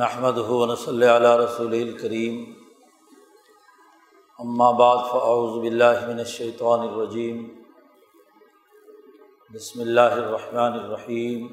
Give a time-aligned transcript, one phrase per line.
[0.00, 2.36] نحمد ہُون صلی علیہ رسول الکریم
[4.78, 7.42] بعد فاعوذ باللہ من الشیطان الرجیم
[9.54, 11.46] بسم اللہ الرحمن الرحیم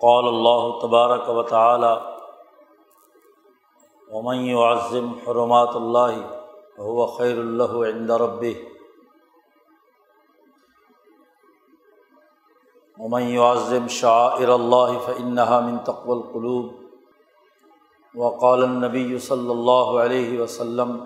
[0.00, 1.92] قال اللہ تبارک و تعالی
[4.08, 6.18] ومن يعظم حرمات اللہ
[6.78, 8.77] وهو خیر اللہ عند ربه.
[12.98, 16.76] ومن يعظم شعائر اللہ فإنها من تقوى القلوب.
[18.14, 20.96] وقال النبی صلی اللہ علیہ وسلم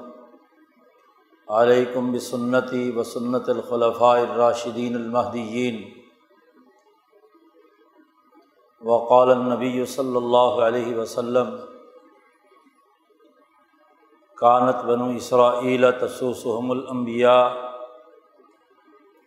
[1.48, 5.82] علیکم بسنتی وسنت الخلفاء الراشدین المہدیین
[8.82, 11.50] وقال النبی صلی اللہ علیہ وسلم
[14.38, 17.42] کانت بنو اسرائیل تسوسحم الانبیاء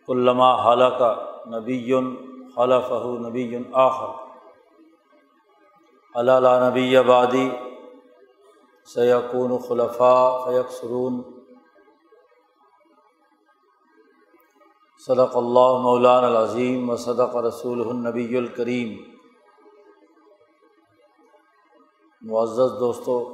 [0.08, 1.02] علامہ حلق
[1.48, 1.80] نبی
[2.56, 2.92] خلف
[3.26, 4.12] نبی آخر.
[6.14, 7.50] علّہ نبی آبادی
[8.84, 11.22] سیقون خلفاء فیق سرون
[15.06, 18.96] صدق اللہ مولان العظیم و صدق رسول النبی الکریم.
[22.20, 23.24] معزز دوستوں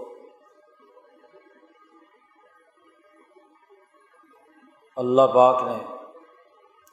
[4.97, 5.83] اللہ پاک نے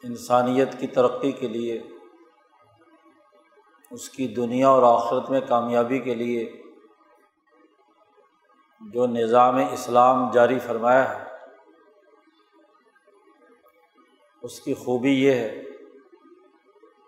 [0.03, 1.81] انسانیت کی ترقی کے لیے
[3.91, 6.61] اس کی دنیا اور آخرت میں کامیابی کے لیے
[8.81, 11.23] جو نظام اسلام جاری فرمایا ہے،
[14.41, 15.63] اس کی خوبی یہ ہے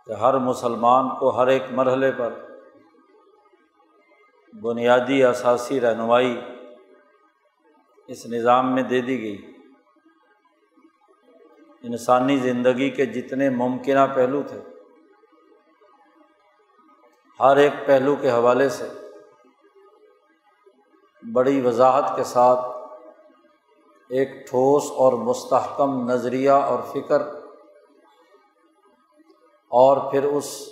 [0.06, 2.34] کہ ہر مسلمان کو ہر ایک مرحلے پر
[4.62, 6.42] بنیادی اثاثی رہنمائی
[8.08, 9.38] اس نظام میں دے دی گئی۔
[11.84, 14.62] انسانی زندگی کے جتنے ممکنہ پہلو تھے
[17.42, 18.90] ہر ایک پہلو کے حوالے سے
[21.34, 22.60] بڑی وضاحت کے ساتھ
[24.10, 27.22] ایک ٹھوس اور مستحکم نظریہ اور فکر
[29.68, 30.70] اور پھر اس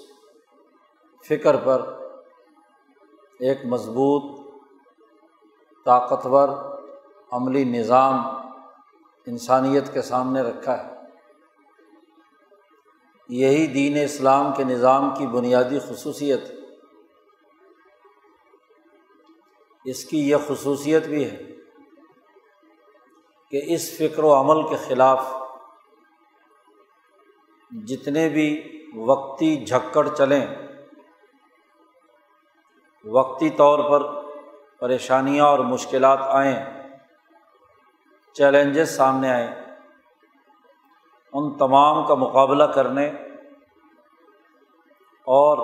[1.28, 1.94] فکر پر
[3.40, 4.52] ایک مضبوط،
[5.86, 6.50] طاقتور
[7.32, 8.16] عملی نظام
[9.26, 10.96] انسانیت کے سامنے رکھا ہے۔
[13.30, 16.59] یہی دین اسلام کے نظام کی بنیادی خصوصیت
[19.86, 21.38] اس کی یہ خصوصیت بھی ہے
[23.50, 25.28] کہ اس فکر و عمل کے خلاف
[27.72, 28.50] جتنے بھی
[28.96, 30.46] وقتی جھکڑ چلیں،
[33.06, 34.04] وقتی طور پر
[34.80, 36.60] پریشانیاں اور مشکلات آئیں،
[38.36, 39.52] چیلنجز سامنے آئیں،
[41.34, 43.08] ان تمام کا مقابلہ کرنے
[45.28, 45.58] اور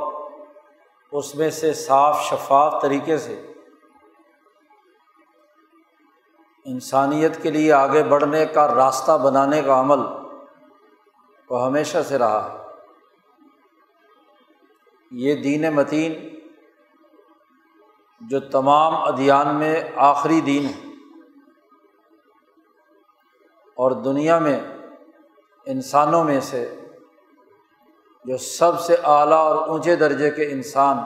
[1.12, 3.36] اس میں سے صاف شفاف طریقے سے
[6.66, 10.00] انسانیت کے لیے آگے بڑھنے کا راستہ بنانے کا عمل
[11.50, 12.58] وہ ہمیشہ سے رہا ہے۔
[15.12, 16.36] یہ دین متین
[18.22, 20.90] جو تمام ادیان میں آخری دین ہے۔
[23.76, 24.60] اور دنیا میں
[25.66, 26.82] انسانوں میں سے
[28.26, 30.98] جو سب سے اعلیٰ اور اونچے درجے کے انسان،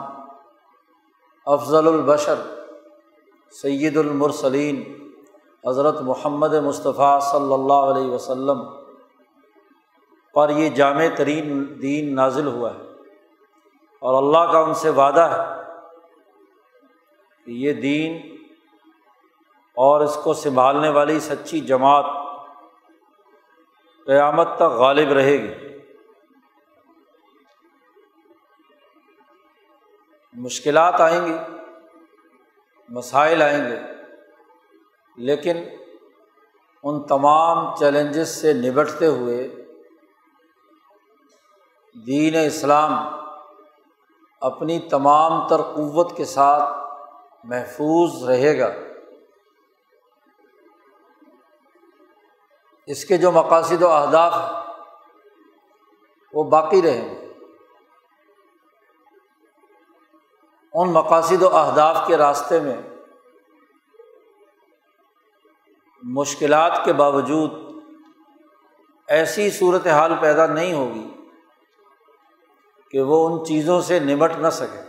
[1.46, 2.34] افضل البشر،
[3.62, 4.99] سید المرسلین
[5.68, 8.62] حضرت محمد مصطفیٰ صلی اللہ علیہ وسلم
[10.34, 12.80] پر یہ جامع ترین دین نازل ہوا ہے
[13.98, 15.62] اور اللہ کا ان سے وعدہ ہے
[17.44, 18.36] کہ یہ دین
[19.74, 22.04] اور اس کو سنبھالنے والی سچی جماعت
[24.06, 25.54] قیامت تک غالب رہے گی۔
[30.32, 31.34] مشکلات آئیں گی،
[32.88, 33.99] مسائل آئیں گے۔
[35.16, 35.56] لیکن
[36.82, 39.48] ان تمام چیلنجز سے نبٹتے ہوئے
[42.06, 42.92] دین اسلام
[44.40, 46.78] اپنی تمام تر قوت کے ساتھ
[47.44, 48.70] محفوظ رہے گا۔
[52.86, 54.74] اس کے جو مقاصد و اہداف ہیں،
[56.32, 57.32] وہ باقی رہیں گے۔
[60.72, 62.89] ان مقاصد و اہداف کے راستے میں
[66.02, 67.50] مشکلات کے باوجود
[69.08, 71.10] ایسی صورت حال پیدا نہیں ہوگی
[72.90, 74.80] کہ وہ ان چیزوں سے نمٹ نہ سکے۔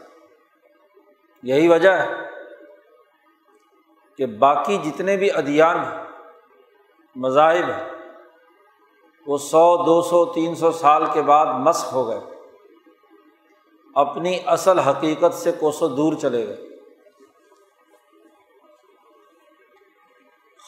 [1.43, 2.07] یہی وجہ ہے
[4.17, 6.03] کہ باقی جتنے بھی ادیان ہیں،
[7.15, 7.89] مذاہب ہیں،
[9.27, 12.19] وہ سو، دو سو، تین سو سال کے بعد مسق ہو گئے۔
[13.95, 16.70] اپنی اصل حقیقت سے کوسوں دور چلے گا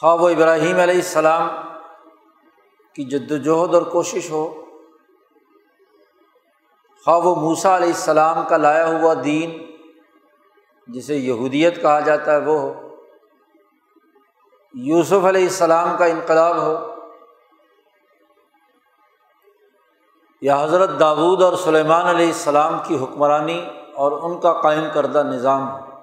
[0.04, 1.48] ہاں، خواب و ابراہیم علیہ السلام
[2.94, 4.64] کی جد وجہد اور کوشش ہو۔ ہاں،
[7.04, 9.72] خواب و موسا علیہ السلام کا لایا ہوا دین،
[10.88, 12.96] جسے یہودیت کہا جاتا ہے، وہ ہو۔
[14.74, 16.94] یوسف علیہ السلام کا انقلاب ہو۔
[20.40, 25.70] یا حضرت داود اور سلیمان علیہ السلام کی حکمرانی اور ان کا قائم کردہ نظام
[25.70, 25.93] ہو۔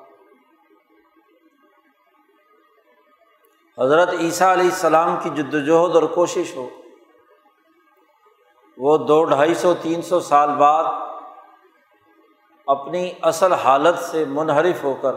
[3.80, 6.70] حضرت عیسیٰ علیہ السلام کی جد وجہد اور کوشش ہو۔
[8.78, 10.84] وہ دو ڈھائی سو، تین سو سال بعد
[12.68, 15.16] اپنی اصل حالت سے منحرف ہو کر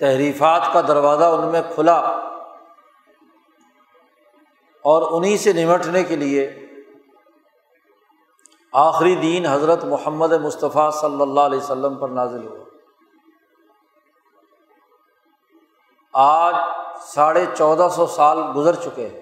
[0.00, 1.96] تحریفات کا دروازہ ان میں کھلا
[4.84, 6.66] اور انہیں سے نمٹنے کے لیے
[8.72, 12.69] آخری دین حضرت محمد مصطفیٰ صلی اللہ علیہ وسلم پر نازل ہوا۔
[16.12, 16.54] آج
[17.00, 19.20] ساڑھے چودہ سو سال گزر چکے ہیں۔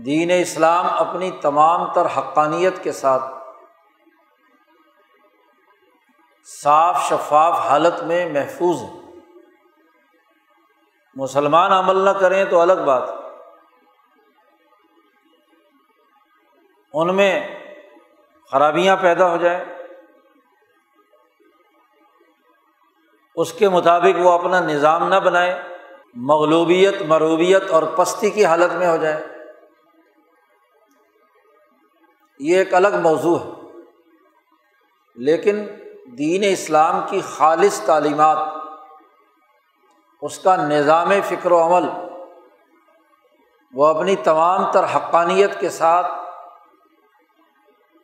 [0.00, 3.22] دین اسلام اپنی تمام تر حقانیت کے ساتھ
[6.62, 9.00] صاف شفاف حالت میں محفوظ ہے۔
[11.14, 13.02] مسلمان عمل نہ کریں تو الگ بات۔
[16.92, 17.60] ان میں
[18.50, 19.77] خرابیاں پیدا ہو جائیں۔
[23.38, 25.62] اس کے مطابق وہ اپنا نظام نہ بنائے،
[26.14, 29.26] مغلوبیت، مروبیت اور پستی کی حالت میں ہو جائے۔
[32.38, 33.50] یہ ایک الگ موضوع ہے۔
[35.14, 35.66] لیکن
[36.18, 38.38] دین اسلام کی خالص تعلیمات،
[40.22, 41.88] اس کا نظام فکر و عمل،
[43.74, 46.06] وہ اپنی تمام تر حقانیت کے ساتھ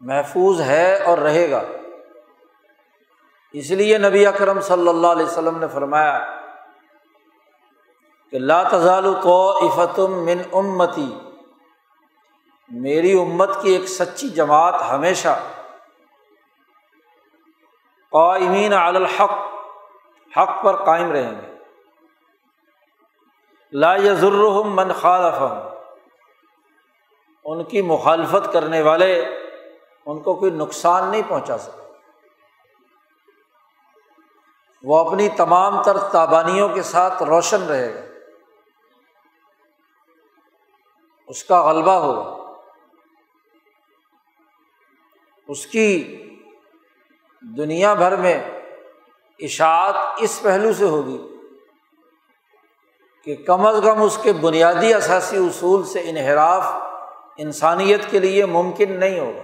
[0.00, 1.62] محفوظ ہے اور رہے گا۔
[3.54, 6.18] اس لیے نبی اکرم صلی اللہ علیہ وسلم نے فرمایا
[8.32, 9.36] کہ لا تزال تو
[9.66, 11.10] افتم من امتی،
[12.70, 15.34] میری امت کی ایک سچی جماعت ہمیشہ
[18.12, 19.36] قائمین علی الحق،
[20.32, 21.52] حق پر قائم رہیں گے۔
[23.72, 25.42] لا یزرحم من خالف
[27.44, 29.12] ان کی مخالفت کرنے والے
[30.06, 31.83] ان کو کوئی نقصان نہیں پہنچا سکتا۔
[34.84, 38.00] وہ اپنی تمام تر تابانیوں کے ساتھ روشن رہے گا۔
[41.28, 42.44] اس کا غلبہ ہوگا۔
[45.48, 46.20] اس کی
[47.40, 48.50] دنیا بھر میں
[49.38, 51.18] اشاعت اس پہلو سے ہوگی
[53.24, 56.66] کہ کم از کم اس کے بنیادی اثاثی اصول سے انحراف
[57.36, 59.43] انسانیت کے لیے ممکن نہیں ہوگا۔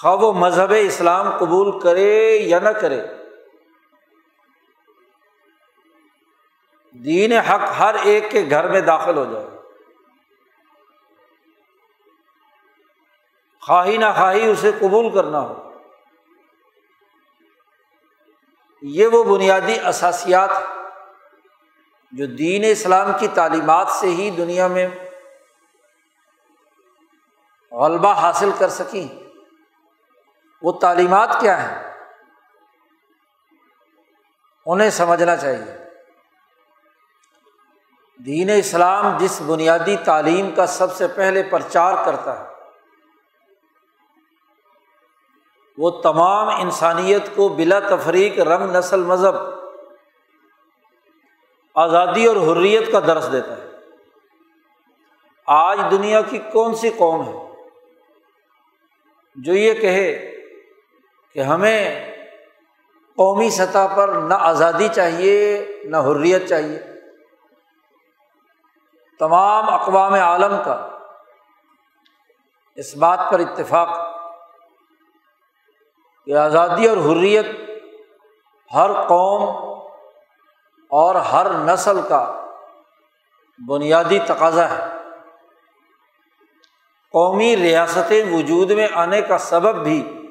[0.00, 3.06] خواب و مذہب اسلام قبول کرے یا نہ کرے،
[6.92, 9.46] دین حق ہر ایک کے گھر میں داخل ہو جائے۔
[13.66, 15.72] خواہی نہ خواہی اسے قبول کرنا ہو۔
[18.82, 20.50] یہ وہ بنیادی اثاسیات
[22.12, 24.88] جو دین اسلام کی تعلیمات سے ہی دنیا میں
[27.72, 29.31] غلبہ حاصل کر سکیں۔
[30.62, 31.92] وہ تعلیمات کیا ہیں؟
[34.66, 35.78] انہیں سمجھنا چاہیے۔
[38.26, 42.48] دین اسلام جس بنیادی تعلیم کا سب سے پہلے پرچار کرتا ہے،
[45.78, 49.34] وہ تمام انسانیت کو بلا تفریق رنگ نسل مذہب،
[51.74, 53.68] آزادی اور حریت کا درس دیتا ہے۔
[55.46, 57.46] آج دنیا کی کون سی قوم ہے
[59.36, 60.31] جو یہ کہے
[61.34, 62.12] کہ ہمیں
[63.16, 66.82] قومی سطح پر نہ آزادی چاہیے، نہ حریت چاہیے۔
[69.18, 70.88] تمام اقوام عالم کا
[72.76, 73.88] اس بات پر اتفاق
[76.26, 77.46] کہ آزادی اور حریت
[78.74, 79.48] ہر قوم
[80.90, 82.46] اور ہر نسل کا
[83.68, 84.86] بنیادی تقاضا ہے۔
[87.12, 90.21] قومی ریاستیں وجود میں آنے کا سبب بھی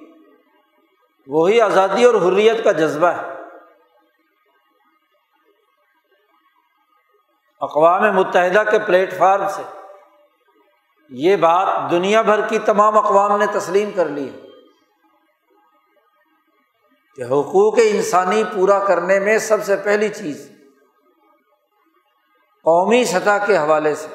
[1.28, 3.32] وہی آزادی اور حریت کا جذبہ ہے۔
[7.62, 9.62] اقوام متحدہ کے پلیٹ فارم سے
[11.10, 14.40] یہ بات دنیا بھر کی تمام اقوام نے تسلیم کر لی ہے
[17.16, 20.52] کہ حقوق انسانی پورا کرنے میں سب سے پہلی چیز
[22.64, 24.08] قومی سطح کے حوالے سے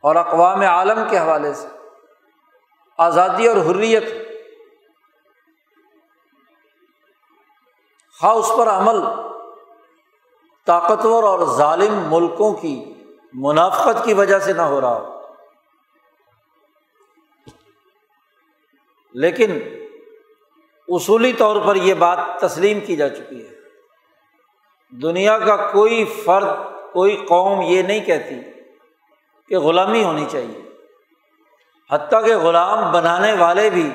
[0.00, 1.68] اور اقوام عالم کے حوالے سے
[2.98, 4.21] آزادی اور حریت
[8.22, 8.96] خواہ اس پر عمل۔
[10.66, 12.94] طاقتور اور ظالم ملکوں کی
[13.32, 15.20] منافقت کی وجہ سے نہ ہو رہا ہو۔
[19.14, 19.58] لیکن
[20.88, 23.52] اصولی طور پر یہ بات تسلیم کی جا چکی ہے۔
[24.90, 26.46] دنیا کا کوئی فرد،
[26.92, 28.34] کوئی قوم یہ نہیں کہتی
[29.48, 30.68] کہ غلامی ہونی چاہیے۔
[31.90, 33.90] حتیٰ کہ غلام بنانے والے بھی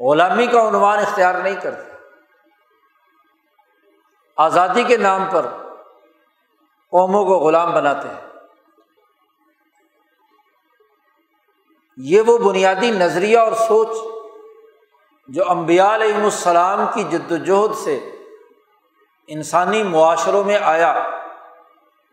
[0.00, 1.89] غلامی کا عنوان اختیار نہیں کرتے۔
[4.40, 5.46] آزادی کے نام پر
[6.90, 8.20] قوموں کو غلام بناتے ہیں۔
[11.96, 13.88] یہ وہ بنیادی نظریہ اور سوچ
[15.28, 18.10] جو امبیا علیہم السلام کی جد وجہد سے
[19.26, 21.08] انسانی معاشروں میں آیا،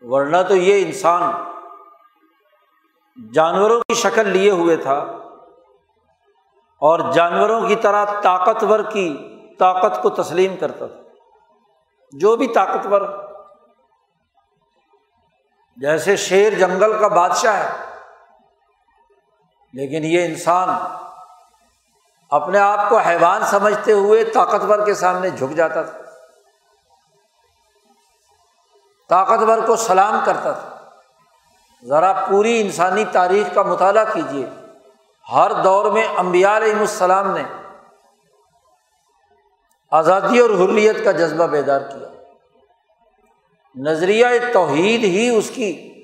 [0.02, 1.30] ورنہ تو یہ انسان
[3.32, 4.98] جانوروں کی شکل لیے ہوئے تھا
[6.82, 9.08] اور جانوروں کی طرح طاقتور کی
[9.58, 11.07] طاقت کو تسلیم کرتا تھا۔
[12.12, 13.00] جو بھی طاقتور
[15.76, 17.68] جیسے شیر جنگل کا بادشاہ ہے،
[19.72, 20.68] لیکن یہ انسان
[22.30, 25.98] اپنے آپ کو حیوان سمجھتے ہوئے طاقتور کے سامنے جھک جاتا تھا۔
[29.08, 30.74] طاقتور کو سلام کرتا تھا۔
[31.86, 34.46] ذرا پوری انسانی تاریخ کا مطالعہ کیجیے
[35.32, 37.42] ہر دور میں امبیا علیہم السلام نے
[39.90, 42.08] آزادی اور حریت کا جذبہ بیدار کیا۔
[43.76, 45.94] نظریہ توحید ہی اس کی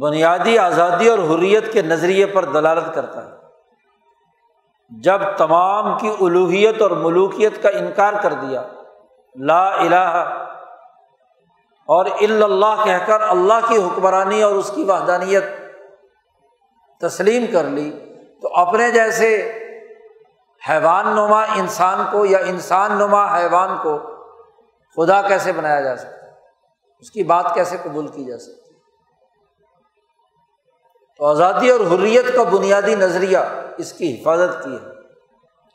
[0.00, 3.30] بنیادی آزادی اور حریت کے نظریے پر دلالت کرتا ہے۔
[4.90, 8.62] جب تمام کی الوحیت اور ملوکیت کا انکار کر دیا،
[9.34, 10.40] لا الہ
[11.88, 15.44] اور اللہ کہہ کر اللہ کی حکمرانی اور اس کی وحدانیت
[17.00, 17.90] تسلیم کر لی،
[18.42, 19.60] تو اپنے جیسے
[20.68, 23.98] حیوان نما انسان کو یا انسان نما حیوان کو
[24.96, 26.32] خدا کیسے بنایا جا سکتا ہے؟
[27.00, 28.74] اس کی بات کیسے قبول کی جا سکتی
[31.18, 33.38] تو آزادی اور حریت کا بنیادی نظریہ
[33.78, 34.94] اس کی حفاظت کی ہے۔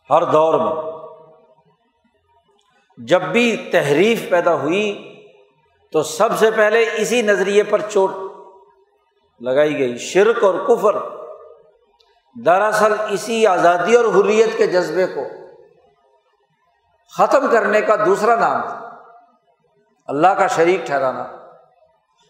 [0.09, 0.91] ہر دور میں
[2.97, 5.15] جب بھی تحریف پیدا ہوئی
[5.91, 8.11] تو سب سے پہلے اسی نظریے پر چوٹ
[9.41, 11.18] لگائی گئی، شرک اور کفر۔
[12.45, 15.21] دراصل اسی آزادی اور حریت کے جذبے کو
[17.17, 18.95] ختم کرنے کا دوسرا نام تھا۔
[20.07, 21.21] اللہ کا شریک ٹھہرانا۔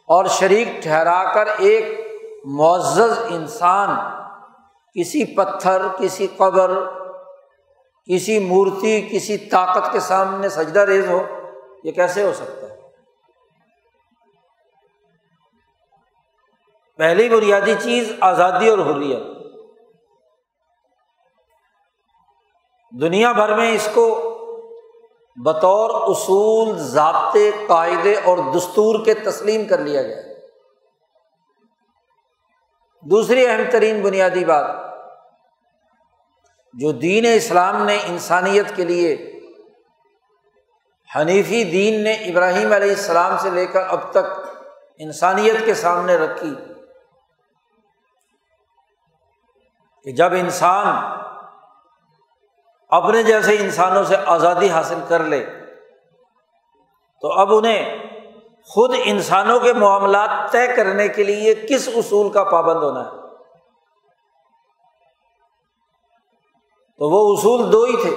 [0.07, 2.07] اور شریک ٹھہرا کر ایک
[2.45, 3.89] معزز انسان،
[4.99, 6.71] کسی پتھر، کسی قبر،
[8.05, 11.27] کسی مورتی، کسی طاقت کے سامنے سجدہ ریز ہو،
[11.83, 12.79] یہ کیسے ہو سکتا ہے؟
[16.97, 19.38] پہلی بنیادی چیز آزادی اور حریت۔
[22.93, 24.05] دنیا بھر میں اس کو
[25.37, 30.21] بطور اصول، ضابطے، قاعدے اور دستور کے تسلیم کر لیا گیا
[33.05, 34.65] دوسری اہم ترین بنیادی بات،
[36.73, 39.15] جو دین اسلام نے انسانیت کے لیے،
[41.09, 44.27] حنیفی دین نے ابراہیم علیہ السلام سے لے کر اب تک
[44.97, 46.53] انسانیت کے سامنے رکھی
[50.05, 50.85] کہ جب انسان
[52.89, 55.45] اپنے جیسے انسانوں سے آزادی حاصل کر لے،
[57.21, 58.09] تو اب انہیں
[58.67, 63.09] خود انسانوں کے معاملات طے کرنے کے لیے کس اصول کا پابند ہونا ہے؟
[66.97, 68.15] تو وہ اصول دو ہی تھے،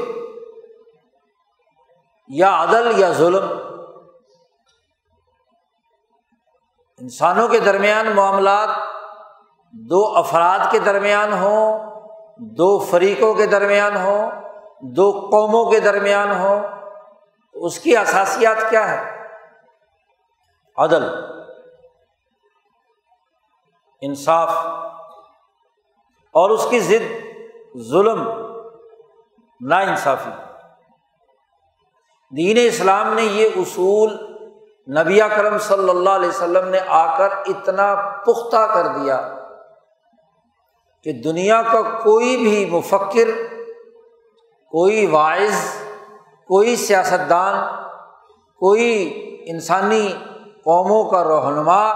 [2.29, 3.45] یا عدل یا ظلم۔
[7.01, 8.69] انسانوں کے درمیان معاملات
[9.71, 11.79] دو افراد کے درمیان ہوں،
[12.37, 14.31] دو فریقوں کے درمیان ہوں
[14.83, 16.61] دو قوموں کے درمیان ہو
[17.55, 19.23] تو اس کی اثاسیات کیا ہے
[20.79, 21.05] عدل،
[24.01, 24.51] انصاف،
[26.35, 27.13] اور اس کی ضد،
[27.91, 28.23] ظلم
[29.61, 30.31] نا انصافی
[32.37, 34.17] دین اسلام نے یہ اصول
[34.89, 37.95] نبی کرم صلی اللہ علیہ وسلم نے آ کر اتنا
[38.27, 39.21] پختہ کر دیا
[41.03, 43.29] کہ دنیا کا کوئی بھی مفکر
[44.73, 45.77] کوئی واعظ،
[46.47, 47.85] کوئی سیاستدان،
[48.59, 49.13] کوئی
[49.47, 50.13] انسانی
[50.65, 51.91] قوموں کا رہنما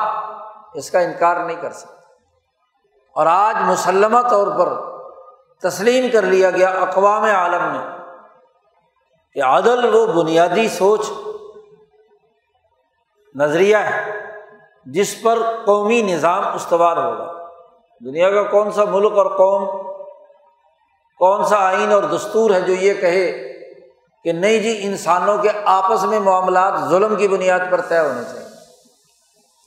[0.75, 1.97] اس کا انکار نہیں کر سکتا۔
[3.15, 4.69] اور آج مسلمہ طور پر
[5.69, 7.79] تسلیم کر لیا گیا اقوام عالم نے
[9.33, 11.11] کہ عدل وہ بنیادی سوچ،
[13.35, 14.27] نظریہ ہے
[14.87, 17.33] جس پر قومی نظام استوار ہوگا۔
[18.05, 19.86] دنیا کا کون سا ملک اور قوم
[21.17, 23.53] کون سا آئین اور دستور ہے جو یہ کہے
[24.25, 28.49] کہ نہیں جی انسانوں کے آپس میں معاملات ظلم کی بنیاد پر طے ہونے چاہیے۔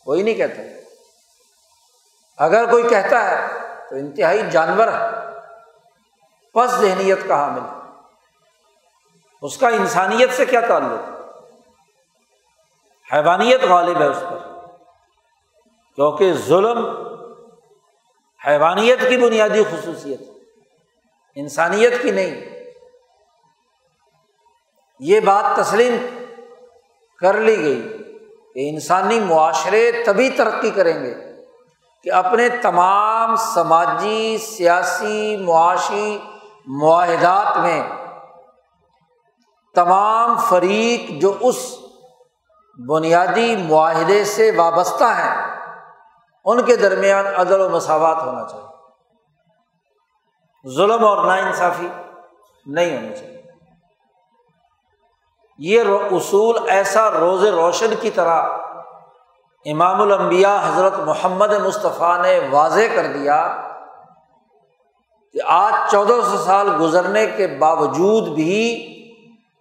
[0.06, 0.62] کوئی نہیں کہتا۔
[2.38, 3.48] اگر کوئی کہتا ہے
[3.90, 5.20] تو انتہائی جانور ہے۔
[6.54, 7.62] پس ذہنیت کا حامل
[9.42, 11.10] اس کا انسانیت سے کیا تعلق؟
[13.14, 14.38] حیوانیت غالب ہے اس پر۔
[15.96, 16.86] کیونکہ ظلم
[18.48, 20.39] حیوانیت کی بنیادی خصوصیت ہے۔
[21.40, 22.42] انسانیت کی نہیں۔
[25.00, 25.98] یہ بات تسلیم
[27.22, 27.82] کر لی گئی
[28.54, 31.16] کہ انسانی معاشرے تبھی ترقی کریں گے
[32.04, 36.20] کہ اپنے تمام سماجی، سیاسی، معاشی
[36.66, 37.84] معاہدات میں
[39.76, 41.76] تمام فریق جو اس
[42.90, 45.58] بنیادی معاہدے سے وابستہ ہیں،
[46.46, 48.69] ان کے درمیان عدل و مساوات ہونا چاہیے۔
[50.68, 51.88] ظلم اور نا انصافی
[52.66, 53.42] نہیں ہونی چاہیے۔
[55.58, 58.44] یہ اصول ایسا روز روشن کی طرح
[59.66, 63.62] امام الانبیاء حضرت محمد مصطفیٰ نے واضح کر دیا
[65.34, 68.86] کہ آج چودہ سو سال گزرنے کے باوجود بھی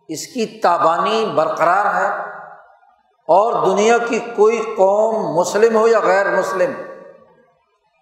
[0.08, 2.08] اس کی تابانی برقرار ہے
[3.28, 6.72] اور دنیا کی کوئی قوم مسلم ہو یا غیر مسلم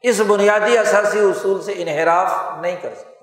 [0.02, 3.16] اس بنیادی اثاثی اصول سے انحراف نہیں کر سکتے۔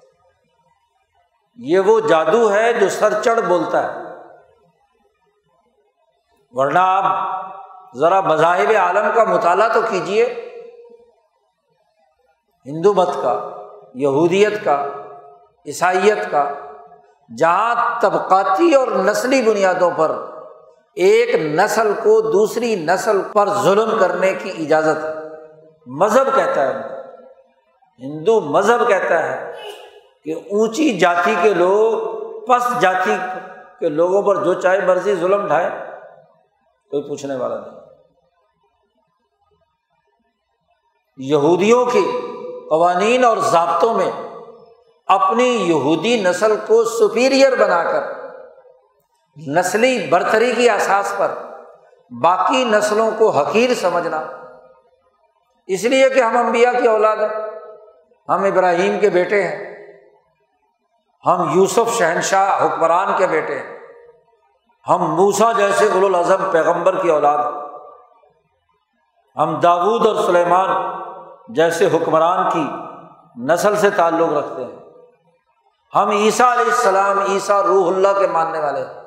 [1.55, 3.99] یہ وہ جادو ہے جو سر چڑھ بولتا ہے۔
[6.51, 7.43] ورنہ آپ
[7.95, 10.49] ذرا مذاہب عالم کا مطالعہ تو کیجیے
[12.65, 13.49] ہندو مت کا،
[13.93, 14.85] یہودیت کا،
[15.65, 16.53] عیسائیت کا،
[17.37, 20.11] جہاں طبقاتی اور نسلی بنیادوں پر
[20.95, 25.22] ایک نسل کو دوسری نسل پر ظلم کرنے کی اجازت ہے۔
[25.85, 27.01] مذہب کہتا ہے
[27.99, 29.51] ہندو مذہب کہتا ہے
[30.23, 32.07] کہ اونچی جاتی کے لوگ
[32.45, 33.15] پس جاتی
[33.79, 35.69] کے لوگوں پر جو چاہے مرضی ظلم ڈھائے،
[36.89, 37.71] کوئی پوچھنے والا نہیں۔
[41.17, 41.99] یہودیوں کے
[42.69, 44.11] قوانین اور ضابطوں میں
[45.07, 48.03] اپنی یہودی نسل کو سپیریئر بنا کر،
[49.47, 51.31] نسلی برتری کی احساس پر،
[52.21, 54.42] باقی نسلوں کو حقیر سمجھنا۔
[55.67, 57.49] اس لیے کہ ہم امبیا کی اولاد ہیں۔
[58.29, 59.73] ہم ابراہیم کے بیٹے ہیں۔
[61.25, 63.79] ہم یوسف شہنشاہ حکمران کے بیٹے ہیں۔
[64.89, 67.61] ہم موسا جیسے الاظم پیغمبر کی اولاد ہیں۔
[69.37, 71.01] ہم داود اور سلیمان
[71.47, 72.67] جیسے حکمران کی
[73.43, 74.79] نسل سے تعلق رکھتے ہیں۔
[75.95, 79.03] ہم عیسیٰ علیہ السلام، عیسیٰ روح اللہ کے ماننے والے ہیں۔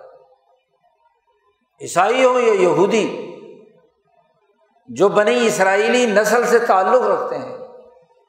[1.81, 3.26] عیسائی ہوں یا یہودی
[4.89, 7.59] جو بنی اسرائیلی نسل سے تعلق رکھتے ہیں،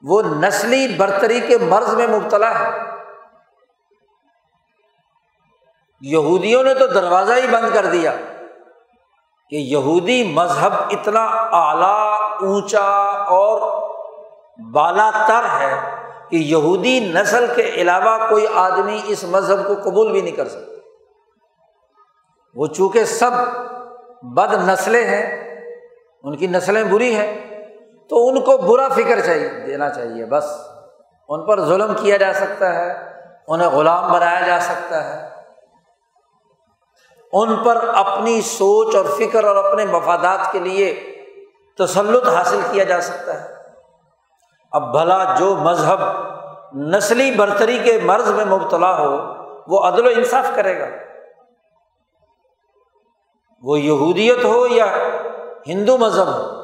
[0.02, 2.70] وہ نسلی برتری کے مرض میں مبتلا ہے۔
[6.00, 8.12] یہودیوں نے تو دروازہ ہی بند کر دیا
[9.50, 12.88] کہ یہودی مذہب اتنا اعلیٰ، اونچا
[13.24, 13.88] اور
[14.72, 15.80] بالا تر ہے
[16.30, 20.72] کہ یہودی نسل کے علاوہ کوئی آدمی اس مذہب کو قبول بھی نہیں کر سکتا۔
[22.54, 23.30] وہ چونکہ سب
[24.22, 25.47] بد نسلیں ہیں
[26.22, 27.62] ان کی نسلیں بری ہیں،
[28.08, 30.44] تو ان کو برا فکر چاہیے، دینا چاہیے، بس۔
[31.28, 33.12] ان پر ظلم کیا جا سکتا ہے،
[33.48, 35.28] انہیں غلام بنایا جا سکتا ہے۔
[37.32, 41.14] ان پر اپنی سوچ اور فکر اور اپنے مفادات کے لیے
[41.78, 43.54] تسلط حاصل کیا جا سکتا ہے۔
[44.72, 45.98] اب بھلا جو مذہب
[46.74, 49.16] نسلی برتری کے مرض میں مبتلا ہو،
[49.66, 50.86] وہ عدل و انصاف کرے گا۔
[53.62, 54.86] وہ یہودیت ہو یا
[55.68, 56.62] ہندو مذہب ہو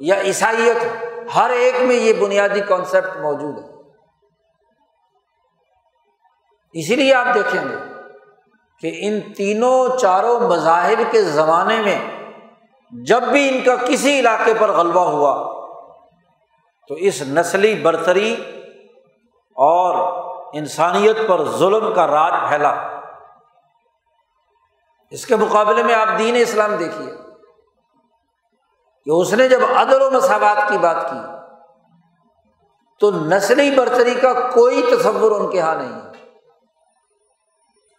[0.00, 3.74] یا عیسائیت ہو ہر ایک میں یہ بنیادی کانسیپٹ موجود ہے۔
[6.72, 7.76] اسی لیے آپ دیکھیں گے
[8.80, 11.98] کہ ان تینوں چاروں مذاہب کے زمانے میں
[12.90, 15.54] جب بھی ان کا کسی علاقے پر غلبہ ہوا،
[16.88, 18.32] تو اس نسلی برتری
[19.56, 19.94] اور
[20.52, 23.00] انسانیت پر ظلم کا راج پھیلا۔
[25.10, 27.23] اس کے مقابلے میں آپ دین اسلام دیکھیے۔
[29.06, 31.18] کہ اس نے جب عدل و مساوات کی بات کی،
[33.00, 36.00] تو نسلی برتری کا کوئی تصور ان کے یہاں نہیں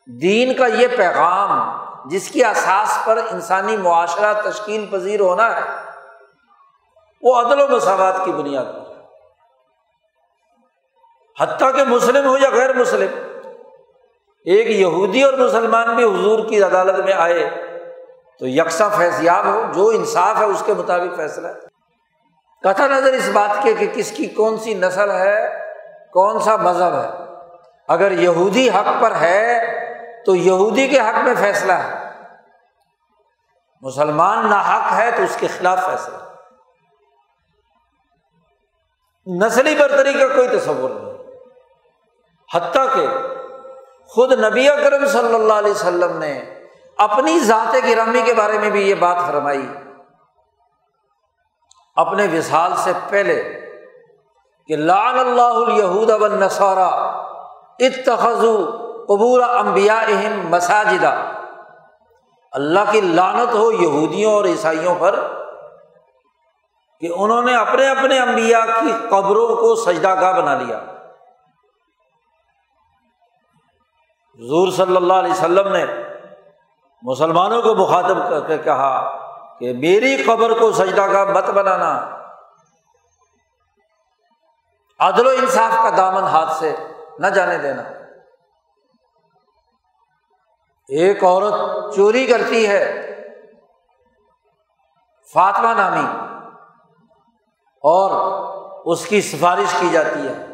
[0.08, 5.62] دین کا یہ پیغام جس کی اساس پر انسانی معاشرہ تشکیل پذیر ہونا ہے،
[7.24, 8.84] وہ عدل و مساوات کی بنیاد پر
[11.38, 13.16] حتیٰ کہ مسلم ہو یا غیر مسلم،
[14.48, 17.50] ایک یہودی اور مسلمان بھی حضور کی عدالت میں آئے
[18.40, 21.54] تو یکساں فیضیاب ہو، جو انصاف ہے اس کے مطابق فیصلہ ہے۔
[22.64, 25.60] قطع نظر اس بات کے کہ کس کی کون سی نسل ہے،
[26.14, 27.10] کون سا مذہب ہے۔
[27.88, 29.66] اگر یہودی حق پر ہے،
[30.26, 32.06] تو یہودی کے حق میں فیصلہ ہے۔
[33.82, 36.18] مسلمان نہ حق ہے تو اس کے خلاف فیصلہ
[39.46, 41.14] نسلی برتری کا کوئی تصور نہیں۔
[42.54, 43.08] حتیٰ کہ
[44.08, 46.55] خود نبی اکرم صلی اللہ علیہ وسلم نے
[46.98, 49.68] اپنی ذات گرامی کے بارے میں بھی یہ بات فرمائی۔
[51.96, 53.62] اپنے وصال سے پہلے
[54.68, 56.90] کہ لال اللہ الہود نصارہ
[57.80, 58.72] اتخذو
[59.08, 61.32] قبور امبیا اہم مساجدہ
[62.52, 65.20] اللہ کی لانت ہو یہودیوں اور عیسائیوں پر
[67.00, 70.78] کہ انہوں نے اپنے اپنے امبیا کی قبروں کو سجدہ گاہ بنا لیا۔
[74.36, 75.86] حضور صلی اللہ علیہ وسلم نے
[77.06, 78.94] مسلمانوں کو مخاطب کر کے کہا
[79.60, 81.92] کہ میری قبر کو سجدہ کا مت بنانا
[85.00, 86.76] عدل و انصاف کا دامن ہاتھ سے
[87.20, 87.82] نہ جانے دینا۔
[90.90, 92.84] ایک عورت چوری کرتی ہے،
[95.34, 96.06] فاطمہ نامی،
[97.84, 98.12] اور
[98.86, 100.46] اس کی سفارش کی جاتی ہے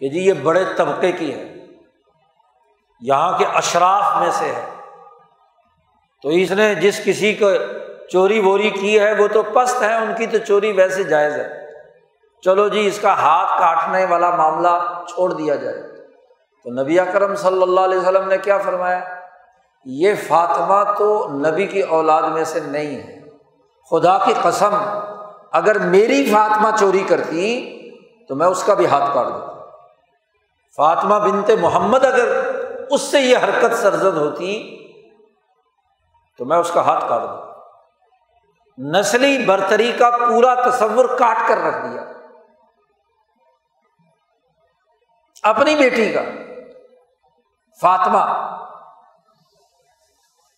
[0.00, 1.54] کہ جی یہ بڑے طبقے کی ہے،
[3.00, 4.71] یہاں کے اشراف میں سے ہے۔
[6.22, 7.50] تو اس نے جس کسی کو
[8.08, 11.62] چوری ووری کی ہے، وہ تو پست ہے، ان کی تو چوری ویسے جائز ہے۔
[12.44, 15.82] چلو جی اس کا ہاتھ کاٹنے والا معاملہ چھوڑ دیا جائے۔
[16.64, 19.00] تو نبی اکرم صلی اللہ علیہ وسلم نے کیا فرمایا؟
[19.84, 23.20] یہ فاطمہ تو نبی کی اولاد میں سے نہیں ہے۔
[23.90, 24.74] خدا کی قسم،
[25.52, 27.78] اگر میری فاطمہ چوری کرتی،
[28.28, 29.60] تو میں اس کا بھی ہاتھ کاٹ دیتا۔
[30.76, 32.50] فاطمہ بنت محمد اگر
[32.90, 34.78] اس سے یہ حرکت سرزد ہوتی
[36.38, 37.52] تو میں اس کا ہاتھ کاٹ دوں۔
[38.78, 42.02] نسلی برتری کا پورا تصور کاٹ کر رکھ دیا۔
[45.42, 46.20] اپنی بیٹی کا،
[47.80, 48.48] فاطمہ۔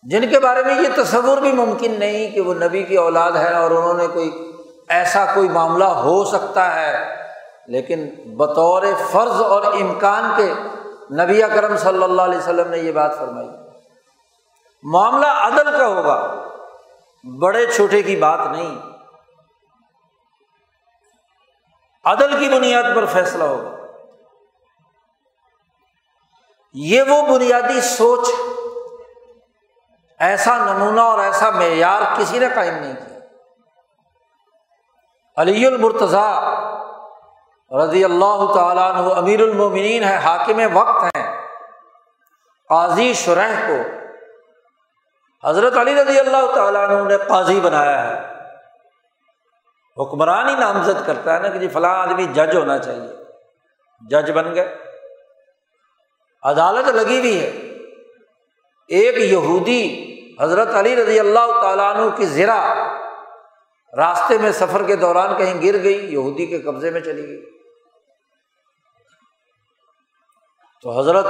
[0.03, 3.53] جن کے بارے میں یہ تصور بھی ممکن نہیں کہ وہ نبی کی اولاد ہے
[3.53, 4.51] اور انہوں نے کوئی
[4.89, 7.15] ایسا کوئی معاملہ ہو سکتا ہے،
[7.67, 10.53] لیکن بطور فرض اور امکان کے
[11.23, 13.64] نبی اکرم صلی اللہ علیہ وسلم نے یہ بات فرمائی۔
[14.93, 16.43] معاملہ عدل کا ہوگا۔
[17.41, 18.79] بڑے چھوٹے کی بات نہیں۔
[22.03, 23.75] عدل کی بنیاد پر فیصلہ ہوگا۔
[26.73, 28.29] یہ وہ بنیادی سوچ،
[30.19, 33.19] ایسا نمونہ اور ایسا معیار کسی نے قائم نہیں کیا۔
[35.37, 36.43] علی المرتضیٰ
[37.71, 41.47] رضی اللہ تعالیٰ عنہ امیر المومنین ہے، حاکم وقت ہیں۔
[42.69, 44.04] قاضی شرح کو
[45.45, 48.35] حضرت علی رضی اللہ تعالیٰ عنہ نے قاضی بنایا ہے۔
[50.01, 53.13] حکمران ہی نامزد کرتا ہے نا کہ جی فلاں آدمی جج ہونا چاہیے۔
[54.09, 54.77] جج بن گئے۔
[56.43, 57.47] عدالت لگی ہوئی ہے۔
[58.87, 60.05] ایک یہودی
[60.39, 62.75] حضرت علی رضی اللہ تعالیٰ عنہ کی زرا
[63.97, 67.59] راستے میں سفر کے دوران کہیں گر گئی، یہودی کے قبضے میں چلی گئی۔
[70.81, 71.25] تو حضرت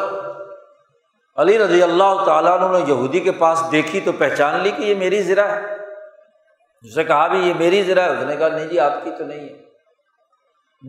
[1.38, 4.96] علی رضی اللہ تعالیٰ عنہ نے یہودی کے پاس دیکھی تو پہچان لی کہ یہ
[4.96, 5.76] میری زرا ہے۔
[6.82, 9.26] اسے کہا بھی یہ میری زرا ہے۔ اس نے کہا نہیں جی آپ کی تو
[9.26, 9.66] نہیں ہے۔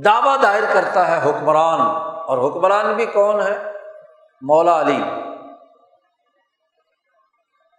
[0.04, 3.72] دعویٰ دائر کرتا ہے حکمران۔ اور حکمران بھی کون ہے؟
[4.42, 5.02] مولا علی۔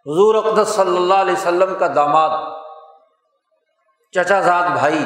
[0.05, 2.29] حضور اقدس صلی اللہ علیہ وسلم کا داماد،
[4.11, 5.05] چچا زاد بھائی،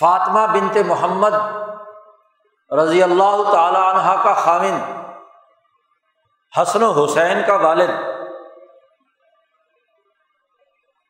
[0.00, 1.32] فاطمہ بنت محمد
[2.72, 5.05] رضی اللہ تعالی عنہ کا خامن۔
[6.62, 7.90] حسن و حسین کا والد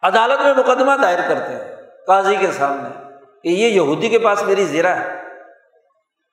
[0.03, 2.89] عدالت میں مقدمہ دائر کرتے ہیں قاضی کے سامنے
[3.43, 5.23] کہ یہ یہودی کے پاس میری زیرہ ہے،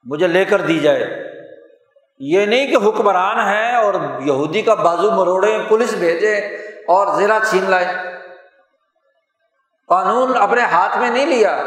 [0.04, 1.24] مجھے لے کر دی جائے۔
[2.20, 6.38] یہ نہیں کہ حکمران ہے اور یہودی کا بازو مروڑے، پولیس بھیجے
[6.88, 7.86] اور زیرہ چھین لائے۔
[9.88, 11.64] قانون اپنے ہاتھ میں نہیں لیا۔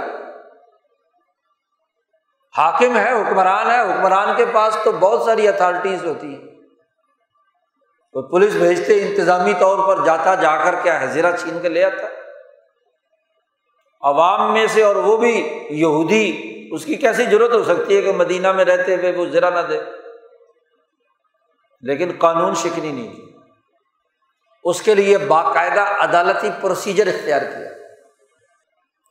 [2.57, 6.56] حاکم ہے، حکمران ہے، حکمران کے پاس تو بہت ساری اتھارٹیز ہوتی ہیں۔
[8.17, 11.85] تو پولیس بھیجتے انتظامی طور پر جاتا، جا کر کیا ہے زیرہ چھین کے لے
[11.85, 12.07] آتا۔
[14.01, 18.13] عوام میں سے اور وہ بھی یہودی، اس کی کیسی ضرورت ہو سکتی ہے کہ
[18.13, 19.81] مدینہ میں رہتے ہوئے وہ زیرہ نہ دے؟
[21.81, 23.23] لیکن قانون شکنی نہیں کی
[24.65, 27.73] اس کے لیے باقاعدہ عدالتی پروسیجر اختیار کیا۔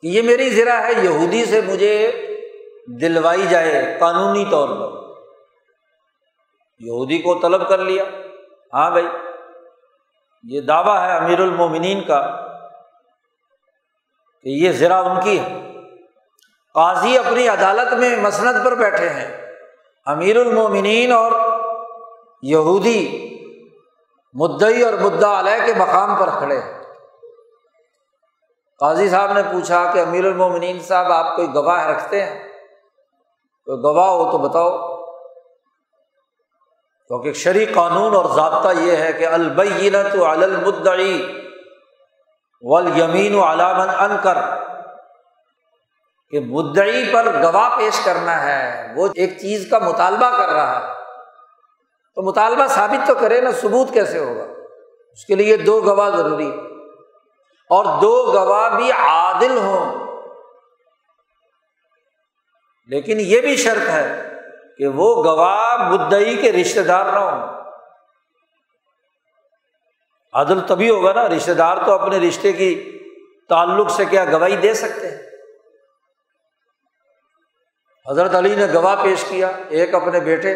[0.01, 2.11] کہ یہ میری ذرا ہے، یہودی سے مجھے
[3.01, 5.21] دلوائی جائے قانونی طور پر۔
[6.79, 8.03] یہودی کو طلب کر لیا۔
[8.73, 9.07] ہاں بھائی،
[10.43, 12.47] یہ دعویٰ ہے امیر المومنین کا
[14.41, 15.73] کہ یہ ذرا ان کی ہے۔
[16.73, 19.51] قاضی اپنی عدالت میں مسند پر بیٹھے ہیں۔
[20.05, 21.31] امیر المومنین اور
[22.41, 23.29] یہودی
[24.33, 26.83] مدعی اور مدعا علیہ کے مقام پر کھڑے ہیں۔
[28.79, 32.47] قاضی صاحب نے پوچھا کہ امیر المومنین صاحب، آپ کوئی گواہ رکھتے ہیں؟
[33.65, 34.94] کوئی گواہ ہو تو بتاؤ۔
[37.07, 41.41] کیونکہ شرع قانون اور ضابطہ یہ ہے کہ البینت المدعی
[42.61, 44.37] ولیمین و علامن ان کر
[46.29, 50.93] کہ مدعی پر گواہ پیش کرنا ہے، وہ ایک چیز کا مطالبہ کر رہا ہے۔
[52.15, 54.43] تو مطالبہ ثابت تو کرے نا، ثبوت کیسے ہوگا؟
[55.11, 56.51] اس کے لیے دو گواہ ضروری
[57.69, 60.05] اور دو گواہ بھی عادل ہوں۔
[62.87, 64.34] لیکن یہ بھی شرط ہے
[64.77, 67.55] کہ وہ گواہ مدعی کے رشتے دار نہ ہوں۔
[70.33, 72.99] عدل تبھی ہوگا نا رشتے دار تو اپنے رشتے کی
[73.49, 75.17] تعلق سے کیا گواہی دے سکتے ہیں؟
[78.09, 80.53] حضرت علی نے گواہ پیش کیا، ایک اپنے بیٹے،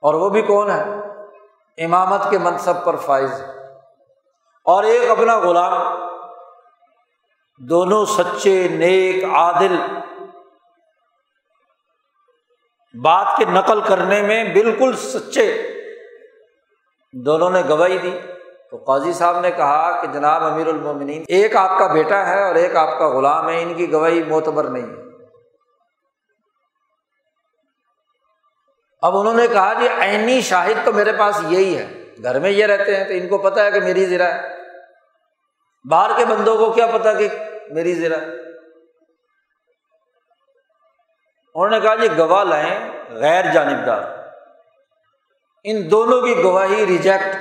[0.00, 0.84] اور وہ بھی کون ہے؟
[1.84, 3.42] امامت کے منصب پر فائز۔
[4.64, 6.06] اور ایک اپنا غلام۔
[7.58, 9.99] دونوں سچے، نیک، عادل۔
[12.94, 15.72] بات کے نقل کرنے میں بالکل سچے۔
[17.12, 18.18] دونوں نے گواہی دی۔
[18.70, 22.54] تو قاضی صاحب نے کہا کہ جناب امیر المومنین، ایک آپ کا بیٹا ہے اور
[22.54, 25.10] ایک آپ کا غلام ہے، ان کی گواہی معتبر نہیں۔ ہے
[29.02, 32.66] اب انہوں نے کہا کہ عینی شاہد تو میرے پاس یہی ہے۔ گھر میں یہ
[32.66, 34.56] رہتے ہیں تو ان کو پتا ہے کہ میری زرا ہے۔
[35.90, 37.28] باہر کے بندوں کو کیا پتا کہ
[37.70, 38.49] میری زرا ہے۔
[41.54, 44.28] انہوں نے کہا جی گواہ لائیں غیر جانبدار۔
[45.64, 47.36] ان دونوں کی گواہی ریجیکٹ۔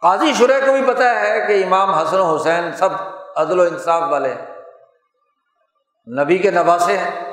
[0.00, 2.88] قاضی شرح کو بھی پتا ہے کہ امام حسن حسین سب
[3.36, 4.34] عدل و انصاف والے
[6.22, 7.32] نبی کے نواسے ہیں۔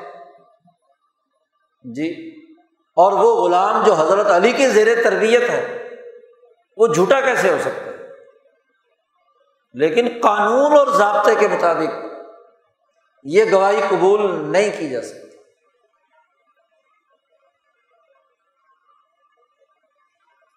[1.94, 2.30] جی۔
[2.96, 5.90] اور وہ غلام جو حضرت علی کی زیر تربیت ہے،
[6.76, 7.94] وہ جھوٹا کیسے ہو سکتا ہے؟
[9.72, 12.03] لیکن قانون اور ضابطے کے مطابق
[13.24, 15.36] یہ گواہی قبول نہیں کی جا سکتی۔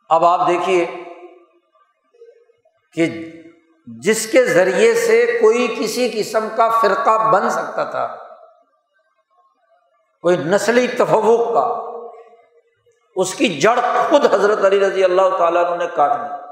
[0.09, 0.85] اب آپ دیکھیے
[2.93, 3.05] کہ
[3.87, 8.05] جس کے ذریعے سے کوئی کسی قسم کا فرقہ بن سکتا تھا،
[10.21, 11.65] کوئی نسلی تفوق کا،
[13.15, 16.46] اس کی جڑ خود حضرت علی رضی اللہ تعالیٰ نے کاٹ دی۔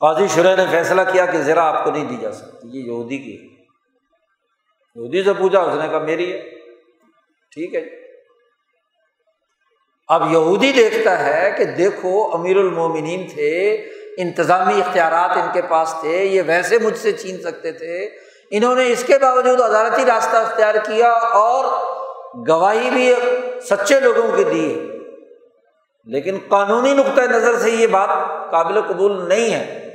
[0.00, 3.18] قاضی شرح نے فیصلہ کیا کہ ذرا آپ کو نہیں دی جا سکتی، یہ یہودی
[3.18, 3.48] کی
[4.94, 6.40] یہودی سے پوچھا، اس نے کہا، میری ہے۔
[7.50, 7.90] ٹھیک ہے جی۔
[10.08, 13.74] اب یہودی دیکھتا ہے کہ دیکھو، امیر المومنین تھے،
[14.16, 18.10] انتظامی اختیارات ان کے پاس تھے، یہ ویسے مجھ سے چھین سکتے تھے۔
[18.50, 21.64] انہوں نے اس کے باوجود عدالتی راستہ اختیار کیا اور
[22.48, 23.14] گواہی بھی
[23.60, 24.86] سچے لوگوں کی دی۔
[26.04, 28.08] لیکن قانونی نقطۂ نظر سے یہ بات
[28.50, 29.89] قابل قبول نہیں ہے۔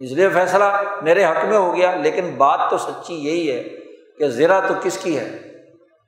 [0.00, 0.64] اس لیے فیصلہ
[1.02, 3.62] میرے حق میں ہو گیا، لیکن بات تو سچی یہی ہے
[4.18, 5.28] کہ زیرا تو کس کی ہے؟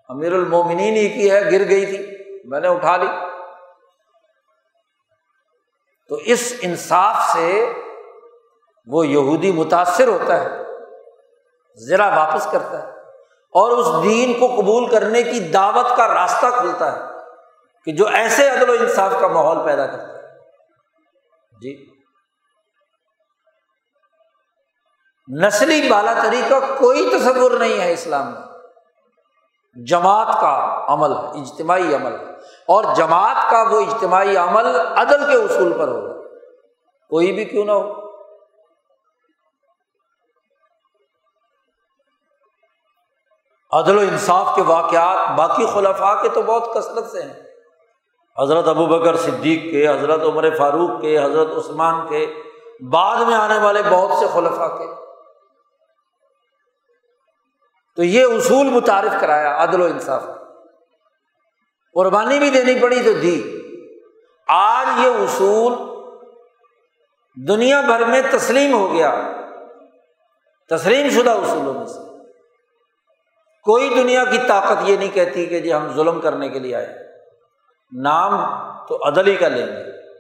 [0.09, 1.99] امیر المومنین ہی کی ہے، گر گئی تھی،
[2.45, 3.07] میں نے اٹھا لی۔
[6.11, 7.49] تو اس انصاف سے
[8.89, 10.49] وہ یہودی متاثر ہوتا ہے
[11.79, 12.91] ذرا واپس کرتا ہے،
[13.55, 17.07] اور اس دین کو قبول کرنے کی دعوت کا راستہ کھلتا ہے
[17.87, 20.27] کہ جو ایسے عدل و انصاف کا ماحول پیدا کرتا ہے۔
[21.63, 21.75] جی۔
[25.37, 28.43] نسلی بالا تری کا کوئی تصور نہیں ہے اسلام میں۔
[29.87, 32.33] جماعت کا عمل ہے اجتماعی عمل۔ ہے
[32.69, 36.23] اور جماعت کا وہ اجتماعی عمل عدل کے اصول پر ہوگا۔
[37.09, 38.09] کوئی بھی کیوں نہ ہو۔
[43.73, 47.43] عدل و انصاف کے واقعات باقی خلفاء کے تو بہت کثرت سے ہیں۔
[48.43, 52.43] حضرت ابو بکر صدیق کے، حضرت عمر فاروق کے، حضرت عثمان کے،
[52.91, 55.08] بعد میں آنے والے بہت سے خلفاء کے۔
[57.99, 60.23] تو یہ اصول متعارف کرایا، عدل و انصاف
[61.95, 63.61] قربانی بھی دینی پڑی تو دی۔
[64.49, 65.73] آج یہ اصول
[67.49, 69.15] دنیا بھر میں تسلیم ہو گیا۔
[70.69, 71.99] تسلیم شدہ اصولوں میں سے۔
[73.63, 76.95] کوئی دنیا کی طاقت یہ نہیں کہتی کہ جی ہم ظلم کرنے کے لیے آئے۔
[78.03, 78.33] نام
[78.87, 80.13] تو عدل ہی کا لیں گے۔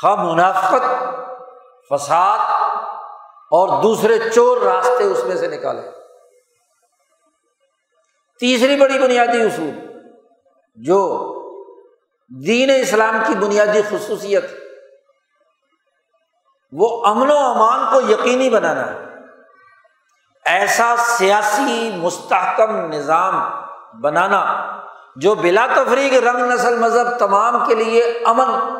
[0.00, 1.04] خواہ منافقت،
[1.90, 2.38] فساد
[3.50, 6.03] اور دوسرے چور راستے اس میں سے نکالے۔
[8.44, 10.02] تیسری بڑی بنیادی اصول،
[10.74, 11.00] جو
[12.46, 14.44] دین اسلام کی بنیادی خصوصیت،
[16.72, 19.04] وہ امن و امان کو یقینی بنانا ہے۔
[20.44, 23.50] ایسا سیاسی مستحکم نظام
[24.00, 24.72] بنانا
[25.16, 28.78] جو بلا تفریق رنگ، نسل، مذہب تمام کے لیے امن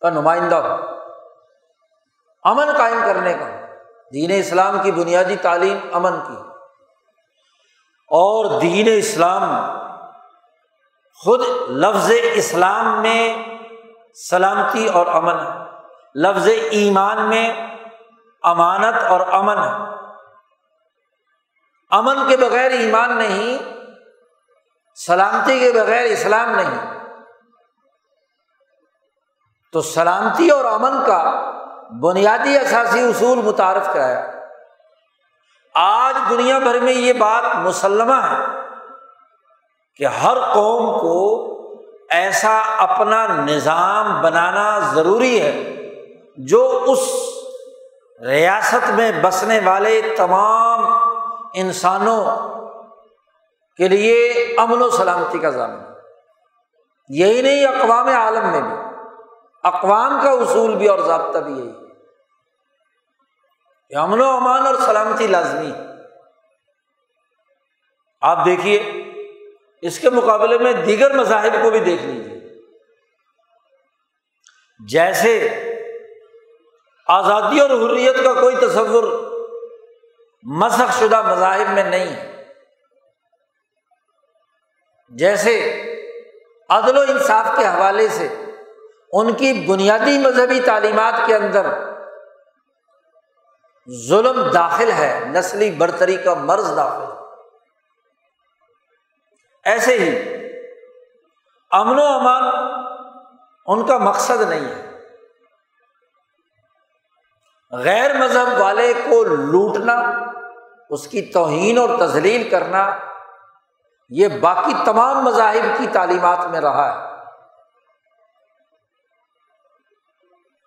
[0.00, 0.74] کا نمائندہ ہو۔
[2.42, 3.66] امن قائم کرنے کا۔
[4.12, 6.55] دین اسلام کی بنیادی تعلیم امن کی۔
[8.08, 9.76] اور دین اسلام
[11.24, 13.44] خود لفظ اسلام میں
[14.30, 15.64] سلامتی اور امن ہے۔
[16.14, 17.76] لفظ ایمان میں
[18.42, 19.96] امانت اور امن ہے۔
[21.90, 23.58] امن کے بغیر ایمان نہیں،
[25.06, 26.98] سلامتی کے بغیر اسلام نہیں۔
[29.72, 31.52] تو سلامتی اور امن کا
[32.02, 34.35] بنیادی اثاثی اصول متعارف کرایا۔
[35.80, 38.44] آج دنیا بھر میں یہ بات مسلمہ ہے
[39.96, 41.46] کہ ہر قوم کو
[42.10, 45.72] ایسا اپنا نظام بنانا ضروری ہے
[46.36, 46.98] جو اس
[48.26, 50.84] ریاست میں بسنے والے تمام
[51.54, 52.24] انسانوں
[53.76, 55.82] کے لیے امن و سلامتی کا ضامن
[57.08, 58.76] یہی نہیں، اقوام عالم میں بھی۔
[59.64, 61.85] اقوام کا اصول بھی اور ضابطہ بھی یہی
[63.90, 65.72] کہ امن و امان اور سلامتی لازمی۔
[68.20, 68.78] آپ دیکھیے،
[69.82, 72.36] اس کے مقابلے میں دیگر مذاہب کو بھی دیکھ لیجیے
[74.88, 75.48] جیسے
[77.06, 79.04] آزادی اور حریت کا کوئی تصور
[80.42, 82.44] مسق شدہ مذاہب میں نہیں۔ ہے
[85.08, 85.82] جیسے
[86.68, 88.44] عدل و انصاف کے حوالے سے
[89.12, 91.95] ان کی بنیادی مذہبی تعلیمات کے اندر
[94.08, 97.16] ظلم داخل ہے، نسلی برتری کا مرض داخل ہے۔
[99.64, 100.34] ایسے ہی
[101.70, 102.44] امن و امان
[103.66, 104.98] ان کا مقصد نہیں ہے۔
[107.72, 109.94] غیر مذہب والے کو لوٹنا،
[110.90, 112.98] اس کی توہین اور تزلیل کرنا،
[114.10, 117.22] یہ باقی تمام مذاہب کی تعلیمات میں رہا ہے۔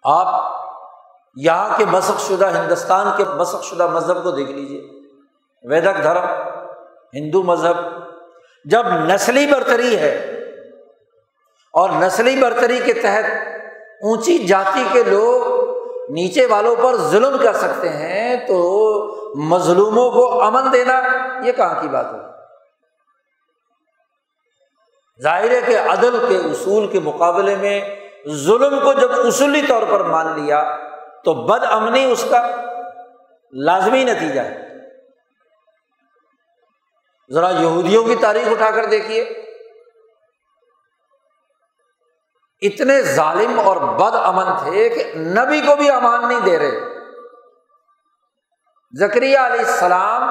[0.04, 0.59] آپ
[1.46, 4.82] یہاں کے مسق شدہ ہندوستان کے مسق شدہ مذہب کو دیکھ لیجیے
[5.64, 6.26] ویدک دھرم،
[7.14, 7.78] ہندو مذہب،
[8.66, 10.14] جب نسلی برتری ہے
[11.74, 13.26] اور نسلی برتری کے تحت
[14.02, 15.48] اونچی جاتی کے لوگ
[16.12, 18.58] نیچے والوں پر ظلم کر سکتے ہیں، تو
[19.50, 21.02] مظلوموں کو امن دینا
[21.44, 22.28] یہ کہاں کی بات ہے؟
[25.20, 27.80] ظاہر ہے کہ عدل کے اصول کے مقابلے میں
[28.46, 30.64] ظلم کو جب اصولی طور پر مان لیا
[31.26, 32.56] تو بد امنی اس کا
[33.52, 34.70] لازمی نتیجہ ہے۔
[37.34, 39.22] ذرا یہودیوں کی تاریخ اٹھا کر دیکھیے۔
[42.62, 47.00] اتنے ظالم اور بد امن تھے کہ نبی کو بھی امان نہیں دے رہے۔
[49.00, 50.30] زکری علیہ السلام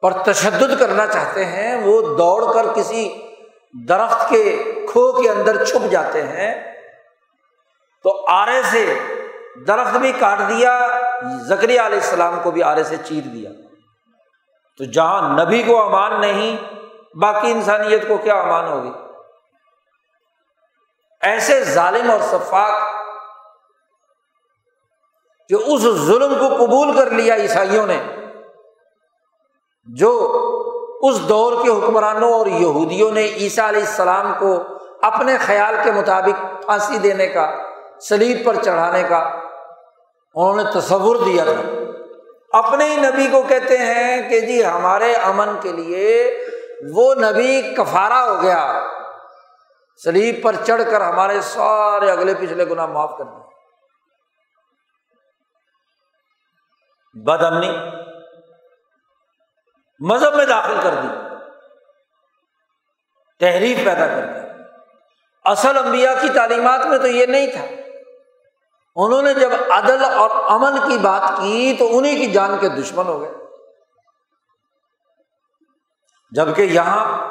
[0.00, 3.30] پر تشدد کرنا چاہتے ہیں، وہ دوڑ کر کسی
[3.88, 6.72] درخت کے کھو کے اندر چھپ جاتے ہیں۔
[8.02, 8.98] تو آرے سے
[9.56, 10.88] درخت بھی کاٹ دیا
[11.48, 13.50] زکری علیہ السلام کو بھی آرے سے چیر دیا۔
[14.78, 16.56] تو جہاں نبی کو امان نہیں،
[17.20, 18.90] باقی انسانیت کو کیا امان ہوگی؟
[21.20, 22.82] ایسے ظالم اور شفاق
[25.48, 28.02] کہ اس ظلم کو قبول کر لیا عیسائیوں نے،
[29.84, 30.10] جو
[31.02, 34.62] اس دور کے حکمرانوں اور یہودیوں نے عیسیٰ علیہ السلام کو
[35.02, 37.50] اپنے خیال کے مطابق پھانسی دینے کا،
[38.00, 39.39] سلیب پر چڑھانے کا
[40.34, 41.62] انہوں نے تصور دیا تھا۔
[42.58, 46.38] اپنے ہی نبی کو کہتے ہیں کہ جی ہمارے امن کے لیے
[46.92, 48.86] وہ نبی کفارا ہو گیا۔
[50.04, 53.40] سلیب پر چڑھ کر ہمارے سارے اگلے پچھلے گنا معاف کر دیے
[57.24, 57.70] بد امنی
[60.00, 61.08] مذہب میں داخل کر دی۔
[63.40, 64.62] تحریف پیدا کر دی۔
[65.44, 67.79] اصل انبیاء کی تعلیمات میں تو یہ نہیں تھا۔
[68.96, 73.06] انہوں نے جب عدل اور امن کی بات کی تو انہیں کی جان کے دشمن
[73.06, 73.32] ہو گئے۔
[76.30, 77.30] جبکہ یہاں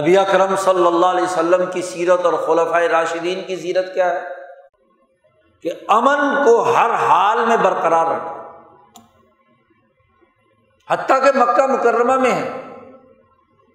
[0.00, 4.28] نبی کرم صلی اللہ علیہ وسلم کی سیرت اور خلفۂ راشدین کی سیرت کیا ہے؟
[5.62, 8.36] کہ امن کو ہر حال میں برقرار رکھا
[10.88, 12.76] حتیٰ کہ مکہ مکرمہ میں ہے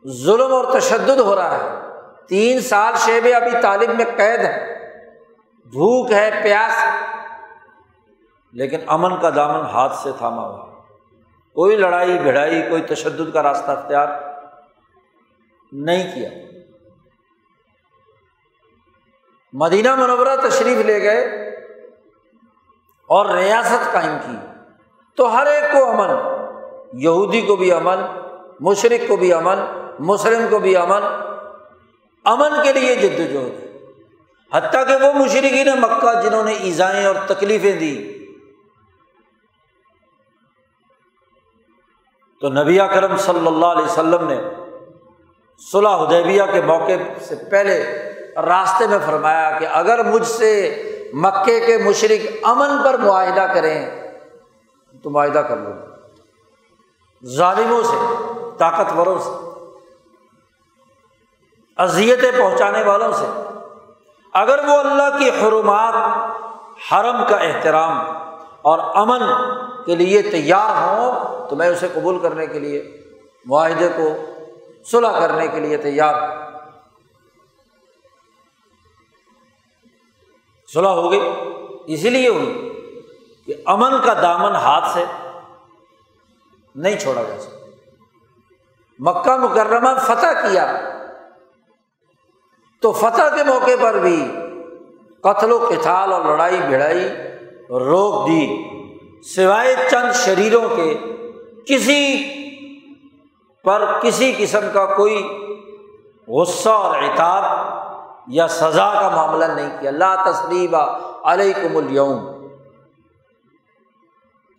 [0.08, 1.80] ظلم اور تشدد ہو رہا ہے۔
[2.28, 4.76] تین سال شیب ابھی طالب میں قید ہے۔
[5.66, 6.86] بھوک ہے، پیاس۔
[8.51, 10.66] لیکن امن کا دامن ہاتھ سے تھاما ہوا۔
[11.53, 14.07] کوئی لڑائی، بھڑائی، کوئی تشدد کا راستہ اختیار
[15.72, 16.30] نہیں کیا۔
[19.53, 21.49] مدینہ منورہ تشریف لے گئے
[23.07, 24.36] اور ریاست قائم کی۔
[25.16, 26.09] تو ہر ایک کو امن،
[26.93, 27.99] یہودی کو بھی امن
[28.59, 29.59] مشرق کو بھی امن،
[29.99, 31.01] مسلم کو بھی امن۔
[32.24, 33.64] امن کے لیے جد وجہد ہے
[34.53, 38.11] حتیٰ کہ وہ مشرقین مکہ جنہوں نے ایزائیں اور تکلیفیں دی
[42.41, 44.41] تو نبی کرم صلی اللہ علیہ وسلم نے
[45.71, 46.91] صلاح حدیبیہ کے موقع
[47.21, 47.83] سے پہلے
[48.35, 50.81] راستے میں فرمایا کہ اگر مجھ سے
[51.13, 53.85] مکے کے مشرق امن پر معاہدہ کریں
[55.03, 55.71] تو معاہدہ کر لو۔
[57.25, 57.97] ظالموں سے،
[58.57, 59.61] طاقتوروں سے،
[61.77, 63.55] اذیتیں پہنچانے والوں سے۔
[64.36, 65.93] اگر وہ اللہ کی حرمات
[66.91, 67.99] حرم کا احترام
[68.61, 69.19] اور امن
[69.86, 73.01] کے لیے تیار ہوں تو میں اسے قبول کرنے کے لیے،
[73.45, 74.09] معاہدے کو
[74.86, 76.61] صلاح کرنے کے لیے تیار ہوں۔
[80.73, 81.31] صلاح ہو گئی۔
[81.86, 82.79] اسی لیے ہوئی
[83.45, 85.05] کہ امن کا دامن ہاتھ سے
[86.75, 87.65] نہیں چھوڑا جا سکتا۔
[88.99, 90.94] مکہ مکرمہ فتح کیا۔
[92.82, 94.32] تو فتح کے موقع پر بھی
[95.21, 97.09] قتل و کتال اور لڑائی بھڑائی
[97.69, 98.63] روک دی،
[99.21, 100.99] سوائے چند شریروں کے،
[101.65, 102.23] کسی
[103.63, 105.41] پر کسی قسم کا کوئی
[106.28, 107.43] غصہ اور اعتاب
[108.28, 112.47] یا سزا کا معاملہ نہیں کیا۔ اللہ تصریبہ علیکم اليوم۔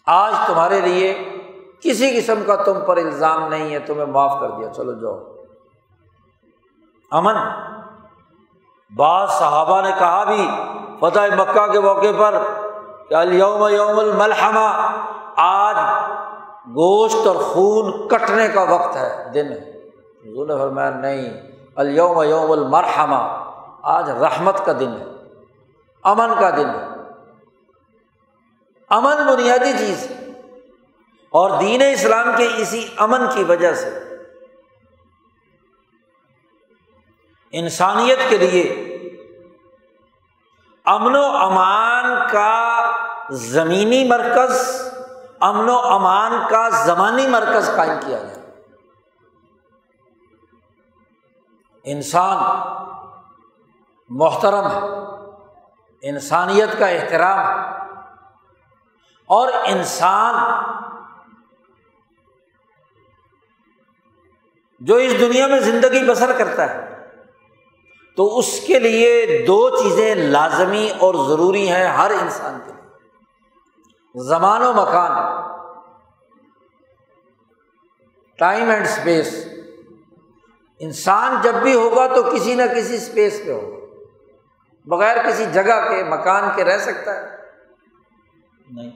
[0.06, 1.36] آج تمہارے لیے
[1.80, 5.24] کسی قسم کا تم پر الزام نہیں ہے، تمہیں معاف کر دیا۔ چلو جاؤ۔
[7.10, 7.34] امن۔
[8.94, 10.50] بعض صحابہ نے کہا بھی،
[11.00, 12.42] فتح مکہ کے موقع پر
[13.08, 14.90] کہ الوم یوم الملحمہ،
[15.36, 15.76] آج
[16.68, 19.46] گوشت اور خون کٹنے کا وقت ہے، دن
[20.26, 21.42] حضور نے فرمایا، نہیں
[21.76, 23.50] الوم یوم المرحمہ،
[23.82, 25.04] آج رحمت کا دن ہے،
[26.02, 26.86] امن کا دن ہے۔
[28.90, 30.26] امن بنیادی چیز ہے۔
[31.30, 34.05] اور دین اسلام کے اسی امن کی وجہ سے
[37.52, 38.62] انسانیت کے لیے
[40.84, 42.90] امن و امان کا
[43.30, 44.82] زمینی مرکز،
[45.40, 48.44] امن و امان کا زمانی مرکز قائم کیا گیا
[51.84, 52.38] انسان
[54.10, 54.80] محترم ہے،
[56.02, 57.54] انسانیت کا احترام ہے،
[59.30, 60.34] اور انسان
[64.80, 66.95] جو اس دنیا میں زندگی بسر کرتا ہے۔
[68.16, 72.76] تو اس کے لیے دو چیزیں لازمی اور ضروری ہیں ہر انسان کے لیے۔
[74.28, 75.42] زمان و مکان
[78.38, 79.48] ٹائم اینڈ اسپیس
[80.78, 83.86] انسان جب بھی ہوگا تو کسی نہ کسی اسپیس پہ ہوگا۔
[84.84, 87.36] بغیر کسی جگہ کے، مکان کے رہ سکتا ہے۔
[88.70, 88.90] نہیں۔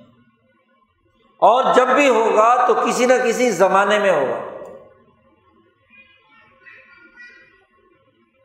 [1.38, 4.49] اور جب بھی ہوگا تو کسی نہ کسی زمانے میں ہوگا۔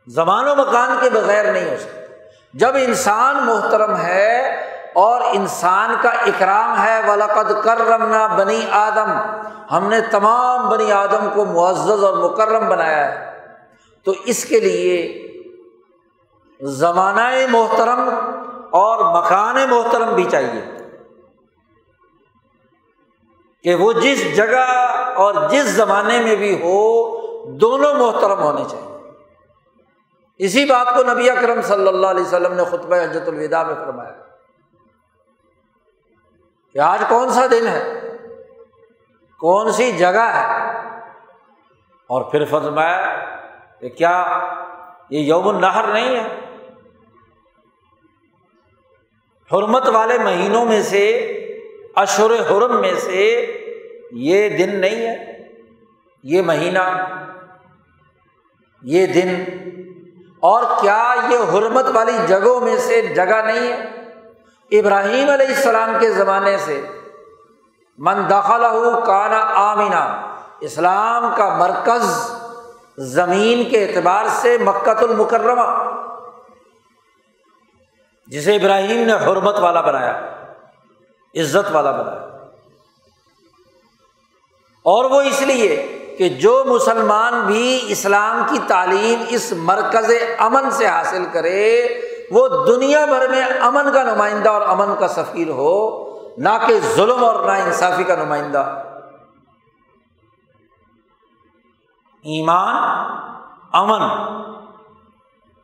[0.06, 2.00] زمان و مکان کے بغیر نہیں ہو سکتا۔
[2.54, 4.60] جب انسان محترم ہے
[4.94, 9.10] اور انسان کا اکرام ہے ولاقد کر رمنا بنی آدم۔
[9.74, 13.38] ہم نے تمام بنی آدم کو معزز اور مکرم بنایا ہے۔
[14.04, 15.22] تو اس کے لیے
[16.60, 18.10] زمانہ محترم
[18.70, 20.76] اور مکان محترم بھی چاہیے
[23.62, 27.16] کہ وہ جس جگہ اور جس زمانے میں بھی ہو،
[27.52, 28.95] دونوں محترم ہونے چاہیے۔
[30.38, 34.12] اسی بات کو نبی اکرم صلی اللہ علیہ وسلم نے خطبہ حجت الوداع میں فرمایا۔
[36.72, 38.00] کہ آج کون سا دن ہے؟
[39.40, 40.70] کون سی جگہ ہے؟
[42.06, 43.24] اور پھر فرمایا
[43.80, 44.38] کہ کیا
[45.10, 46.40] یہ یوم النہر نہیں ہے؟
[49.52, 51.08] حرمت والے مہینوں میں سے
[51.96, 53.52] اشور حرم میں سے
[54.12, 55.48] یہ دن نہیں ہے،
[56.22, 56.78] یہ مہینہ،
[58.82, 59.44] یہ دن
[60.46, 63.96] اور کیا یہ حرمت والی جگہوں میں سے جگہ نہیں؟ ہے
[64.78, 66.86] ابراہیم علیہ السلام کے زمانے سے۔
[67.98, 68.62] من دخل
[69.06, 72.32] کانا آمینہ اسلام کا مرکز
[72.98, 75.92] زمین کے اعتبار سے مکت المکرمہ۔
[78.26, 80.20] جسے ابراہیم نے حرمت والا بنایا،
[81.34, 82.26] عزت والا بنایا۔
[84.84, 90.86] اور وہ اس لیے کہ جو مسلمان بھی اسلام کی تعلیم اس مرکز امن سے
[90.86, 91.86] حاصل کرے،
[92.30, 96.06] وہ دنیا بھر میں امن کا نمائندہ اور امن کا سفیر ہو،
[96.38, 98.82] نہ کہ ظلم اور نا انصافی کا نمائندہ۔
[102.24, 102.76] ایمان،
[103.72, 104.02] امن۔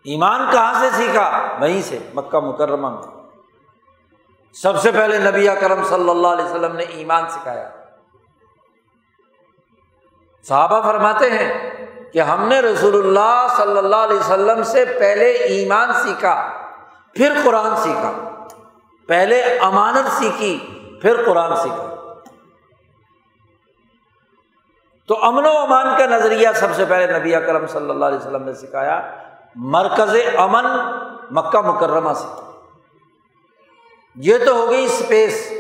[0.05, 3.23] ایمان کہاں سے سیکھا؟ وہیں سے، مکہ مکرمہ میں۔
[4.55, 7.71] سب سے پہلے نبی کرم صلی اللہ علیہ وسلم نے ایمان سکھایا۔
[10.49, 15.93] صحابہ فرماتے ہیں کہ ہم نے رسول اللہ صلی اللہ علیہ وسلم سے پہلے ایمان
[15.93, 16.35] سیکھا،
[17.15, 18.13] پھر قرآن سیکھا،
[19.09, 20.59] پہلے امانت سیکھی،
[21.03, 21.89] پھر قرآن سیکھا۔
[25.09, 28.43] تو امن و امان کا نظریہ سب سے پہلے نبی اکرم صلی اللہ علیہ وسلم
[28.43, 29.01] نے سکھایا،
[29.55, 30.67] مرکز امن
[31.31, 32.41] مکہ مکرمہ سے۔
[34.17, 35.53] یہ تو ہو گئی اسپیس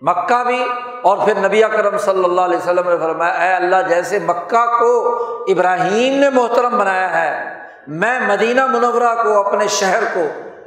[0.00, 0.64] مکہ بھی
[1.02, 5.16] اور پھر نبی اکرم صلی اللہ علیہ وسلم نے فرمایا، اے اللہ جیسے مکہ کو
[5.48, 10.20] ابراہیم نے محترم بنایا ہے، میں مدینہ منورہ کو، اپنے شہر کو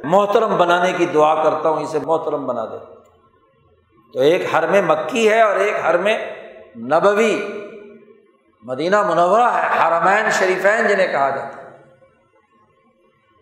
[0.04, 2.94] محترم بنانے کی دعا کرتا ہوں، اسے محترم بنا دے۔
[4.12, 6.18] تو ایک ہر میں مکی ہے اور ایک ہر میں
[6.76, 7.40] نبوی۔
[8.62, 11.78] مدینہ منورہ ہے، حرمین شریفین جنہیں کہا جاتا ہے۔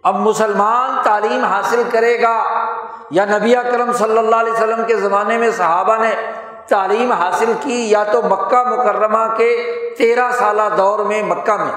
[0.03, 2.62] اب مسلمان تعلیم حاصل کرے گا۔
[3.13, 6.15] یا نبی اکرم صلی اللہ علیہ وسلم کے زمانے میں صحابہ نے
[6.69, 9.51] تعلیم حاصل کی یا تو مکہ مکرمہ کے
[9.99, 11.73] تیرہ سالہ دور میں مکہ میں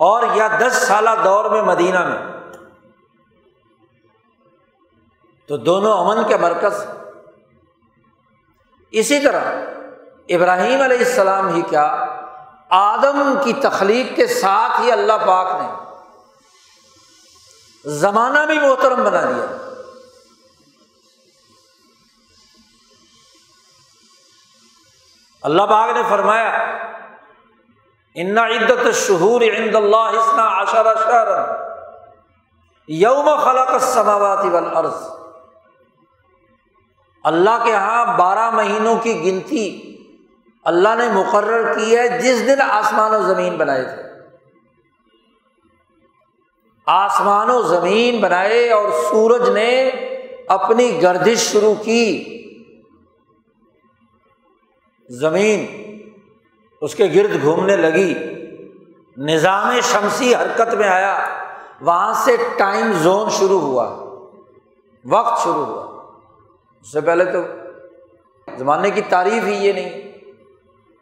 [0.00, 2.18] اور یا دس سالہ دور میں مدینہ میں
[5.48, 6.84] تو دونوں امن کے مرکز
[8.92, 9.50] اسی طرح
[10.28, 11.86] ابراہیم علیہ السلام ہی کیا
[12.70, 15.66] آدم کی تخلیق کے ساتھ ہی اللہ پاک نے
[17.84, 19.46] زمانہ بھی محترم بنا دیا۔
[25.42, 26.50] اللہ پاک نے فرمایا،
[28.14, 31.28] ان عدت شہور عند اللہ حسنا عشر شہر
[32.88, 35.02] یوم خلق السماوات والارض.
[37.24, 39.96] اللہ کے یہاں بارہ مہینوں کی گنتی
[40.64, 44.01] اللہ نے مقرر کی ہے، جس دن آسمان و زمین بنائے تھے۔
[46.86, 49.90] آسمان و زمین بنائے اور سورج نے
[50.48, 52.28] اپنی گردش شروع کی۔
[55.08, 55.66] زمین
[56.80, 58.14] اس کے گرد گھومنے لگی۔
[59.16, 61.28] نظام شمسی حرکت میں آیا۔
[61.80, 63.88] وہاں سے ٹائم زون شروع ہوا۔
[65.04, 66.02] وقت شروع ہوا۔
[66.80, 67.38] اس سے پہلے تو
[68.58, 70.12] زمانے کی تعریف ہی یہ نہیں۔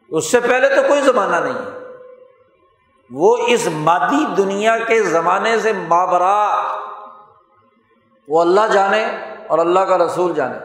[0.08, 1.80] اس سے پہلے تو کوئی زمانہ نہیں۔ ہے
[3.11, 6.62] وہ اس مادی دنیا کے زمانے سے مابرا۔
[8.28, 9.04] وہ اللہ جانے
[9.48, 10.58] اور اللہ کا رسول جانے۔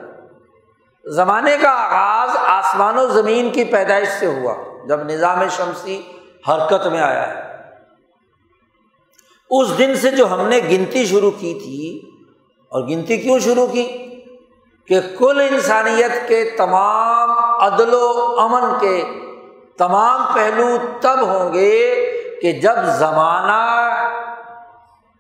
[1.06, 4.54] زمانے کا آغاز آسمان و زمین کی پیدائش سے ہوا،
[4.88, 6.02] جب نظام شمسی
[6.48, 7.56] حرکت میں آیا۔ ہے
[9.50, 12.10] اس دن سے جو ہم نے گنتی شروع کی تھی،
[12.70, 13.98] اور گنتی کیوں شروع کی؟
[14.88, 17.32] کہ کل انسانیت کے تمام
[17.62, 19.04] عدل و امن کے
[19.78, 22.12] تمام پہلو تب ہوں گے
[22.42, 23.92] کہ جب زمانہ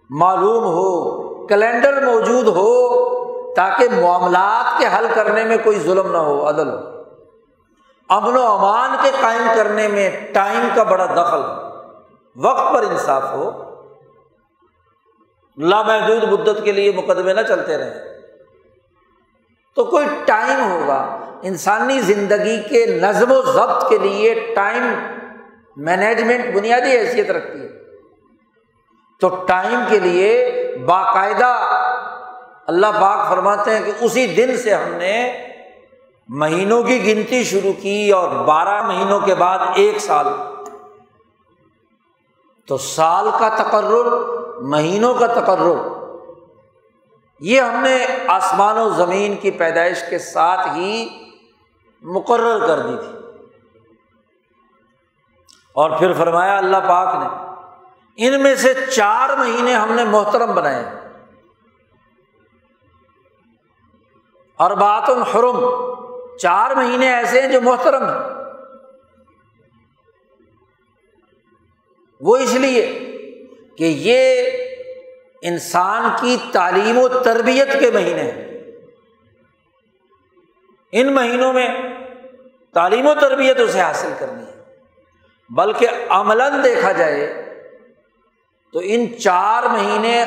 [0.09, 3.05] معلوم ہو، کیلنڈر موجود ہو،
[3.53, 6.95] تاکہ معاملات کے حل کرنے میں کوئی ظلم نہ ہو، عدل ہو۔
[8.09, 11.65] امن و امان کے قائم کرنے میں ٹائم کا بڑا دخل ہو۔
[12.35, 13.51] وقت پر انصاف ہو۔
[15.57, 18.19] لامحدود مدت کے لیے مقدمے نہ چلتے رہے
[19.75, 24.95] تو کوئی ٹائم ہوگا۔ انسانی زندگی کے نظم و ضبط کے لیے ٹائم
[25.75, 27.67] مینجمنٹ بنیادی حیثیت رکھتی ہے۔
[29.19, 30.51] تو ٹائم کے لیے
[30.85, 31.71] باقاعدہ
[32.67, 35.45] اللہ پاک فرماتے ہیں کہ اسی دن سے ہم نے
[36.27, 40.27] مہینوں کی گنتی شروع کی اور بارہ مہینوں کے بعد ایک سال۔
[42.67, 44.27] تو سال کا تقرر،
[44.61, 45.95] مہینوں کا تقرر۔
[47.39, 51.09] یہ ہم نے آسمان و زمین کی پیدائش کے ساتھ ہی
[52.01, 53.14] مقرر کر دی تھی۔
[55.75, 57.45] اور پھر فرمایا اللہ پاک نے،
[58.17, 60.85] ان میں سے چار مہینے ہم نے محترم بنائے۔
[64.55, 65.65] اور بات الحرم
[66.37, 68.35] چار مہینے ایسے ہیں جو محترم ہیں۔
[72.21, 72.85] وہ اس لیے
[73.77, 74.51] کہ یہ
[75.41, 78.61] انسان کی تعلیم و تربیت کے مہینے ہیں۔
[80.91, 81.67] ان مہینوں میں
[82.73, 84.54] تعلیم و تربیت اسے حاصل کرنی ہے۔
[85.49, 87.41] بلکہ عملاً دیکھا جائے
[88.73, 90.25] تو ان چار مہینے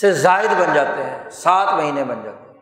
[0.00, 2.54] سے زائد بن جاتے ہیں، سات مہینے بن جاتے ہیں۔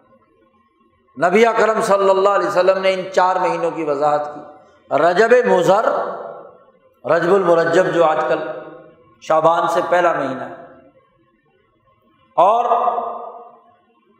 [1.29, 4.41] نبی کرم صلی اللہ علیہ وسلم نے ان چار مہینوں کی وضاحت کی۔
[4.97, 5.85] رجب مضر،
[7.05, 8.39] رجب المرجب جو آج کل
[9.21, 10.55] شابان سے پہلا مہینہ ہے۔
[12.37, 12.65] اور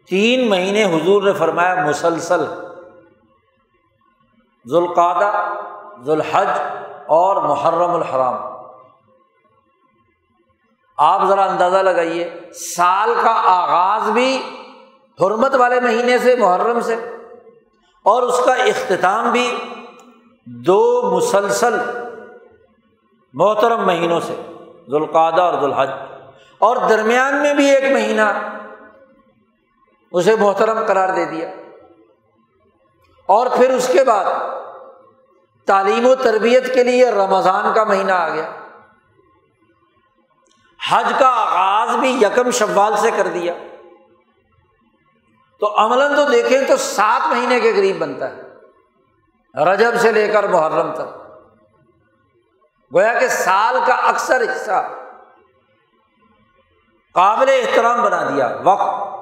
[0.09, 2.45] تین مہینے حضور نے فرمایا مسلسل۔
[4.69, 5.55] ذوالقادہ
[6.05, 6.49] ذوالحج
[7.07, 8.35] اور محرم الحرام۔
[10.99, 12.41] آپ ذرا اندازہ لگائیے،
[12.77, 14.43] سال کا آغاز بھی
[15.21, 16.95] حرمت والے مہینے سے، محرم سے،
[18.05, 19.59] اور اس کا اختتام بھی
[20.47, 21.75] دو مسلسل
[23.33, 24.35] محترم مہینوں سے
[24.91, 25.91] ذوالقادہ اور ذوالحج۔
[26.59, 28.57] اور درمیان میں بھی ایک مہینہ
[30.13, 31.49] اسے محترم قرار دے دیا۔
[33.27, 34.25] اور پھر اس کے بعد
[35.73, 38.51] تعلیم و تربیت کے لیے رمضان کا مہینہ آ گیا۔
[40.91, 43.53] حج کا آغاز بھی یکم شوال سے کر دیا۔
[45.61, 48.43] تو عملاً تو دیکھیں تو سات مہینے کے قریب بنتا ہے۔
[49.65, 51.19] رجب سے لے کر محرم تک۔
[52.95, 54.89] گویا کہ سال کا اکثر حصہ
[57.15, 59.13] قابل احترام بنا دیا۔ وقت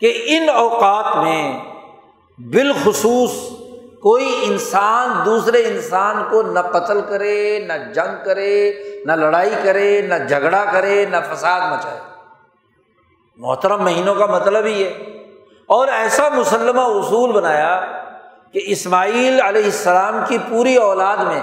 [0.00, 1.64] کہ ان اوقات میں
[2.38, 3.55] بالخصوص
[4.06, 8.72] کوئی انسان دوسرے انسان کو نہ قتل کرے، نہ جنگ کرے،
[9.04, 12.00] نہ لڑائی کرے، نہ جھگڑا کرے، نہ فساد مچائے۔
[13.36, 14.88] محترم، مہینوں کا مطلب ہی ہے
[15.66, 17.80] اور ایسا مسلمہ اصول بنایا
[18.52, 21.40] کہ اسماعیل علیہ السلام کی پوری اولاد میں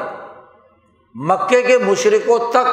[1.15, 2.67] مکے کے مشرقوں تک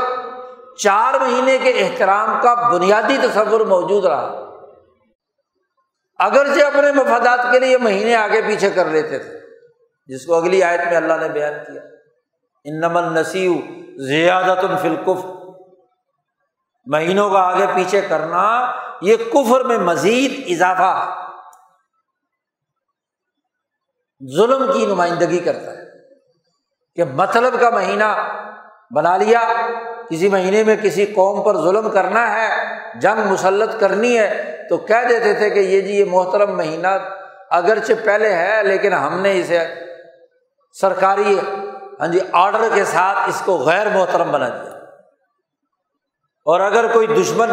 [0.78, 4.50] چار مہینے کے احترام کا بنیادی تصور موجود رہا۔
[6.18, 9.39] اگرچہ اپنے مفادات کے لیے مہینے آگے پیچھے کر لیتے تھے۔
[10.10, 11.82] جس کو اگلی آیت میں اللہ نے بیان کیا۔
[12.64, 13.54] ان نمن نسیو
[14.06, 15.24] زیادت الفلقف
[16.86, 21.24] مہینوں کا آگے پیچھے کرنا، یہ کفر میں مزید اضافہ
[24.36, 25.90] ظلم کی نمائندگی کرتا ہے۔
[26.96, 28.38] کہ مطلب کا مہینہ
[28.94, 29.40] بنا لیا،
[30.10, 35.08] کسی مہینے میں کسی قوم پر ظلم کرنا ہے، جنگ مسلط کرنی ہے، تو کہہ
[35.08, 36.88] دیتے تھے کہ یہ جی یہ محترم مہینہ
[37.50, 39.89] اگرچہ پہلے ہے، لیکن ہم نے اسے
[40.80, 41.38] سرکاری
[42.00, 44.70] ہاں جی آڈر کے ساتھ اس کو غیر محترم بنا دیا۔
[46.44, 47.48] اور اگر کوئی دشمن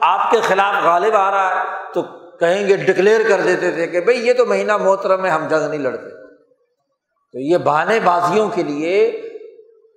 [0.00, 1.64] آپ کے خلاف غالب آ رہا ہے،
[1.94, 2.02] تو
[2.36, 5.68] کہیں گے ڈکلیئر کر دیتے تھے کہ بھائی یہ تو مہینہ محترم ہے، ہم جنگ
[5.68, 6.10] نہیں لڑتے۔
[7.32, 9.22] تو یہ بہانے بازیوں کے لیے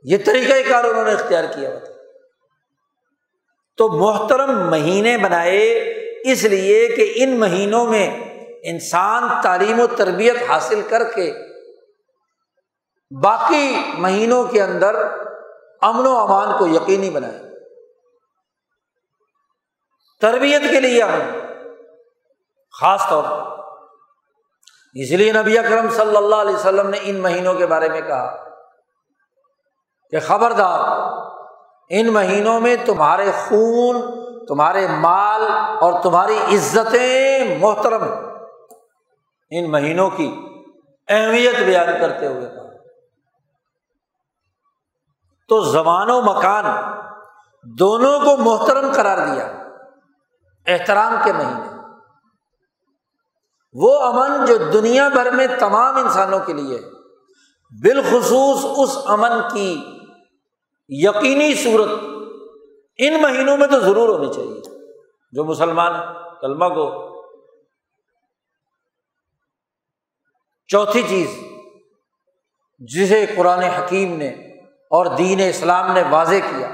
[0.03, 1.93] یہ طریقۂ کار انہوں نے اختیار کیا۔ ہوا تھا
[3.77, 5.69] تو محترم مہینے بنائے
[6.25, 8.19] اس لیے کہ ان مہینوں میں
[8.63, 11.50] انسان تعلیم و تربیت حاصل کر کے
[13.23, 15.07] باقی مہینوں کے اندر
[15.81, 17.39] امن و امان کو یقینی بنائے۔
[20.21, 21.39] تربیت کے لیے امن،
[22.79, 23.63] خاص طور پر۔
[24.93, 28.49] اس لیے نبی اکرم صلی اللہ علیہ وسلم نے ان مہینوں کے بارے میں کہا
[30.09, 30.79] کہ خبردار،
[31.89, 34.01] ان مہینوں میں تمہارے خون،
[34.45, 35.41] تمہارے مال
[35.81, 38.03] اور تمہاری عزتیں محترم
[39.49, 40.35] ان مہینوں کی
[41.07, 42.60] اہمیت بیان کرتے ہوئے کہا۔
[45.51, 46.65] تو زمان و مکان
[47.79, 49.67] دونوں کو محترم قرار دیا،
[50.67, 51.69] احترام کے مہینے۔
[53.73, 56.81] وہ امن جو دنیا بھر میں تمام انسانوں کے لیے
[57.83, 59.83] بالخصوص اس امن کی
[60.89, 61.89] یقینی صورت
[62.97, 64.61] ان مہینوں میں تو ضرور ہونی چاہیے۔
[65.31, 65.93] جو مسلمان
[66.41, 67.11] کلمہ کو
[70.67, 71.37] چوتھی چیز
[72.79, 74.50] جسے قرآن حکیم نے
[74.91, 76.67] اور دین اسلام نے واضح کیا۔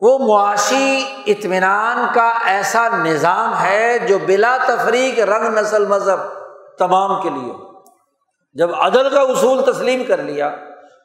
[0.00, 6.18] وہ معاشی اطمینان کا ایسا نظام ہے جو بلا تفریق رنگ، نسل، مذہب
[6.78, 7.52] تمام کے لیے
[8.52, 10.56] جب عدل کا اصول تسلیم کر لیا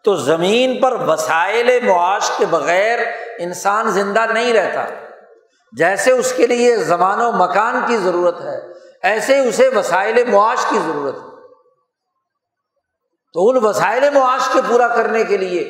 [0.04, 3.00] تو زمین پر وسائل معاش کے بغیر
[3.40, 4.86] انسان زندہ نہیں رہتا۔
[5.78, 8.62] جیسے اس کے لیے زمان و مکان کی ضرورت ہے،
[9.04, 11.33] ایسے اسے وسائل معاش کی ضرورت ہے۔
[13.34, 15.62] تو ان وسائل معاش کے پورا کرنے کے لیے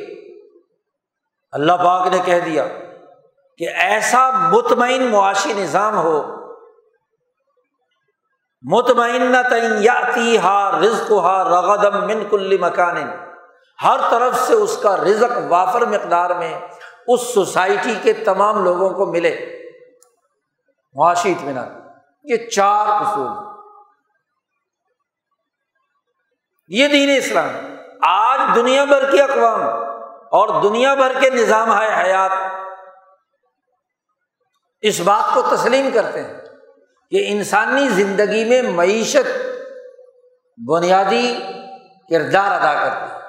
[1.51, 2.67] اللہ پاک نے کہہ دیا
[3.57, 6.23] کہ ایسا مطمئن معاشی نظام ہو
[8.61, 12.97] مطمئن تعین یاتی ہا رزق ہا رغدم من کل مکان
[13.83, 16.59] ہر طرف سے اس کا رزق وافر مقدار میں
[17.07, 19.61] اس سوسائٹی کے تمام لوگوں کو ملے۔
[20.93, 21.69] معاشی اطمینان،
[22.23, 23.52] یہ چار اصول۔
[26.67, 27.49] یہ دین اسلام
[28.01, 29.63] آج دنیا بھر کی اقوام
[30.31, 32.31] اور دنیا بھر کے نظام ہے حیات۔
[34.81, 36.33] اس بات کو تسلیم کرتے ہیں
[37.11, 39.41] کہ انسانی زندگی میں معیشت
[40.69, 41.39] بنیادی
[42.09, 43.19] کردار ادا کرتی ہے۔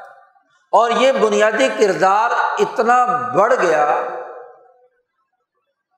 [0.72, 3.06] اور یہ بنیادی کردار اتنا
[3.36, 4.04] بڑھ گیا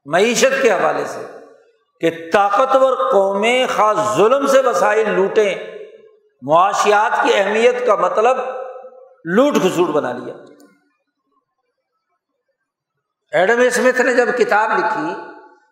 [0.04, 1.26] معیشت کے حوالے سے
[2.00, 5.75] کہ طاقتور قومیں خاص ظلم سے وسائل لوٹیں۔
[6.42, 8.36] معاشیات کی اہمیت کا مطلب
[9.24, 10.34] لوٹ کھسوٹ بنا لیا۔
[13.32, 15.14] ایڈم اسمتھ نے جب کتاب لکھی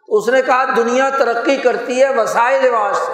[0.06, 3.12] تو اس نے کہا، دنیا ترقی کرتی ہے وسائل رواج سے۔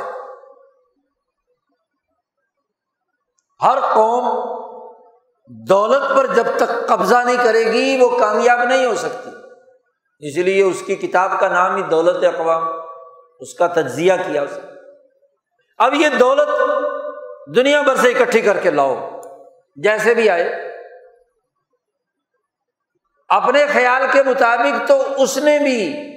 [3.62, 4.50] ہر قوم
[5.46, 9.30] دولت پر جب تک قبضہ نہیں کرے گی، وہ کامیاب نہیں ہو سکتی۔
[10.18, 12.62] اس لیے اس کی کتاب کا نام ہی دولت اقوام،
[13.40, 14.58] اس کا تجزیہ کیا اس
[15.78, 16.48] اب یہ دولت
[17.46, 19.10] دنیا بھر سے اکٹھی کر کے لاؤ۔
[19.76, 20.70] جیسے بھی آئے۔
[23.28, 26.10] اپنے خیال کے مطابق تو اس نے بھی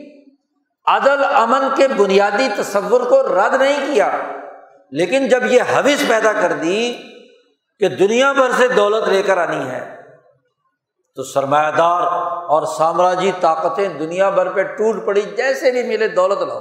[0.85, 4.11] عدل، امن کے بنیادی تصور کو رد نہیں کیا۔
[4.91, 6.97] لیکن جب یہ حوث پیدا کر دی
[7.79, 10.01] کہ دنیا بھر سے دولت لے کر آنی ہے،
[11.15, 16.41] تو سرمایہ دار اور سامراجی طاقتیں دنیا بھر پہ ٹوٹ پڑی۔ جیسے بھی ملے دولت
[16.41, 16.59] لاؤ۔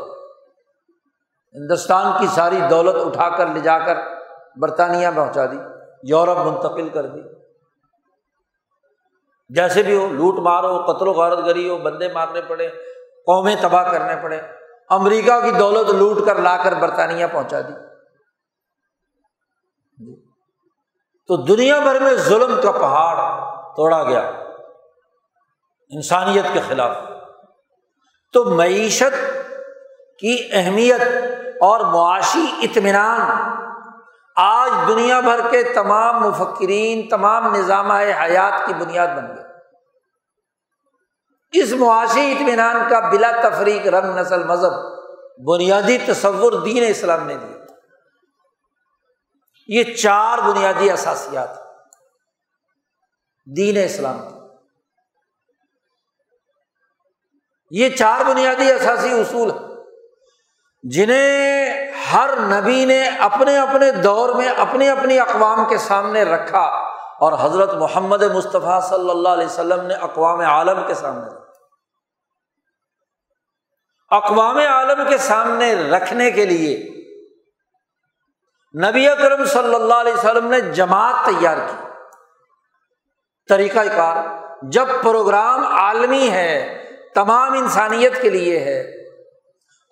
[1.55, 4.22] ہندوستان کی ساری دولت اٹھا کر لے جا کر
[4.57, 5.57] برطانیہ پہنچا دی،
[6.03, 7.21] یورپ منتقل کر دی۔
[9.49, 12.69] جیسے بھی ہو، لوٹ مار ہو قتل و غارت گری ہو، بندے مارنے پڑے،
[13.27, 14.41] قومیں تباہ کرنے پڑے۔
[14.91, 17.73] امریکہ کی دولت لوٹ کر لا کر برطانیہ پہنچا دی۔
[21.27, 23.17] تو دنیا بھر میں ظلم کا پہاڑ
[23.77, 24.31] توڑا گیا،
[25.89, 26.97] انسانیت کے خلاف۔
[28.33, 29.43] تو معیشت
[30.19, 31.01] کی اہمیت
[31.61, 33.21] اور معاشی اطمینان
[34.37, 39.45] آج دنیا بھر کے تمام مفکرین، تمام نظام حیات کی بنیاد بن گئے۔
[41.53, 44.73] اس معاشی اطمینان کا بلا تفریق رنگ، نسل، مذہب،
[45.45, 47.57] بنیادی تصور دین اسلام نے دیا۔
[49.69, 51.49] یہ چار بنیادی اثاسیات
[53.57, 54.17] دین اسلام۔
[57.71, 59.51] یہ چار بنیادی اثاثی اصول
[60.83, 61.62] جنہیں
[62.13, 66.63] ہر نبی نے اپنے اپنے دور میں اپنی اپنی اقوام کے سامنے رکھا
[67.21, 71.43] اور حضرت محمد مصطفیٰ صلی اللہ علیہ وسلم نے اقوام عالم کے سامنے رکھا۔
[74.17, 76.89] اقوام عالم کے سامنے رکھنے کے لیے
[78.89, 81.87] نبی اکرم صلی اللہ علیہ وسلم نے جماعت تیار کی۔
[83.49, 84.17] طریقہ کار،
[84.63, 86.83] جب پروگرام عالمی ہے،
[87.15, 89.02] تمام انسانیت کے لیے ہے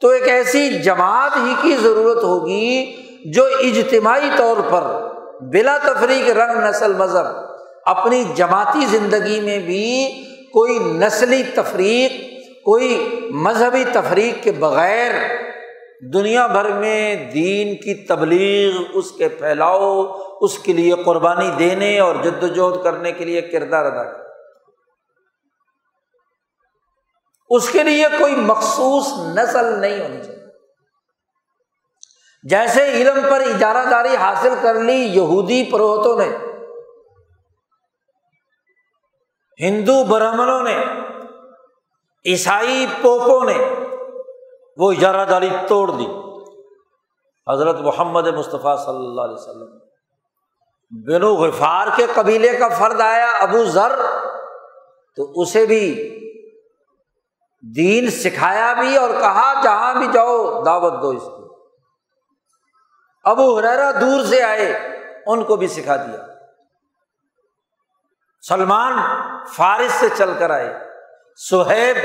[0.02, 4.82] تو ایک ایسی جماعت ہی کی ضرورت ہوگی جو اجتماعی طور پر
[5.52, 7.26] بلا تفریق رنگ نسل مذہب
[7.84, 10.08] اپنی جماعتی زندگی میں بھی
[10.52, 12.12] کوئی نسلی تفریق،
[12.64, 15.10] کوئی مذہبی تفریق کے بغیر
[16.14, 22.14] دنیا بھر میں دین کی تبلیغ، اس کے پھیلاؤ، اس کے لیے قربانی دینے اور
[22.22, 24.29] جد وجہد کرنے کے لیے کردار ادا کر
[27.50, 30.40] اس کے لیے کوئی مخصوص نسل نہیں ہونی چاہیے۔
[32.42, 36.36] جیسے علم پر اجارہ داری حاصل کر لی، یہودی پروہتوں نے،
[39.60, 40.84] ہندو برہمنوں نے،
[42.24, 43.58] عیسائی پوپوں نے
[44.76, 46.06] وہ اجارہ داری توڑ دی۔
[47.52, 49.78] حضرت محمد مصطفیٰ صلی اللہ علیہ وسلم
[51.06, 53.92] بنو غفار کے قبیلے کا فرد آیا، ابو ذر،
[55.16, 56.16] تو اسے بھی
[57.62, 61.64] دین سکھایا بھی اور کہا جہاں بھی جاؤ دعوت دو اس کی۔
[63.24, 64.72] ابو حرا دور سے آئے،
[65.26, 66.16] ان کو بھی سکھا دیا۔
[68.48, 68.92] سلمان
[69.56, 70.78] فارس سے چل کر آئے،
[71.36, 71.96] سہیب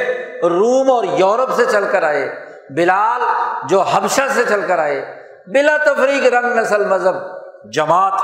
[0.46, 3.22] روم اور یورپ سے چل کر آئے، بلال
[3.68, 7.14] جو حبشہ سے چل کر آئے۔ بلا تفریق رنگ نسل مذہب،
[7.72, 8.22] جماعت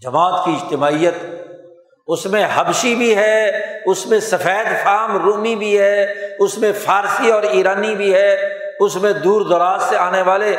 [0.00, 1.14] جماعت کی اجتماعیت
[2.08, 7.30] اس میں حبشی بھی ہے، اس میں سفید فام رومی بھی ہے، اس میں فارسی
[7.30, 10.56] اور ایرانی بھی ہے، اس میں دور دراز سے آنے والے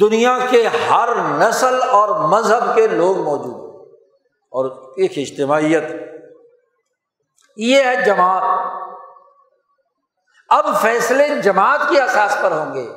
[0.00, 3.76] دنیا کے ہر نسل اور مذہب کے لوگ موجود ہیں۔
[4.52, 5.84] اور ایک اجتماعیت۔
[7.56, 8.42] یہ ہے جماعت۔
[10.48, 12.88] اب فیصلے جماعت کے احساس پر ہوں گے۔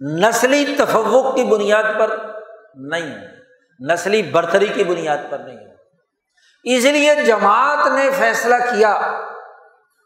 [0.00, 2.16] نسلی تفوق کی بنیاد پر
[2.74, 3.18] نہیں،
[3.92, 5.75] نسلی برتری کی بنیاد پر نہیں۔
[6.66, 8.92] اس لیے جماعت نے فیصلہ کیا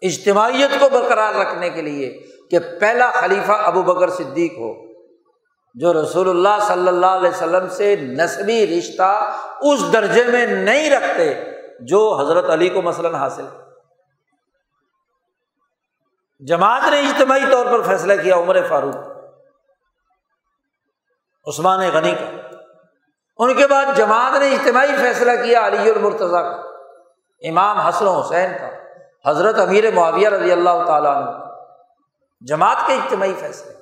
[0.02, 2.10] اجتماعیت کو برقرار رکھنے کے لیے
[2.50, 4.72] کہ پہلا خلیفہ ابو بکر صدیق ہو،
[5.74, 9.12] جو رسول اللہ صلی اللہ علیہ وسلم سے نسبی رشتہ
[9.62, 11.32] اس درجے میں نہیں رکھتے
[11.80, 13.46] جو حضرت علی کو مثلاً حاصل۔
[16.42, 18.96] جماعت نے اجتماعی طور پر فیصلہ کیا عمر فاروق،
[21.46, 22.49] عثمان غنی کا۔
[23.40, 26.62] ان کے بعد جماعت نے اجتماعی فیصلہ کیا علی المرتضیٰ کا۔
[27.48, 28.68] امام حسن و حسین کا۔
[29.30, 31.30] حضرت امیر معاویہ رضی اللہ تعالیٰ عنہ
[32.48, 33.72] جماعت کے اجتماعی فیصلے۔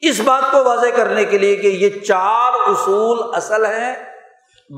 [0.00, 3.96] اس بات کو واضح کرنے کے لیے کہ یہ چار اصول اصل ہیں،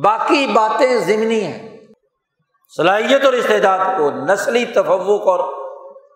[0.04, 1.78] باقی باتیں ضمنی ہیں۔
[2.76, 5.62] صلاحیت اور استعداد کو، نسلی تفوق اور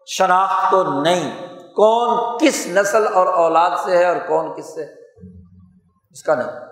[0.07, 4.85] شناخت کو نہیں۔ کون کس نسل اور اولاد سے ہے اور کون کس سے؟
[6.11, 6.66] اس کا نہیں۔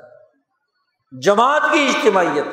[1.22, 2.44] جماعت کی اجتماعیت۔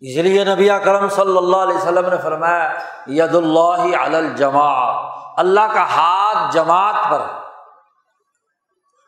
[0.00, 2.72] اس لیے نبی کرم صلی اللہ علیہ وسلم نے فرمایا
[3.06, 7.44] ید اللہ علی الجماع اللہ کا ہاتھ جماعت پر ہے۔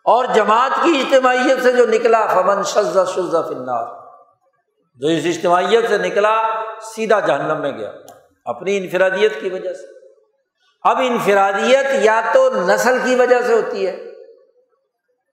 [0.05, 3.87] اور جماعت کی اجتماعیت سے جو نکلا، فمن شزہ شزہ فنار
[4.95, 6.43] جو اس اجتماعیت سے نکلا،
[6.81, 7.93] سیدھا جہنم میں گیا۔
[8.45, 9.87] اپنی انفرادیت کی وجہ سے۔
[10.83, 14.16] اب انفرادیت یا تو نسل کی وجہ سے ہوتی ہے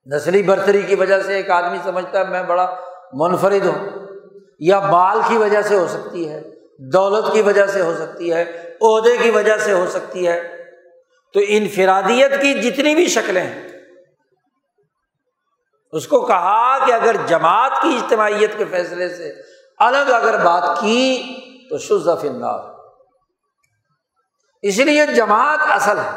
[0.06, 2.66] نسلی برتری کی وجہ سے ایک آدمی سمجھتا ہے میں بڑا
[3.12, 3.88] منفرد ہوں،
[4.60, 6.40] یا بال کی وجہ سے ہو سکتی ہے،
[6.92, 8.42] دولت کی وجہ سے ہو سکتی ہے،
[8.80, 10.40] عہدے کی وجہ سے ہو سکتی ہے۔
[11.34, 13.68] تو انفرادیت کی جتنی بھی شکلیں ہیں،
[15.92, 19.32] اس کو کہا کہ اگر جماعت کی اجتماعیت کے فیصلے سے
[19.80, 21.22] الگ اگر بات کی
[21.70, 22.72] تو شزف فنار
[24.64, 26.10] اس لیے جماعت اصل ہے،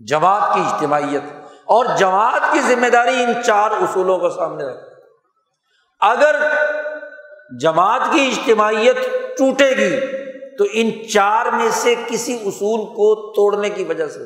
[0.00, 1.35] جماعت کی اجتماعیت۔
[1.66, 5.00] اور جماعت کی ذمہ داری ان چار اصولوں کو سامنے رکھ۔
[6.00, 6.36] اگر
[7.60, 8.96] جماعت کی اجتماعیت
[9.38, 10.00] ٹوٹے گی،
[10.56, 14.20] تو ان چار میں سے کسی اصول کو توڑنے کی وجہ سے۔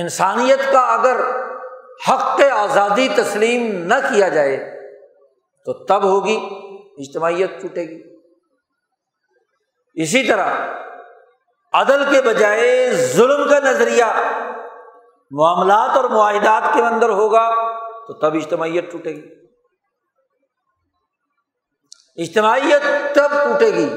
[0.00, 1.16] انسانیت کا اگر
[2.08, 4.80] حق آزادی تسلیم نہ کیا جائے،
[5.64, 6.48] تو تب ہوگی
[6.98, 8.02] اجتماعیت ٹوٹے گی۔
[9.94, 10.54] اسی طرح
[11.72, 14.04] عدل کے بجائے ظلم کا نظریہ
[15.30, 17.50] معاملات اور معاہدات کے اندر ہوگا
[18.06, 19.46] تو تب اجتماعیت ٹوٹے گی۔
[22.16, 23.94] اجتماعیت تب ٹوٹے گی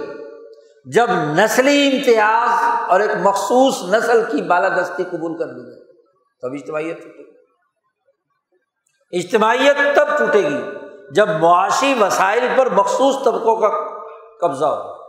[0.86, 2.50] جب نسلی امتیاز
[2.90, 5.94] اور ایک مخصوص نسل کی بالادستی قبول کر دی جائے۔
[6.42, 7.32] تب اجتماعیت ٹوٹے گی۔
[9.20, 10.64] اجتماعیت تب ٹوٹے گی
[11.12, 13.70] جب معاشی وسائل پر مخصوص طبقوں کا
[14.42, 15.01] قبضہ ہو۔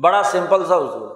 [0.00, 1.12] بڑا سمپل سا اصول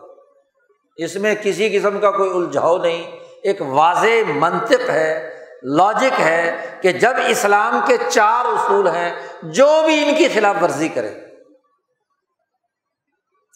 [0.96, 6.92] اس میں کسی قسم کا کوئی الجھاؤ نہیں۔ ایک واضح منطق ہے لاجک ہے کہ
[6.92, 11.14] جب اسلام کے چار اصول ہیں، جو بھی ان کی خلاف ورزی کرے۔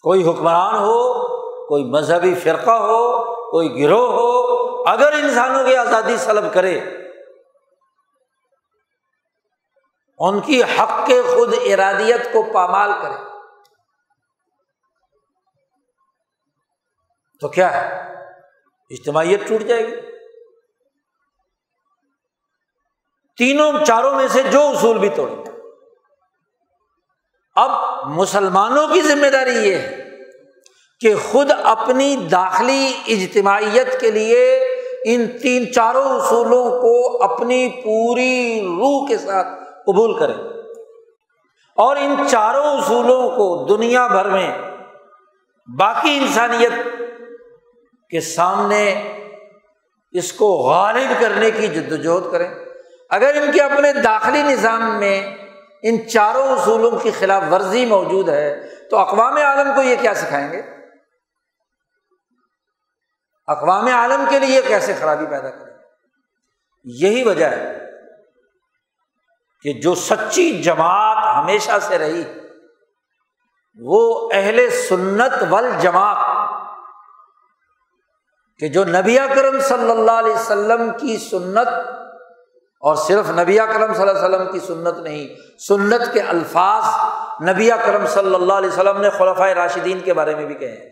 [0.03, 1.27] کوئی حکمران ہو،
[1.67, 6.79] کوئی مذہبی فرقہ ہو، کوئی گروہ ہو، اگر انسانوں کی آزادی سلب کرے،
[10.19, 13.30] ان کی حق کے خود ارادیت کو پامال کرے۔
[17.41, 18.13] تو کیا ہے؟
[18.89, 19.95] اجتماعیت ٹوٹ جائے گی۔
[23.37, 25.51] تینوں چاروں میں سے جو اصول بھی توڑے۔
[27.55, 27.71] اب
[28.05, 30.09] مسلمانوں کی ذمہ داری یہ ہے
[30.99, 34.55] کہ خود اپنی داخلی اجتماعیت کے لیے
[35.05, 39.47] ان تین چاروں اصولوں کو اپنی پوری روح کے ساتھ
[39.85, 40.35] قبول کریں۔
[41.75, 44.61] اور ان چاروں اصولوں کو دنیا بھر میں
[45.79, 47.00] باقی انسانیت
[48.11, 49.13] کے سامنے
[50.11, 52.55] اس کو غالب کرنے کی جد وجہد کریں۔
[53.09, 55.37] اگر ان کے اپنے داخلی نظام میں
[55.83, 60.51] ان چاروں اصولوں کی خلاف ورزی موجود ہے، تو اقوام عالم کو یہ کیا سکھائیں
[60.51, 60.61] گے؟
[63.47, 65.71] اقوام عالم کے لیے کیسے خرابی پیدا کرے
[66.85, 67.79] یہی وجہ ہے
[69.61, 72.23] کہ جو سچی جماعت ہمیشہ سے رہی،
[73.79, 76.30] وہ اہل سنت ول جماعت
[78.61, 81.67] کہ جو نبی کرم صلی اللہ علیہ وسلم کی سنت
[82.83, 85.27] اور صرف نبی کرم صلی اللہ علیہ وسلم کی سنت نہیں،
[85.59, 86.83] سنت کے الفاظ
[87.49, 90.89] نبی کرم صلی اللہ علیہ وسلم نے خلفۂ راشدین کے بارے میں بھی کہے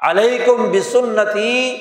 [0.00, 1.76] علیکم بسنتی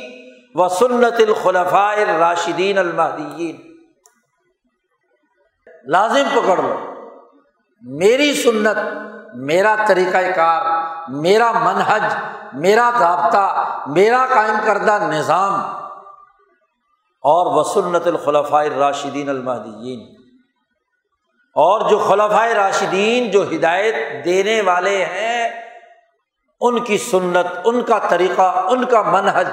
[0.56, 3.56] و سنت الخلفاء راشدین المحدین
[5.88, 6.78] لازم پکڑ لو،
[7.84, 8.78] میری سنت،
[9.44, 12.04] میرا طریقۂ کار میرا منہج،
[12.54, 15.54] میرا ضابطہ، میرا قائم کردہ نظام
[17.24, 20.16] اور وسنت الخلفاء راشدین المحدین
[21.56, 25.62] اور جو خلفۂ راشدین جو ہدایت دینے والے ہیں،
[26.62, 29.48] ان کی سنت، ان کا طریقہ، ان کا منحج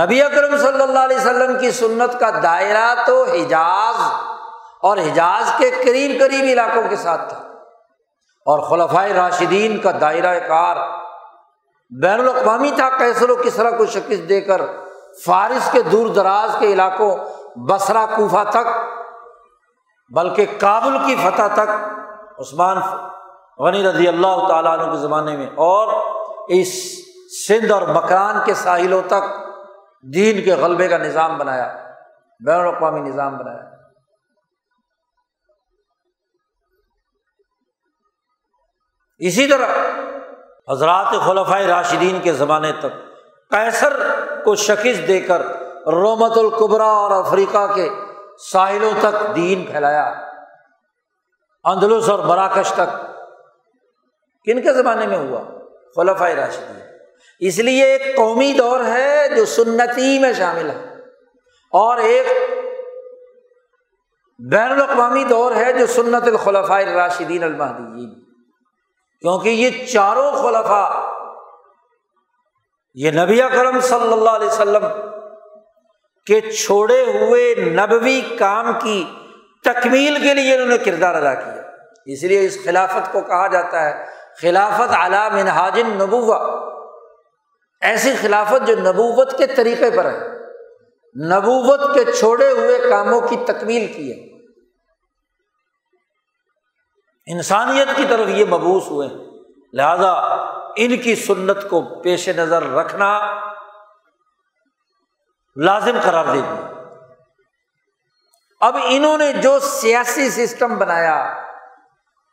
[0.00, 3.94] نبی اکرم صلی اللہ علیہ وسلم کی سنت کا دائرہ تو حجاز
[4.82, 7.43] اور حجاز کے قریب قریب علاقوں کے ساتھ تھا۔
[8.46, 10.76] اور خلفۂ راشدین کا دائرۂ کار
[12.02, 14.60] بین الاقوامی تھا کیسر و کس طرح کو شکست دے کر
[15.24, 17.16] فارس کے دور دراز کے علاقوں
[17.68, 18.68] بسرا کوفہ تک،
[20.10, 21.70] بلکہ کابل کی فتح تک،
[22.40, 22.78] عثمان
[23.58, 25.92] غنی رضی اللہ تعالیٰ عنہ کے زمانے میں، اور
[26.48, 26.72] اس
[27.48, 29.30] سندھ اور مکران کے ساحلوں تک
[30.14, 31.68] دین کے غلبے کا نظام بنایا،
[32.40, 33.73] بین الاقوامی نظام بنایا۔
[39.18, 39.66] اسی طرح
[40.72, 43.16] حضرات خلفۂ راشدین کے زمانے تک
[43.50, 43.92] کیسر
[44.44, 45.42] کو شکست دے کر
[45.86, 47.88] رومت القبرا اور افریقہ کے
[48.52, 50.14] ساحلوں تک دین پھیلایا،
[51.64, 53.04] اندلس اور مراکش تک۔
[54.44, 55.40] کن کے زمانے میں ہوا؟
[55.96, 56.80] خلفۂ راشدین۔
[57.40, 60.94] اس لیے ایک قومی دور ہے جو سنتی میں شامل ہے۔
[61.70, 62.26] اور ایک
[64.50, 68.23] بین الاقوامی دور ہے جو سنت الخلفۂ راشدین المحدین
[69.24, 71.10] کیونکہ یہ چاروں خلفا
[72.94, 74.86] یہ نبی کرم صلی اللہ علیہ وسلم
[76.26, 79.04] کے چھوڑے ہوئے نبوی کام کی
[79.64, 81.62] تکمیل کے لیے انہوں نے کردار ادا کیا۔
[82.06, 84.04] اس لیے اس خلافت کو کہا جاتا ہے،
[84.42, 86.70] خلافت اعلیٰ منہاج نبوا
[87.80, 90.18] ایسی خلافت جو نبوت کے طریقے پر ہے۔
[91.26, 94.33] نبوت کے چھوڑے ہوئے کاموں کی تکمیل کی ہے۔
[97.26, 99.08] انسانیت کی طرف یہ مبوس ہوئے
[99.72, 100.12] لہذا
[100.76, 103.20] ان کی سنت کو پیش نظر رکھنا
[105.56, 106.70] لازم قرار دے دیا۔
[108.60, 111.34] اب انہوں نے جو سیاسی سسٹم بنایا،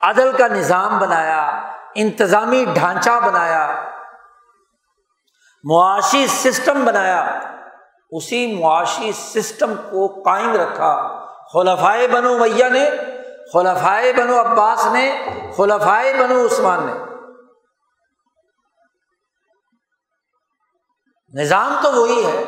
[0.01, 3.91] عدل کا نظام بنایا، انتظامی ڈھانچہ بنایا،
[5.63, 7.39] معاشی سسٹم بنایا،
[8.09, 12.89] اسی معاشی سسٹم کو قائم رکھا۔ خلفائے بنو میاں نے
[13.53, 15.25] خلفائے بنو عباس نے،
[15.57, 16.93] خلفائے بنو عثمان نے۔
[21.41, 22.43] نظام تو وہی ہے۔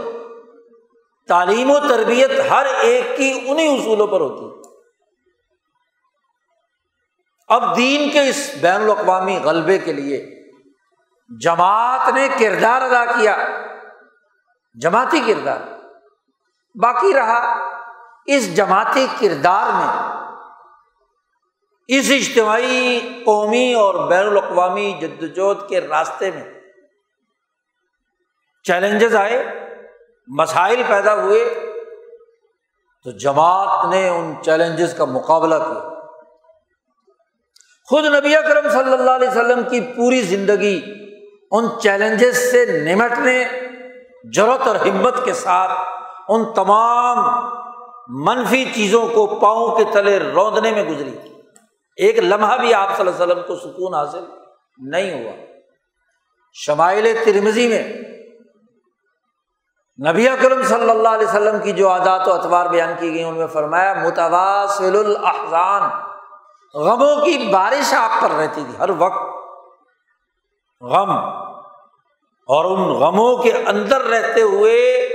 [1.28, 4.70] تعلیم و تربیت ہر ایک کی انہیں اصولوں پر ہوتی
[7.48, 10.44] اب دین کے اس بین الاقوامی غلبے کے لیے
[11.42, 13.38] جماعت نے کردار ادا کیا۔
[14.82, 15.58] جماعتی کردار۔
[16.82, 17.70] باقی رہا
[18.26, 20.13] اس جماعتی کردار میں
[22.00, 26.44] اس اجتماعی قومی اور بین الاقوامی جدوجہد کے راستے میں
[28.64, 29.46] چیلنجز آئے،
[30.28, 31.44] مسائل پیدا ہوئے،
[33.04, 35.90] تو جماعت نے ان چیلنجز کا مقابلہ کیا۔
[37.90, 40.82] خود نبی اکرم صلی اللہ علیہ وسلم کی پوری زندگی
[41.52, 43.44] ان چیلنجز سے نمٹنے
[44.36, 45.72] ضرورت اور ہمت کے ساتھ
[46.30, 47.48] ان تمام
[48.10, 51.33] منفی چیزوں کو پاؤں کے تلے روندنے میں گزری۔
[51.98, 54.24] ایک لمحہ بھی آپ صلی اللہ علیہ وسلم کو سکون حاصل
[54.78, 55.32] نہیں ہوا۔
[56.54, 57.94] شمائل ترمزی میں
[60.10, 63.36] نبی اکرم صلی اللہ علیہ وسلم کی جو عادات و اطوار بیان کی گئی، ان
[63.36, 65.90] میں فرمایا، متواصل الاحزان۔
[66.74, 69.36] غموں کی بارش آپ پر رہتی تھی، ہر وقت۔
[70.82, 71.44] غم۔
[72.48, 75.10] اور ان غموں کے اندر رہتے ہوئے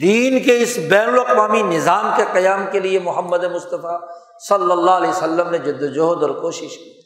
[0.00, 4.00] دین کے اس بین الاقوامی نظام کے قیام کے لیے محمد مصطفیٰ
[4.48, 6.98] صلی اللہ علیہ وسلم نے جد وجہد اور کوشش کی۔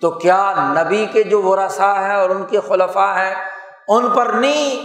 [0.00, 3.34] تو کیا نبی کے جو ورثا ہیں اور ان کے خلفاء ہیں،
[3.88, 4.84] ان پر نہیں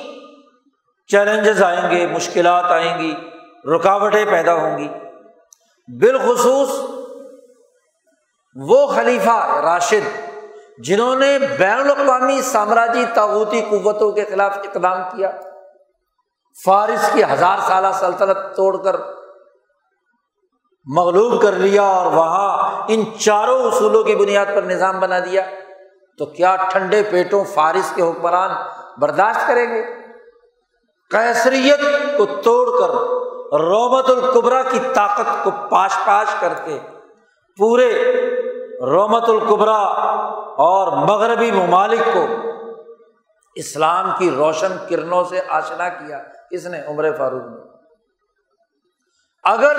[1.07, 3.15] چیلنجز آئیں گے، مشکلات آئیں گی،
[3.75, 4.87] رکاوٹیں پیدا ہوں گی؟
[5.87, 6.69] بالخصوص
[8.55, 10.31] وہ خلیفہ راشد،
[10.77, 15.31] جنہوں نے بین الاقوامی سامراجی تاغوتی قوتوں کے خلاف اقدام کیا۔
[16.65, 18.95] فارس کی ہزار سالہ سلطنت توڑ کر
[20.85, 25.41] مغلوب کر لیا اور وہاں ان چاروں اصولوں کی بنیاد پر نظام بنا دیا،
[26.17, 28.51] تو کیا ٹھنڈے پیٹوں فارس کے حکمران
[29.01, 29.81] برداشت کریں گے؟
[31.11, 31.79] کیسریت
[32.17, 32.89] کو توڑ کر
[33.59, 36.79] رومت القبرا کی طاقت کو پاش پاش کر کے
[37.57, 37.89] پورے
[38.81, 39.81] رومت القبرا
[40.65, 42.25] اور مغربی ممالک کو
[43.55, 46.19] اسلام کی روشن کرنوں سے آشنا کیا
[46.51, 47.69] کس نے عمر فاروق نے۔
[49.43, 49.77] اگر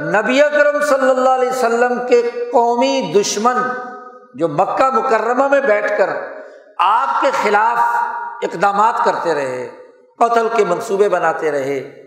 [0.00, 3.56] نبی اکرم صلی اللہ علیہ وسلم کے قومی دشمن
[4.34, 6.10] جو مکہ مکرمہ میں بیٹھ کر
[6.78, 7.78] آپ کے خلاف
[8.42, 9.68] اقدامات کرتے رہے،
[10.18, 12.02] قتل کے منصوبے بناتے رہے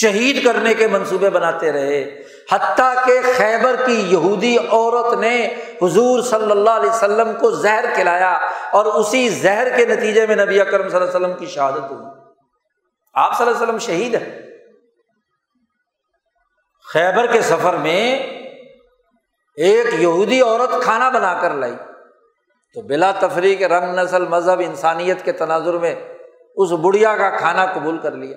[0.00, 2.22] شہید کرنے کے منصوبے بناتے رہے۔
[2.52, 5.46] حتیٰ کہ خیبر کی یہودی عورت نے
[5.82, 8.38] حضور صلی اللہ علیہ وسلم کو زہر کھلایا
[8.72, 12.06] اور اسی زہر کے نتیجے میں نبی اکرم صلی اللہ علیہ وسلم کی شہادت ہوئی۔
[13.14, 14.40] آپ صلی اللہ علیہ وسلم شہید ہے
[16.92, 18.18] خیبر کے سفر میں
[19.56, 21.74] ایک یہودی عورت کھانا بنا کر لائی۔
[22.74, 25.94] تو بلا تفریح کے رنگ، نسل، مذہب، انسانیت کے تناظر میں
[26.56, 28.36] اس بڑھیا کا کھانا قبول کر لیا۔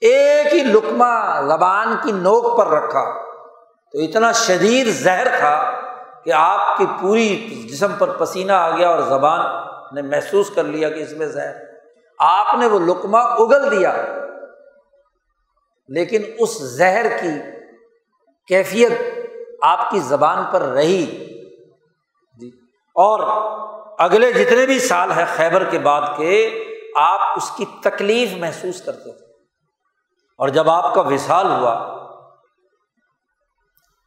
[0.00, 3.28] ایک ہی لکما زبان کی نوک پر رکھا۔
[3.92, 5.72] تو اتنا شدید زہر تھا
[6.24, 9.40] کہ آپ کی پوری جسم پر پسینہ آ گیا اور زبان
[9.94, 11.54] نے محسوس کر لیا کہ اس میں زہر۔
[12.18, 13.92] آپ نے وہ لکما اگل دیا۔
[15.88, 17.30] لیکن اس زہر کی
[18.48, 18.92] کیفیت
[19.62, 21.06] آپ کی زبان پر رہی۔
[22.40, 22.48] جی۔
[22.88, 23.20] اور
[23.98, 26.64] اگلے جتنے بھی سال ہے خیبر کے بعد کے
[26.96, 29.27] آپ اس کی تکلیف محسوس کرتے تھے۔
[30.38, 31.98] اور جب آپ کا وصال ہوا،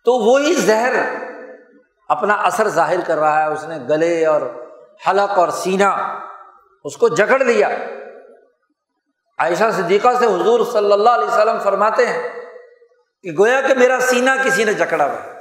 [0.06, 0.94] تو وہی زہر
[2.10, 4.42] اپنا اثر ظاہر کر رہا ہے۔ اس نے گلے اور
[5.08, 6.20] حلق اور سینا
[6.84, 7.70] اس کو جکڑ لیا۔
[9.38, 12.46] عائشہ صدیقہ سے حضور صلی اللہ علیہ وسلم فرماتے ہیں
[13.22, 15.34] کہ گویا کہ میرا سینا کسی نے جکڑا ہوا۔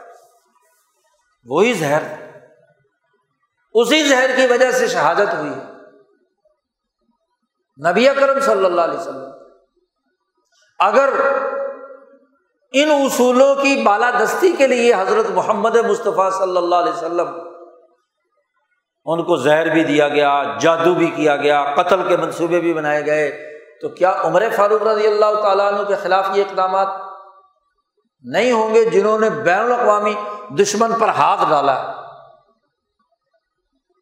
[1.45, 2.03] وہی زہر۔
[3.75, 5.53] اسی زہر کی وجہ سے شہادت ہوئی۔
[7.91, 9.40] نبی اکرم صلی اللہ علیہ وسلم
[10.81, 11.11] اگر
[12.75, 17.29] ان اصولوں کی بالادستی کے لیے حضرت محمد مصطفیٰ صلی اللہ علیہ وسلم
[19.07, 23.05] ان کو زہر بھی دیا گیا، جادو بھی کیا گیا، قتل کے منصوبے بھی بنائے
[23.07, 23.31] گئے،
[23.81, 26.89] تو کیا عمر فاروق رضی اللہ تعالیٰ عنہ کے خلاف یہ اقدامات
[28.25, 30.15] نہیں ہوں گے جنہوں نے بین الاقوامی
[30.63, 31.75] دشمن پر ہاتھ ڈالا؟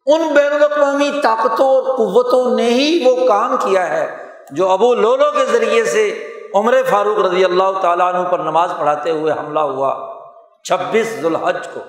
[0.07, 4.07] ان بین الاقوامی طاقتوں اور قوتوں نے ہی وہ کام کیا ہے
[4.51, 6.09] جو ابو لولو کے ذریعے سے
[6.55, 10.15] عمر فاروق رضی اللہ تعالیٰ عنہ پر نماز پڑھاتے ہوئے حملہ ہوا
[10.63, 11.79] چھبیس ذوالحج کو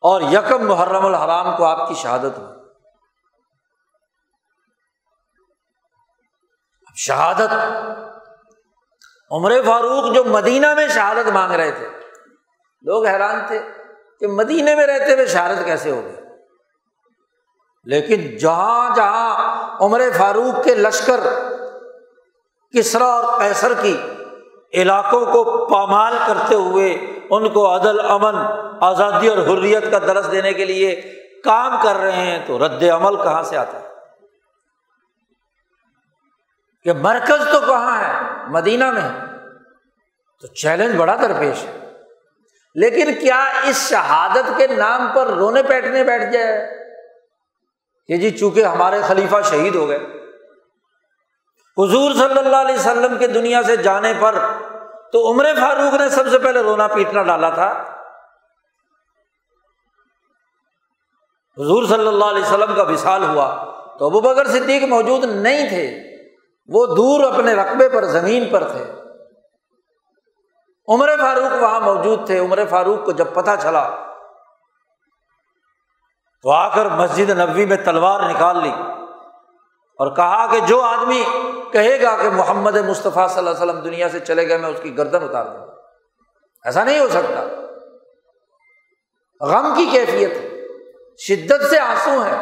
[0.00, 2.60] اور یکم محرم الحرام کو آپ کی شہادت ہوئی۔
[6.96, 7.52] شہادت،
[9.30, 11.88] عمر فاروق جو مدینہ میں شہادت مانگ رہے تھے،
[12.82, 13.58] لوگ حیران تھے
[14.20, 16.16] کہ مدینے میں رہتے ہوئے شہادت کیسے ہو گئی؟
[17.84, 21.20] لیکن جہاں جہاں عمر فاروق کے لشکر
[22.78, 23.96] کسرا اور قیصر کی
[24.74, 26.88] علاقوں کو پامال کرتے ہوئے
[27.30, 28.34] ان کو عدل، امن،
[28.80, 31.14] آزادی اور حریت کا درس دینے کے لیے
[31.44, 33.86] کام کر رہے ہیں، تو رد عمل کہاں سے آتا ہے؟
[36.84, 38.12] کہ مرکز تو کہاں ہے؟
[38.48, 39.26] مدینہ میں
[40.40, 41.92] تو چیلنج بڑا درپیش ہے۔
[42.74, 46.78] لیکن کیا اس شہادت کے نام پر رونے پیٹنے بیٹھ جائے؟
[48.06, 50.19] کہ جی چونکہ ہمارے خلیفہ شہید ہو گئے۔
[51.80, 54.38] حضور صلی اللہ علیہ وسلم کے دنیا سے جانے پر
[55.12, 57.70] تو عمر فاروق نے سب سے پہلے رونا پیٹنا ڈالا تھا۔
[61.58, 63.64] حضور صلی اللہ علیہ وسلم کا وشال ہوا
[63.98, 66.00] تو ابو بکر صدیق موجود نہیں تھے،
[66.68, 68.84] وہ دور اپنے رقبے پر، زمین پر تھے۔
[70.88, 73.90] عمر فاروق وہاں موجود تھے۔ عمر فاروق کو جب پتہ چلا
[76.42, 78.72] تو آ کر مسجد نبوی میں تلوار نکال لی
[79.98, 81.24] اور کہا کہ جو آدمی
[81.72, 84.80] کہے گا کہ محمد مصطفیٰ صلی اللہ علیہ وسلم دنیا سے چلے گئے، میں اس
[84.82, 85.66] کی گردن اتار دوں
[86.64, 87.44] ایسا نہیں ہو سکتا۔
[89.40, 90.32] غم کی کیفیت
[91.18, 92.36] شدت سے آنسو ہے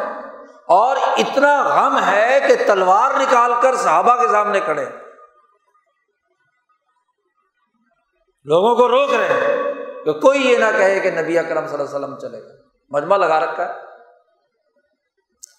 [0.75, 4.85] اور اتنا غم ہے کہ تلوار نکال کر صحابہ کے سامنے کھڑے
[8.45, 9.73] لوگوں کو روک رہے ہیں
[10.05, 12.53] کہ کوئی یہ نہ کہے کہ نبی اکرم صلی اللہ علیہ وسلم چلے گا
[12.91, 13.87] مجمع لگا رکھا ہے۔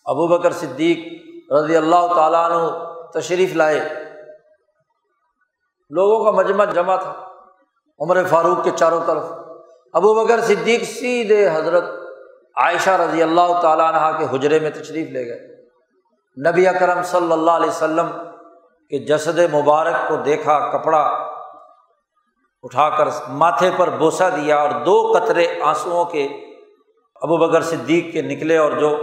[0.05, 3.81] ابو بکر صدیق رضی اللہ تعالیٰ عنہ تشریف لائے۔
[5.91, 7.29] لوگوں کا مجمع جمع تھا،
[8.01, 9.25] عمر فاروق کے چاروں طرف۔
[9.93, 11.85] ابو بکر صدیق سیدھے حضرت
[12.57, 15.67] عائشہ رضی اللہ تعالیٰ عنہ کے حجرے میں تشریف لے گئے۔
[16.51, 18.07] نبی اکرم صلی اللہ علیہ وسلم
[18.89, 21.03] کے جسد مبارک کو دیکھا، کپڑا
[22.63, 26.25] اٹھا کر ماتھے پر بوسا دیا اور دو قطرے آنسوؤں کے
[27.15, 28.97] ابو بکر صدیق کے نکلے اور جو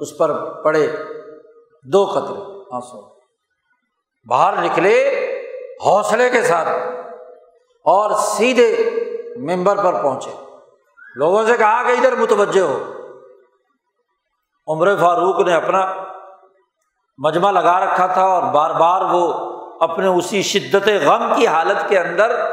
[0.00, 0.86] اس پر پڑے۔
[1.82, 3.20] دو قطرے، آنسو۔
[4.28, 5.08] باہر نکلے
[5.86, 6.68] حوصلے کے ساتھ
[7.84, 8.90] اور سیدھے
[9.36, 10.30] ممبر پر پہنچے۔
[11.16, 12.92] لوگوں سے کہا کہ ادھر متوجہ ہو۔
[14.68, 15.94] عمر فاروق نے اپنا
[17.18, 19.50] مجمع لگا رکھا تھا اور بار بار وہ
[19.80, 22.50] اپنے اسی شدت غم کی حالت کے اندر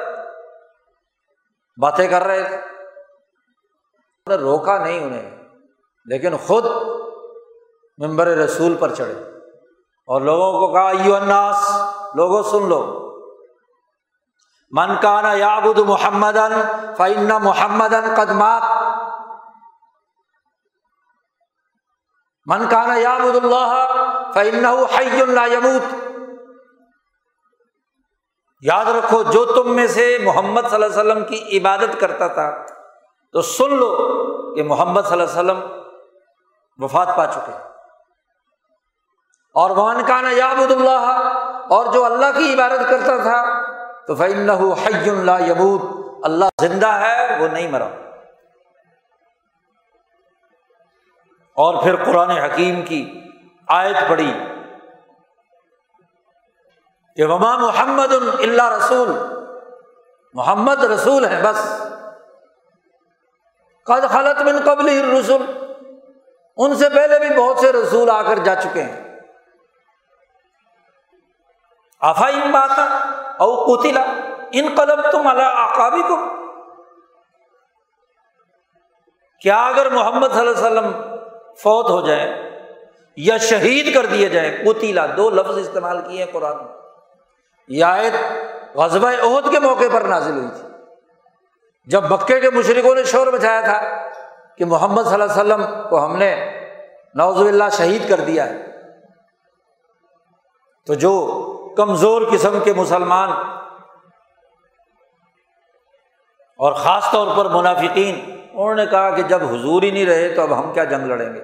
[1.82, 2.58] باتیں کر رہے تھے۔
[4.38, 5.44] روکا نہیں انہیں،
[6.06, 6.66] لیکن خود
[7.98, 9.14] ممبر رسول پر چڑھے۔
[10.06, 11.82] اور لوگوں کو کہا یو اناس
[12.16, 13.08] لوگوں سن لو۔
[14.72, 16.38] من کانا یابد محمد
[16.98, 18.62] فعن محمد قدمات
[22.46, 23.94] من کانا یابد اللہ
[24.34, 25.96] فعن حی اللہ یموت۔
[28.62, 32.66] یاد رکھو، جو تم میں سے محمد صلی اللہ علیہ وسلم کی عبادت کرتا تھا،
[33.32, 33.96] تو سن لو
[34.56, 35.60] کہ محمد صلی اللہ علیہ وسلم
[36.78, 37.77] وفات پا چکے۔
[39.58, 41.30] اور من کانا یابد اللہ
[41.70, 43.62] اور جو اللہ کی عبادت کرتا تھا،
[44.08, 45.82] تو فن حی اللہ یبود
[46.24, 47.88] اللہ زندہ ہے، وہ نہیں مرا۔
[51.56, 53.22] اور پھر قرآن حکیم کی
[53.68, 54.34] آیت پڑی
[57.16, 59.12] کہ وما محمد اللہ رسول۔
[60.34, 61.84] محمد رسول ہے، بس۔
[63.86, 65.46] قد خلط من قبل رسول
[66.58, 69.07] ان سے پہلے بھی بہت سے رسول آ کر جا چکے ہیں۔
[72.02, 72.80] آفا ان بات
[73.42, 74.04] او کوتیلا
[74.52, 76.18] ان قلب تم اللہ کو
[79.42, 80.92] کیا اگر محمد صلی اللہ علیہ وسلم
[81.64, 82.28] فوت ہو جائے
[83.18, 86.58] یا شہید کر دیے جائیں کوتیلا دو لفظ استعمال کیے ہیں قرآن
[87.70, 88.14] یہ آیت
[88.78, 90.68] غزب عہد کے موقع پر نازل ہوئی تھی۔
[91.88, 93.80] جب مکے کے مشرقوں نے شور بچایا تھا
[94.58, 96.34] کہ محمد صلی اللہ علیہ وسلم کو ہم نے
[97.16, 98.66] نوز اللہ شہید کر دیا ہے،
[100.88, 101.14] تو جو
[101.78, 103.32] کمزور قسم کے مسلمان
[106.60, 108.16] اور خاص طور پر منافقین۔
[108.54, 111.34] انہوں نے کہا کہ جب حضور ہی نہیں رہے تو اب ہم کیا جنگ لڑیں
[111.36, 111.44] گے؟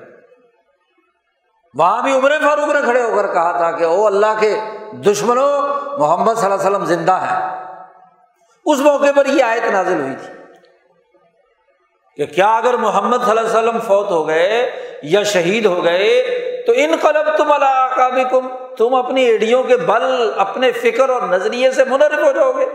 [1.76, 4.56] وہاں بھی عمر فاروق نے کھڑے ہو کر کہا تھا کہ او اللہ کے
[5.06, 5.52] دشمنوں،
[6.00, 7.36] محمد صلی اللہ علیہ وسلم زندہ ہے
[8.66, 10.32] اس موقع پر یہ آیت نازل ہوئی تھی
[12.18, 14.72] کہ کیا اگر محمد صلی اللہ علیہ وسلم فوت ہو گئے
[15.04, 16.10] یا شہید ہو گئے
[16.66, 21.22] تو ان قلب تم اللہ بھی کم تم اپنی ایڈیوں کے بل اپنے فکر اور
[21.22, 22.66] نظریے سے منرف ہو جاؤ گے۔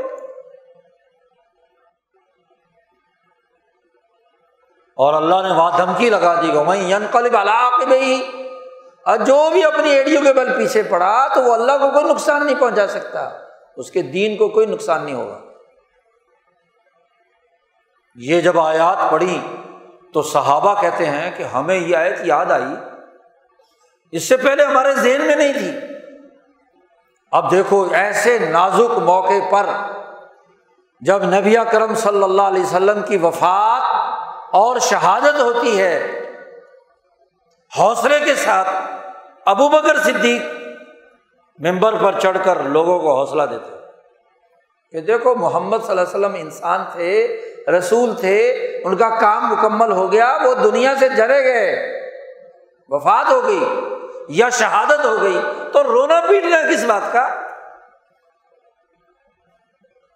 [4.96, 8.30] اور اللہ نے وہاں دھمکی لگا دی گا میں قلب اللہ بھائی
[9.04, 12.46] اور جو بھی اپنی ایڈیوں کے بل پیچھے پڑا تو وہ اللہ کو کوئی نقصان
[12.46, 13.30] نہیں پہنچا سکتا،
[13.76, 15.40] اس کے دین کو کوئی نقصان نہیں ہوگا۔
[18.14, 19.40] یہ جب آیات پڑھی
[20.14, 22.97] تو صحابہ کہتے ہیں کہ ہمیں یہ آیت یاد آئی
[24.12, 25.70] اس سے پہلے ہمارے ذہن میں نہیں تھی۔
[27.32, 29.66] اب دیکھو، ایسے نازک موقع پر
[31.00, 35.96] جب نبی کرم صلی اللہ علیہ وسلم کی وفات اور شہادت ہوتی ہے،
[37.78, 38.68] حوصلے کے ساتھ
[39.46, 40.42] ابو بکر صدیق
[41.58, 43.76] ممبر پر چڑھ کر لوگوں کو حوصلہ دیتے
[44.92, 47.12] کہ دیکھو، محمد صلی اللہ علیہ وسلم انسان تھے،
[47.78, 48.38] رسول تھے،
[48.84, 51.70] ان کا کام مکمل ہو گیا، وہ دنیا سے جڑے گئے،
[52.88, 53.64] وفات ہو گئی۔
[54.28, 55.40] یا شہادت ہو گئی
[55.72, 57.28] تو رونا پیٹنا کس بات کا؟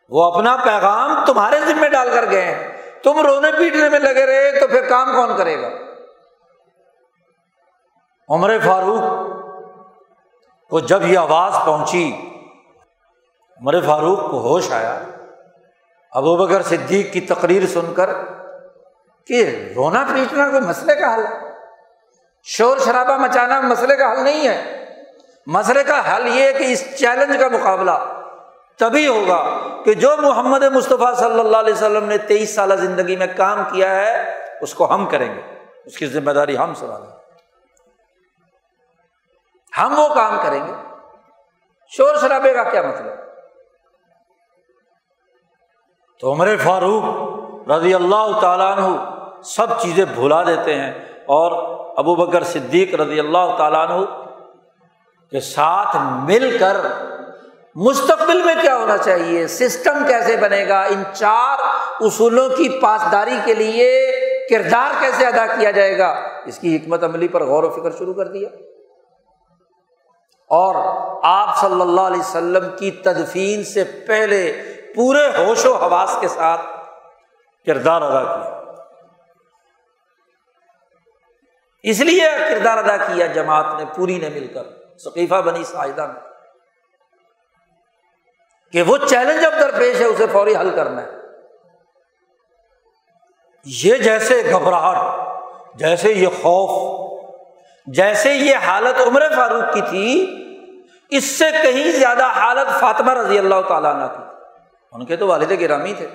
[0.08, 4.68] وہ اپنا پیغام تمہارے ذمے ڈال کر گئے تم رونے پیٹنے میں لگے رہے تو
[4.68, 5.68] پھر کام کون کرے گا؟
[8.28, 9.02] عمر فاروق
[10.70, 12.12] کو جب یہ آواز پہنچی،
[13.58, 15.02] عمر فاروق کو ہوش آیا۔
[16.12, 18.10] ابو بکر صدیق کی تقریر سن کر
[19.26, 21.51] کہ رونا پیٹنا کوئی مسئلے کا حل ہے؟
[22.42, 24.84] شور شرابہ مچانا مسئلے کا حل نہیں ہے۔
[25.46, 27.90] مسئلے کا حل یہ ہے کہ اس چیلنج کا مقابلہ
[28.78, 33.26] تبھی ہوگا کہ جو محمد مصطفیٰ صلی اللہ علیہ وسلم نے تیئیس سالہ زندگی میں
[33.36, 35.40] کام کیا ہے، اس کو ہم کریں گے۔
[35.84, 37.16] اس کی ذمہ داری ہم سنبھالیں گے۔
[39.80, 40.72] ہم وہ کام کریں گے۔
[41.88, 43.12] شور شرابے کا کیا مطلب؟
[46.20, 47.04] تو عمر فاروق
[47.70, 50.90] رضی اللہ تعالیٰ عنہ سب چیزیں بھلا دیتے ہیں
[51.26, 54.04] اور ابو بکر صدیق رضی اللہ تعالیٰ عنہ
[55.30, 56.76] کے ساتھ مل کر
[57.74, 61.58] مستقبل میں کیا ہونا چاہیے؟ سسٹم کیسے بنے گا؟ ان چار
[62.00, 64.12] اصولوں کی پاسداری کے لیے
[64.50, 68.14] کردار کیسے ادا کیا جائے گا؟ اس کی حکمت عملی پر غور و فکر شروع
[68.14, 68.48] کر دیا۔
[70.48, 70.74] اور
[71.22, 74.62] آپ صلی اللہ علیہ وسلم کی تدفین سے پہلے
[74.96, 76.60] پورے ہوش و حواس کے ساتھ
[77.66, 78.61] کردار ادا کیا۔
[81.82, 84.62] اس لیے کردار ادا کیا جماعت نے، پوری نے مل کر،
[84.98, 86.20] ثقیفہ بنی ساجدہ میں
[88.72, 91.10] کہ وہ چیلنج اب درپیش ہے، اسے فوری حل کرنا ہے۔
[93.64, 95.28] یہ جیسے گھبراہٹ،
[95.78, 96.92] جیسے یہ خوف،
[97.86, 100.36] جیسے یہ حالت عمر فاروق کی تھی،
[101.10, 104.22] اس سے کہیں زیادہ حالت فاطمہ رضی اللہ تعالیٰ عنہ کی۔
[104.92, 106.06] ان کے تو والد گرامی تھے۔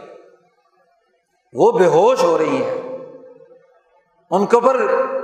[1.54, 2.82] وہ بے ہوش ہو رہی ہے
[4.32, 4.78] ان کے اوپر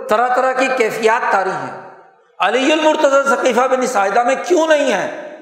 [0.08, 1.90] طرح طرح کی کیفیات تاری ہیں۔
[2.40, 5.38] علی المرتض ثقیفہ بن سائدہ میں کیوں نہیں ہے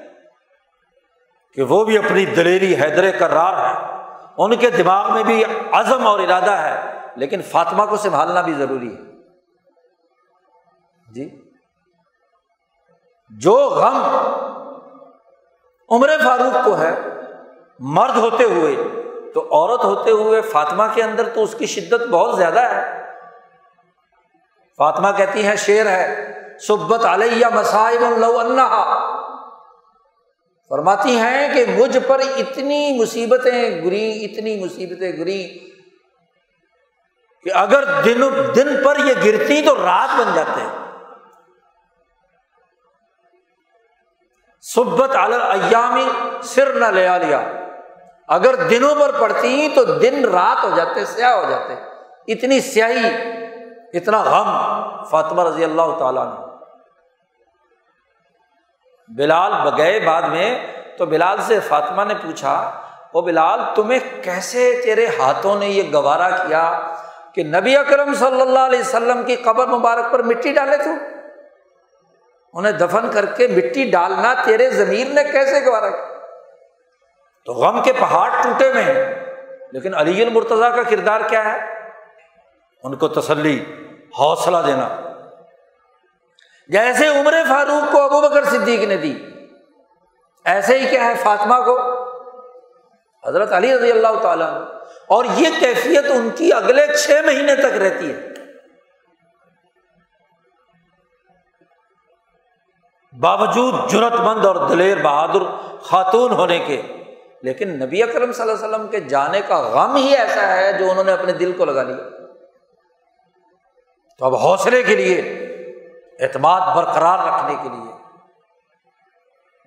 [1.54, 4.02] کہ وہ بھی اپنی دلیری حیدر کرار ہے
[4.38, 8.96] ان کے دماغ میں بھی عزم اور ارادہ ہے، لیکن فاطمہ کو سنبھالنا بھی ضروری
[8.96, 9.00] ہے۔
[11.12, 11.50] جی۔
[13.30, 14.02] جو غم
[15.90, 16.94] عمر فاروق کو ہے،
[17.78, 18.76] مرد ہوتے ہوئے،
[19.34, 23.01] تو عورت ہوتے ہوئے فاطمہ کے اندر تو اس کی شدت بہت زیادہ ہے۔
[24.78, 26.04] فاطمہ کہتی ہے شیر ہے،
[26.58, 28.74] سبت علیہ مسائب اللہ
[30.70, 35.42] فرماتی ہیں کہ مجھ پر اتنی مصیبتیں گری، اتنی مصیبتیں گری
[37.46, 38.22] کہ اگر دن
[38.56, 40.80] دن پر یہ گرتی تو رات بن جاتے ہیں۔
[44.64, 46.04] سبت ایامی
[46.44, 47.40] سر نہ لیا لیا
[48.28, 51.74] اگر دنوں پر پڑتی تو دن رات ہو جاتے سیاہ ہو جاتے
[52.32, 53.08] اتنی سیاہی
[53.94, 56.50] اتنا غم فاطمہ رضی اللہ تعالیٰ نے
[59.10, 60.66] بلال بگئے بعد میں
[60.98, 62.80] تو بلال سے فاطمہ نے پوچھا
[63.14, 66.92] وہ بلال، تمہیں کیسے تیرے ہاتھوں نے یہ گوارا کیا
[67.34, 70.90] کہ نبی اکرم صلی اللہ علیہ وسلم کی قبر مبارک پر مٹی ڈالے تو؟
[72.52, 76.18] انہیں دفن کر کے مٹی ڈالنا تیرے زمین نے کیسے گوارا کیا؟
[77.44, 79.14] تو غم کے پہاڑ ٹوٹے میں ہیں،
[79.72, 81.58] لیکن علی المرتضیٰ کا کردار کیا ہے؟
[82.82, 83.81] ان کو تسلی۔
[84.18, 84.88] حوصلہ دینا۔
[86.68, 89.14] جیسے عمر فاروق کو ابو بکر صدیق نے دی،
[90.44, 91.78] ایسے ہی کیا ہے فاطمہ کو۔
[93.28, 94.50] حضرت علی رضی اللہ تعالیٰ
[95.08, 98.28] اور یہ کیفیت ان کی اگلے چھ مہینے تک رہتی ہے۔
[103.12, 105.42] باوجود جرت مند اور دلیر بہادر
[105.80, 106.82] خاتون ہونے کے،
[107.42, 110.90] لیکن نبی اکرم صلی اللہ علیہ وسلم کے جانے کا غم ہی ایسا ہے جو
[110.90, 112.11] انہوں نے اپنے دل کو لگا لیا۔
[114.22, 115.20] تو اب حوصلے کے لیے،
[116.20, 117.92] اعتماد برقرار رکھنے کے لیے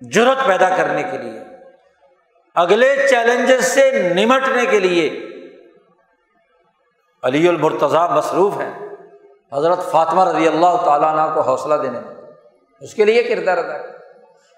[0.00, 1.40] جرت پیدا کرنے کے لیے،
[2.54, 5.08] اگلے چیلنجز سے نمٹنے کے لیے
[7.22, 8.72] علی المرتضیٰ مصروف ہیں۔
[9.52, 12.14] حضرت فاطمہ رضی اللہ تعالیٰ عنہ کو حوصلہ دینے میں،
[12.80, 13.76] اس کے لیے کردار ادا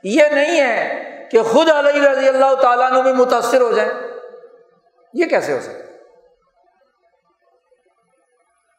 [0.04, 3.92] یہ نہیں ہے کہ خود علیہ رضی اللہ تعالیٰ عنہ بھی متاثر ہو جائیں۔
[5.14, 5.87] یہ کیسے ہو سکتا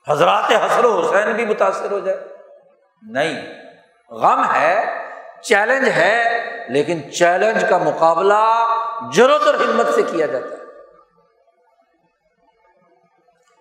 [0.08, 2.28] حضرات حسن و حسین بھی متاثر ہو جائے۔
[3.02, 3.54] نہیں،
[4.10, 5.06] غم ہے،
[5.42, 8.68] چیلنج ہے، لیکن چیلنج کا مقابلہ
[9.16, 10.60] ضرورت اور ہمت سے کیا جاتا ہے۔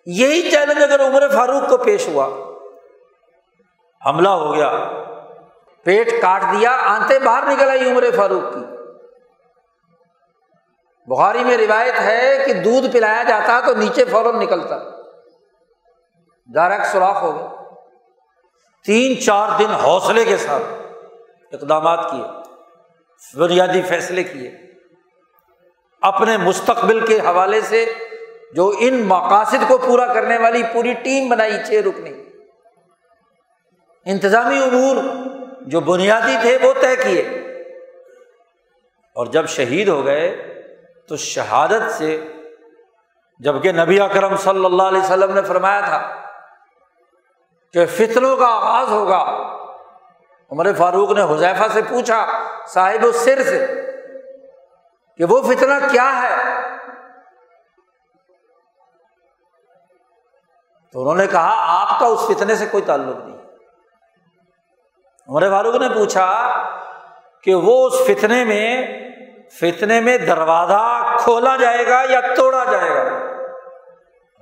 [0.07, 2.55] یہی چیلنج اگر عمر فاروق کو پیش ہوا،
[4.07, 4.73] حملہ ہو گیا،
[5.83, 8.65] پیٹ کاٹ دیا آنتے باہر نکل آئی عمر فاروق کی۔
[11.07, 14.98] بخاری میں روایت ہے کہ دودھ پلایا جاتا تو نیچے فوراً نکلتا۔
[16.55, 17.49] ڈائریکٹ سوراخ ہو گیا
[18.85, 20.63] تین چار دن حوصلے کے ساتھ
[21.55, 22.25] اقدامات کیے،
[23.39, 24.57] بنیادی فیصلے کیے۔
[26.03, 27.93] اپنے مستقبل کے حوالے سے
[28.53, 32.25] جو ان مقاصد کو پورا کرنے والی پوری ٹیم بنائی، چھ رکنی
[34.05, 34.97] انتظامی امور
[35.63, 37.23] جو بنیادی تھے، وہ طے کیے۔
[39.15, 40.55] اور جب شہید ہو گئے،
[41.09, 42.29] تو شہادت سے،
[43.39, 46.28] جبکہ نبی اکرم صلی اللہ علیہ وسلم نے فرمایا تھا
[47.73, 49.49] کہ فتنوں کا آغاز ہوگا۔
[50.51, 52.27] عمر فاروق نے حذیفہ سے پوچھا،
[52.67, 53.67] صاحب و سر سے
[55.17, 56.59] کہ وہ فتنہ کیا ہے؟
[60.93, 63.39] تو انہوں نے کہا، آپ کا اس فتنے سے کوئی تعلق نہیں۔
[65.29, 66.53] عمر فاروق نے پوچھا
[67.43, 68.99] کہ وہ اس فتنے میں
[69.61, 73.05] فتنے میں دروازہ کھولا جائے گا یا توڑا جائے گا؟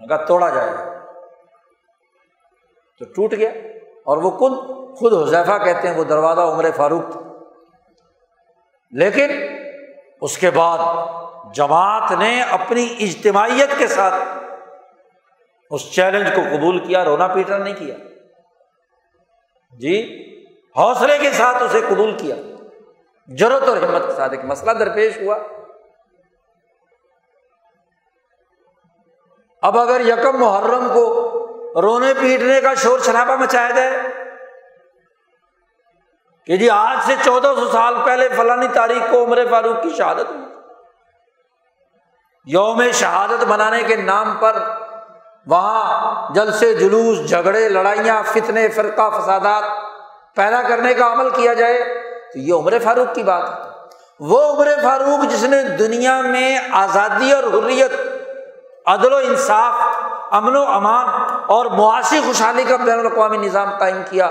[0.09, 0.96] کہا، توڑا جائے گا۔
[2.99, 3.51] تو ٹوٹ گیا
[4.05, 4.53] اور وہ خود
[4.99, 7.21] خود حذیفہ کہتے ہیں وہ دروازہ عمر فاروق تھا۔
[8.91, 9.31] لیکن
[10.21, 10.79] اس کے بعد
[11.55, 14.15] جماعت نے اپنی اجتماعیت کے ساتھ
[15.71, 17.95] اس چیلنج کو قبول کیا، رونا پیٹا نہیں کیا۔
[19.79, 20.23] جی
[20.77, 22.37] حوصلے کے ساتھ اسے قبول کیا۔
[23.39, 25.39] ضرورت اور ہمت کے ساتھ ایک مسئلہ درپیش ہوا۔
[29.63, 31.26] اب اگر یکم محرم کو
[31.83, 33.91] رونے پیٹنے کا شور شرابہ مچایا جائے۔
[36.47, 40.31] کہ جی آج سے چودہ سو سال پہلے فلانی تاریخ کو عمر فاروق کی شہادت
[40.31, 40.47] ہوئی۔
[42.45, 44.57] یوم شہادت بنانے کے نام پر
[45.47, 49.65] وہاں جلسے، جلوس، جھگڑے، لڑائیاں، فتنے، فرقہ، فسادات
[50.37, 53.55] پیدا کرنے کا عمل کیا جائے، تو یہ عمر فاروق کی بات ہے۔
[54.21, 57.93] وہ عمر فاروق جس نے دنیا میں آزادی اور حریت،
[58.87, 59.75] عدل و انصاف،
[60.31, 64.27] امن و امان اور معاشی خوشحالی کا بین الاقوامی نظام قائم کیا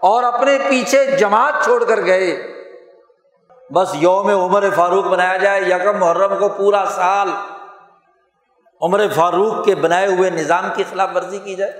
[0.00, 2.52] اور اپنے پیچھے جماعت چھوڑ کر گئے۔
[3.70, 7.28] بس یوم عمر فاروق بنایا جائے، یکم محرم کو پورا سال
[8.82, 11.72] عمر فاروق کے بنائے ہوئے نظام کی خلاف ورزی کی جائے۔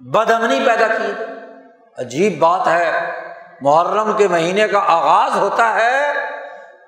[0.00, 1.12] بد امنی پیدا کی۔
[1.98, 3.12] عجیب بات ہے،
[3.60, 6.12] محرم کے مہینے کا آغاز ہوتا ہے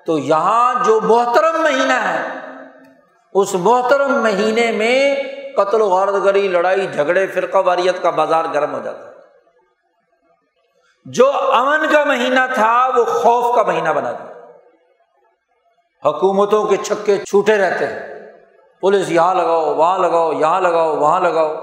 [0.05, 2.27] تو یہاں جو محترم مہینہ ہے،
[3.33, 5.15] اس محترم مہینے میں
[5.57, 9.13] قتل و غارت گری، لڑائی، جھگڑے، فرقہ، واریت کا بازار گرم ہو جاتا ہے۔
[11.05, 14.33] جو امن کا مہینہ تھا، وہ خوف کا مہینہ بنا دیا
[16.09, 18.31] حکومتوں کے چھکے چھوٹے رہتے ہیں۔
[18.81, 21.55] پولیس یہاں لگاؤ، وہاں لگاؤ، یہاں لگاؤ، وہاں لگاؤ۔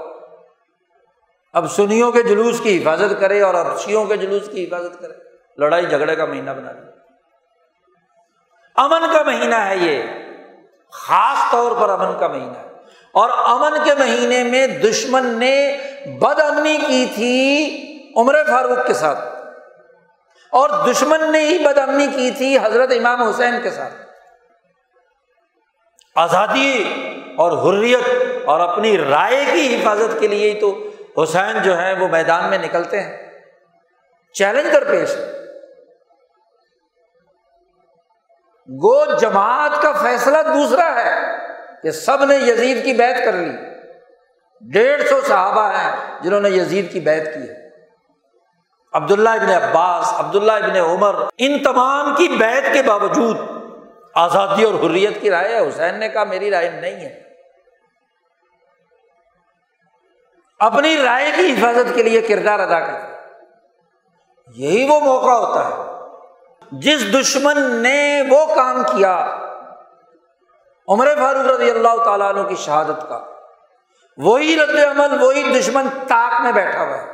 [1.52, 5.12] اب سنیوں کے جلوس کی حفاظت کرے اور اب شیوں کے جلوس کی حفاظت کرے۔
[5.58, 6.90] لڑائی جھگڑے کا مہینہ بنا دیا
[8.74, 10.02] امن کا مہینہ ہے یہ۔
[10.90, 12.69] خاص طور پر امن کا مہینہ ہے۔
[13.12, 15.76] اور امن کے مہینے میں دشمن نے
[16.20, 17.76] بد امنی کی تھی
[18.16, 19.18] عمر فاروق کے ساتھ۔
[20.50, 23.94] اور دشمن نے ہی بد امنی کی تھی حضرت امام حسین کے ساتھ۔
[26.14, 26.84] آزادی
[27.38, 28.08] اور حریت
[28.44, 30.88] اور اپنی رائے کی حفاظت کے لیے ہی تو
[31.22, 33.40] حسین جو ہے وہ میدان میں نکلتے ہیں۔
[34.34, 35.10] چیلنج کر پیش۔
[38.68, 41.49] گو جماعت کا فیصلہ دوسرا ہے۔
[41.82, 43.56] کہ سب نے یزید کی بیت کر لی۔
[44.60, 47.70] ڈیڑھ سو صحابہ ہیں جنہوں نے یزید کی بیت کی ہے۔
[48.92, 53.36] عبداللہ ابن عباس، عبداللہ ابن عمر، ان تمام کی بیت کے باوجود
[54.14, 57.22] آزادی اور حریت کی رائے ہے۔ حسین نے کہا، میری رائے نہیں ہے۔
[60.58, 63.12] اپنی رائے کی حفاظت کے لیے کردار ادا کرتے
[64.54, 66.00] یہی وہ موقع ہوتا ہے۔
[66.72, 69.36] جس دشمن نے وہ کام کیا
[70.90, 73.24] عمر فاروق رضی اللہ تعالیٰ عنہ کی شہادت کا۔
[74.16, 77.12] وہی رد عمل، وہی دشمن تاک میں بیٹھا ہوا ہے۔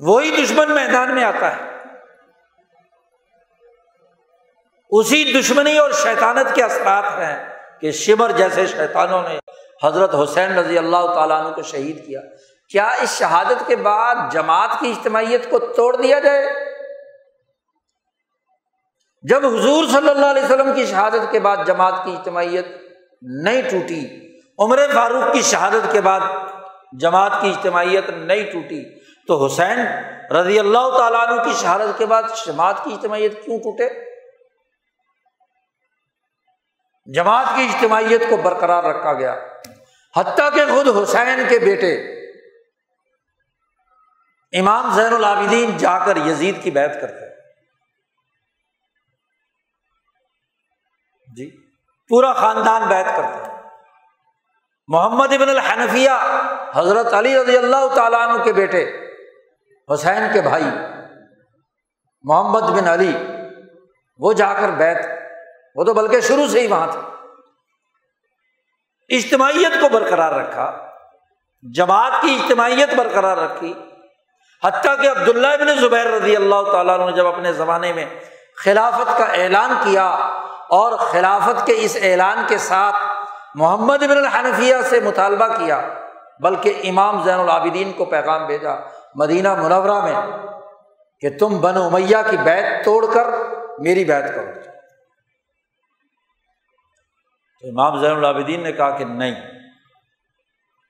[0.00, 1.70] وہی دشمن میدان میں آتا ہے۔
[4.90, 7.48] اسی دشمنی اور شیطانت کے اثرات ہیں
[7.80, 9.38] کہ شمر جیسے شیطانوں نے
[9.84, 12.20] حضرت حسین رضی اللہ تعالیٰ عنہ کو شہید کیا۔
[12.68, 16.69] کیا اس شہادت کے بعد جماعت کی اجتماعیت کو توڑ دیا جائے؟
[19.24, 22.66] جب حضور صلی اللہ علیہ وسلم کی شہادت کے بعد جماعت کی اجتماعیت
[23.22, 24.00] نہیں ٹوٹی،
[24.58, 26.20] عمر فاروق کی شہادت کے بعد
[27.00, 28.82] جماعت کی اجتماعیت نہیں ٹوٹی،
[29.26, 29.78] تو حسین
[30.32, 33.88] رضی اللہ تعالیٰ عنہ کی شہادت کے بعد جماعت کی اجتماعیت کیوں ٹوٹے؟
[37.08, 39.34] جماعت کی اجتماعیت کو برقرار رکھا گیا۔
[40.16, 41.94] حتیٰ کہ خود حسین کے بیٹے
[44.52, 47.29] امام زین العابدین جا کر یزید کی بیت کرتے
[52.10, 53.50] پورا خاندان بیت کرتے
[54.88, 56.10] محمد ابن الحنفیہ
[56.74, 58.82] حضرت علی رضی اللہ تعالیٰ عنہ کے بیٹے،
[59.94, 60.64] حسین کے بھائی،
[62.22, 63.12] محمد بن علی،
[64.18, 64.98] وہ جا کر بیت
[65.74, 67.00] وہ تو بلکہ شروع سے ہی وہاں تھے۔
[69.16, 70.88] اجتماعیت کو برقرار رکھا،
[71.74, 73.74] جماعت کی اجتماعیت برقرار رکھی۔
[74.64, 78.06] حتیٰ کہ عبداللہ ابن زبیر رضی اللہ تعالیٰ نے جب اپنے زمانے میں
[78.64, 80.36] خلافت کا اعلان کیا
[80.70, 82.96] اور خلافت کے اس اعلان کے ساتھ
[83.54, 85.80] محمد ابن الحنفیہ سے مطالبہ کیا،
[86.40, 88.74] بلکہ امام زین العابدین کو پیغام بھیجا
[89.14, 90.14] مدینہ منورہ میں
[91.20, 93.26] کہ تم بن امیہ کی بیت توڑ کر
[93.78, 94.52] میری بیت کرو
[97.62, 99.34] تو امام زین العابدین نے کہا کہ نہیں۔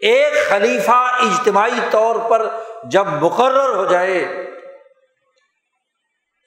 [0.00, 2.46] ایک خلیفہ اجتماعی طور پر
[2.84, 4.24] جب مقرر ہو جائے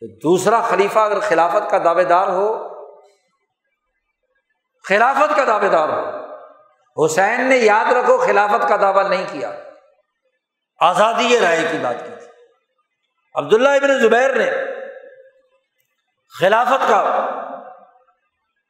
[0.02, 2.73] تو دوسرا خلیفہ اگر خلافت کا دعوے دار ہو
[4.88, 9.52] خلافت کا دعوے دار ہو حسین نے یاد رکھو خلافت کا دعویٰ نہیں کیا۔
[10.80, 12.28] آزادی رائے کی بات کی تھی۔
[13.36, 14.52] عبداللہ ابن زبیر نے
[16.40, 17.00] خلافت کا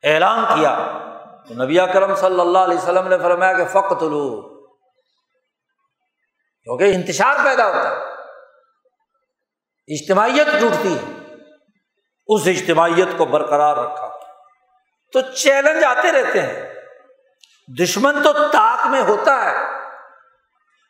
[0.04, 1.00] اعلان کیا۔
[1.48, 4.50] تو نبی کرم صلی اللہ علیہ وسلم نے فرمایا کہ فقت لو
[6.64, 7.96] کیونکہ انتشار پیدا ہوتا ہے۔
[9.88, 11.36] اجتماعیت ٹوٹتی ہے۔
[12.28, 14.23] اس اجتماعیت کو برقرار رکھا۔
[15.14, 16.74] تو چیلنج آتے رہتے ہیں۔
[17.80, 19.56] دشمن تو طاق میں ہوتا ہے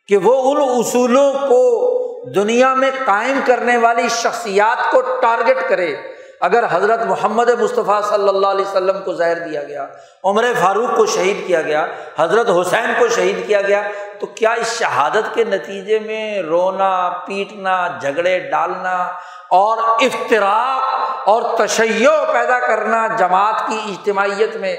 [0.08, 1.94] کہ وہ ان اصولوں کو
[2.36, 5.96] دنیا میں قائم کرنے والی شخصیات کو ٹارگیٹ کرے۔
[6.42, 9.88] اگر حضرت محمد مصطفیٰ صلی اللہ علیہ وسلم کو زہر دیا گیا،
[10.24, 11.88] عمر فاروق کو شہید کیا گیا،
[12.18, 13.84] حضرت حسین کو شہید کیا گیا،
[14.20, 19.04] تو کیا اس شہادت کے نتیجے میں رونا، پیٹنا، جھگڑے ڈالنا
[19.50, 24.76] اور افطراک اور تشیع پیدا کرنا جماعت کی اجتماعیت میں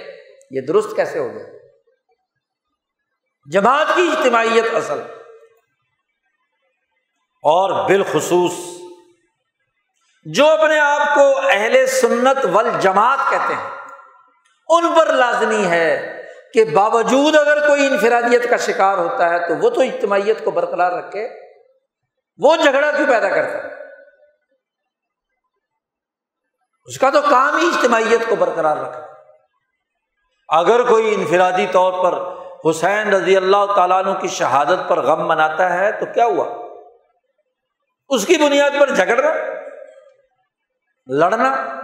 [0.50, 1.46] یہ درست کیسے ہو گیا؟
[3.52, 5.00] جماعت کی اجتماعیت اصل۔
[7.42, 8.52] اور بالخصوص
[10.24, 13.70] جو اپنے آپ کو اہل سنت ول جماعت کہتے ہیں،
[14.68, 16.22] ان پر لازمی ہے
[16.54, 20.92] کہ باوجود اگر کوئی انفرادیت کا شکار ہوتا ہے تو وہ تو اجتماعیت کو برقرار
[20.92, 21.28] رکھے،
[22.38, 23.73] وہ جھگڑا کیوں پیدا کرتا ہے؟
[26.84, 29.00] اس کا تو کام ہی اجتماعیت کو برقرار رکھا۔
[30.48, 32.34] اگر کوئی انفرادی طور پر
[32.70, 36.64] حسین رضی اللہ تعالیٰ عنہ کی شہادت پر غم مناتا ہے تو کیا ہوا؟
[38.08, 39.30] اس کی بنیاد پر جھگڑنا،
[41.06, 41.80] لڑنا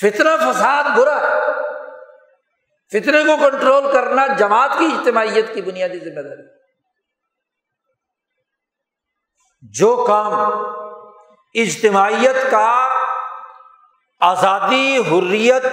[0.00, 1.18] فتنا فساد برا
[2.92, 6.60] فتنے کو کنٹرول کرنا جماعت کی اجتماعیت کی بنیادی ذمہ داری۔
[9.62, 10.32] جو کام
[11.54, 12.99] اجتماعیت کا
[14.20, 15.64] آزادی، حریت،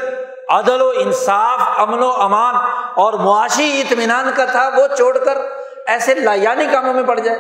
[0.50, 2.56] عدل و انصاف، امن و امان
[2.96, 5.38] اور معاشی اطمینان کا تھا وہ چھوڑ کر
[5.88, 7.40] ایسے لایانی کاموں میں پڑ جائے۔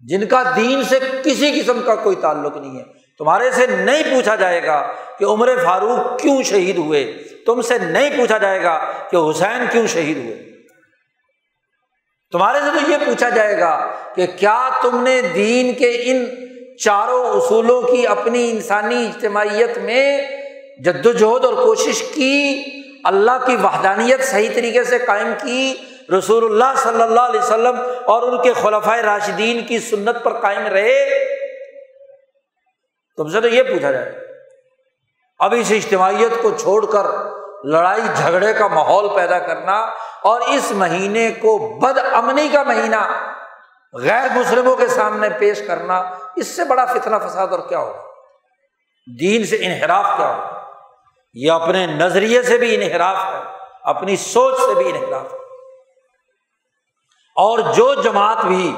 [0.00, 2.84] جن کا دین سے کسی قسم کا کوئی تعلق نہیں ہے۔
[3.18, 8.16] تمہارے سے نہیں پوچھا جائے گا کہ عمر فاروق کیوں شہید ہوئے۔ تم سے نہیں
[8.16, 10.52] پوچھا جائے گا کہ حسین کیوں شہید ہوئے۔
[12.32, 16.43] تمہارے سے تو یہ پوچھا جائے گا کہ کیا تم نے دین کے ان
[16.78, 20.22] چاروں اصولوں کی اپنی انسانی اجتماعیت میں
[20.84, 22.64] جدوجہد اور کوشش کی،
[23.04, 25.74] اللہ کی وحدانیت صحیح طریقے سے قائم کی،
[26.18, 30.66] رسول اللہ صلی اللہ علیہ وسلم اور ان کے خلفۂ راشدین کی سنت پر قائم
[30.66, 31.24] رہے۔
[33.16, 34.12] تم سے تو یہ پوچھا جائے،
[35.38, 37.06] اب اس اجتماعیت کو چھوڑ کر
[37.64, 39.76] لڑائی جھگڑے کا ماحول پیدا کرنا
[40.22, 43.30] اور اس مہینے کو بد امنی کا مہینہ
[43.94, 46.02] غیر مسلموں کے سامنے پیش کرنا
[46.36, 48.02] اس سے بڑا فتنا فساد اور کیا ہوگا؟
[49.20, 50.70] دین سے انحراف کیا ہوگا؟
[51.34, 53.40] یہ اپنے نظریے سے بھی انحراف ہے،
[53.82, 55.38] اپنی سوچ سے بھی انحراف ہے۔
[57.36, 58.76] اور جو جماعت بھی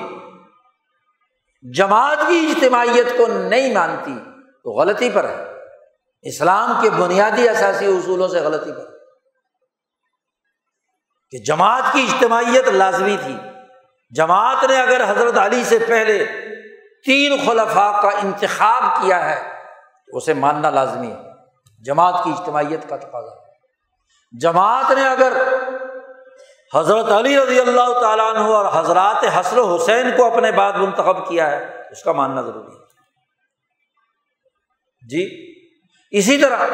[1.75, 4.19] جماعت کی اجتماعیت کو نہیں مانتی
[4.65, 5.45] تو غلطی پر ہے۔
[6.23, 8.99] اسلام کے بنیادی اثاثی اصولوں سے غلطی پر
[11.31, 13.37] کہ جماعت کی اجتماعیت لازمی تھی۔
[14.11, 16.27] جماعت نے اگر حضرت علی سے پہلے
[17.07, 19.49] تین خلفاء کا انتخاب کیا ہے
[20.07, 21.17] تو اسے ماننا لازمی ہے۔
[21.85, 23.35] جماعت کی اجتماعیت کا تقاضا۔
[24.41, 25.33] جماعت نے اگر
[26.75, 31.51] حضرت علی رضی اللہ تعالیٰ عنہ اور حضرات حسر حسین کو اپنے بعد منتخب کیا
[31.51, 32.87] ہے، اس کا ماننا ضروری ہے۔
[35.09, 35.55] جی
[36.11, 36.67] اسی طرح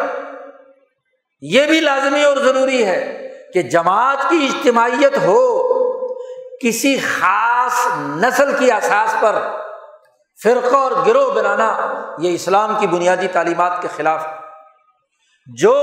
[1.40, 5.62] یہ بھی لازمی اور ضروری ہے کہ جماعت کی اجتماعیت ہو،
[6.58, 9.61] کسی خاص نسل کی احساس پر
[10.42, 14.26] فرقہ اور گروہ بنانا یہ اسلام کی بنیادی تعلیمات کے خلاف
[15.46, 15.74] جو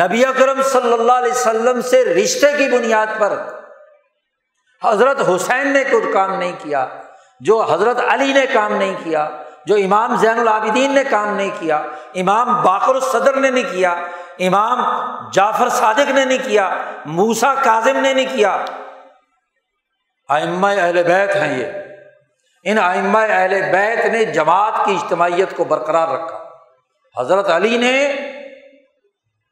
[0.00, 3.38] نبی اکرم صلی اللہ علیہ وسلم سے رشتے کی بنیاد پر
[4.84, 6.86] حضرت حسین نے کوئی کام نہیں کیا،
[7.40, 9.28] جو حضرت علی نے کام نہیں کیا،
[9.66, 11.82] جو امام زین العابدین نے کام نہیں کیا،
[12.14, 13.90] امام باقر الصدر نے نہیں کیا،
[14.38, 14.82] امام
[15.30, 16.70] جعفر صادق نے نہیں کیا
[17.06, 18.64] موسا کاظم نے نہیں کیا۔
[20.28, 21.85] آئمہ اہل بیت ہیں یہ۔
[22.66, 26.44] ان آئمہ اہل بیت نے جماعت کی اجتماعیت کو برقرار رکھا۔
[27.18, 28.14] حضرت علی نے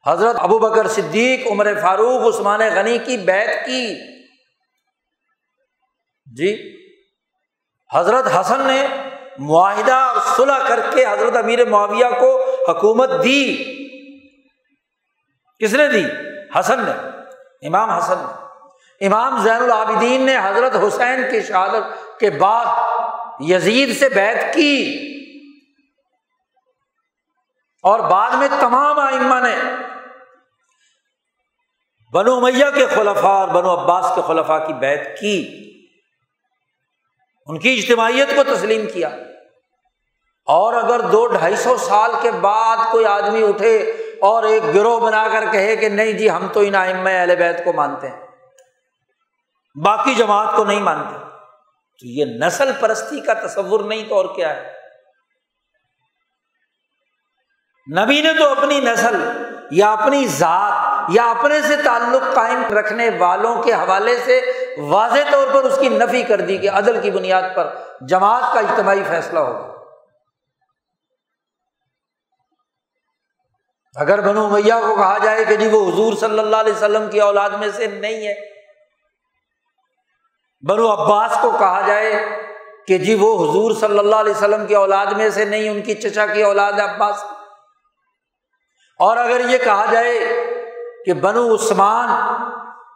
[0.06, 3.94] حضرت ابو بکر صدیق، عمر فاروق، عثمان غنی کی بیت کی۔
[6.36, 6.76] جی
[7.94, 8.86] حضرت حسن نے
[9.38, 13.64] معاہدہ اور صلح کر کے حضرت امیر معاویہ کو حکومت دی۔
[15.58, 16.04] کس نے دی؟
[16.58, 17.08] حسن نے،
[17.66, 18.44] امام حسن نے۔
[19.06, 22.66] امام زین العابدین نے حضرت حسین کی شہادت کے بعد
[23.40, 25.00] یزید سے بیت کی۔
[27.82, 29.56] اور بعد میں تمام آئمہ نے
[32.12, 35.64] بنو میاں کے خلفاء اور بنو عباس کے خلفاء کی بیت کی۔
[37.46, 39.08] ان کی اجتماعیت کو تسلیم کیا۔
[40.46, 43.76] اور اگر دو ڈھائی سو سال کے بعد کوئی آدمی اٹھے
[44.20, 47.64] اور ایک گروہ بنا کر کہے کہ نہیں جی ہم تو ان آئم اہل بیت
[47.64, 48.26] کو مانتے ہیں،
[49.84, 51.33] باقی جماعت کو نہیں مانتے۔
[52.00, 54.72] تو یہ نسل پرستی کا تصور نہیں تو اور کیا ہے؟
[57.98, 59.28] نبی نے تو اپنی نسل
[59.70, 64.40] یا اپنی ذات یا اپنے سے تعلق قائم رکھنے والوں کے حوالے سے
[64.78, 67.74] واضح طور پر اس کی نفی کر دی کہ عدل کی بنیاد پر
[68.08, 69.74] جماعت کا اجتماعی فیصلہ ہوگا۔
[73.96, 77.20] اگر بنو میاں کو کہا جائے کہ جی وہ حضور صلی اللہ علیہ وسلم کی
[77.20, 78.53] اولاد میں سے نہیں ہے
[80.68, 82.26] بنو عباس کو کہا جائے
[82.86, 85.94] کہ جی وہ حضور صلی اللہ علیہ وسلم کی اولاد میں سے نہیں، ان کی
[85.94, 87.24] چچا کی اولاد ہے عباس۔
[88.98, 90.18] اور اگر یہ کہا جائے
[91.06, 92.08] کہ بنو عثمان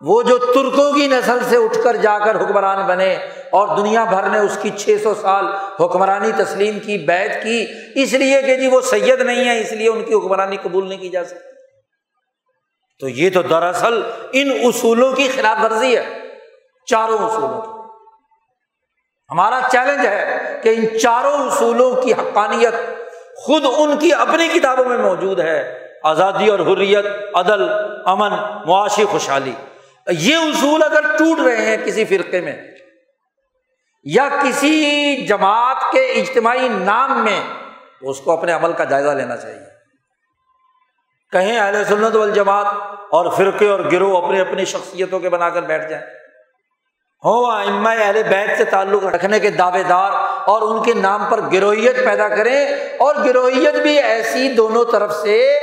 [0.00, 3.14] وہ جو ترکوں کی نسل سے اٹھ کر جا کر حکمران بنے
[3.50, 5.46] اور دنیا بھر نے اس کی چھ سو سال
[5.80, 7.66] حکمرانی تسلیم کی بیت کی،
[8.02, 10.98] اس لیے کہ جی وہ سید نہیں ہے اس لیے ان کی حکمرانی قبول نہیں
[10.98, 11.52] کی جا سکتی۔
[13.00, 16.27] تو یہ تو دراصل ان اصولوں کی خلاف ورزی ہے۔
[16.88, 17.68] چاروں اصولوں کی
[19.30, 22.74] ہمارا چیلنج ہے کہ ان چاروں اصولوں کی حقانیت
[23.36, 27.68] خود ان کی اپنی کتابوں میں موجود ہے۔ آزادی اور حریت، عدل،
[28.04, 28.30] امن،
[28.66, 29.52] معاشی، خوشحالی۔
[30.10, 32.66] یہ اصول اگر ٹوٹ رہے ہیں کسی فرقے میں
[34.04, 37.40] یا کسی جماعت کے اجتماعی نام میں،
[38.00, 39.64] تو اس کو اپنے عمل کا جائزہ لینا چاہیے۔
[41.32, 42.66] کہیں اہل سنت والجماعت
[43.10, 46.17] اور فرقے اور گروہ اپنی اپنی شخصیتوں کے بنا کر بیٹھ جائیں۔
[47.24, 50.12] ہو اما اہل بیت سے تعلق رکھنے کے دعوے دار
[50.48, 52.66] اور ان کے نام پر گروہیت پیدا کریں
[52.98, 55.58] اور گروہیت بھی ایسی دونوں طرف سے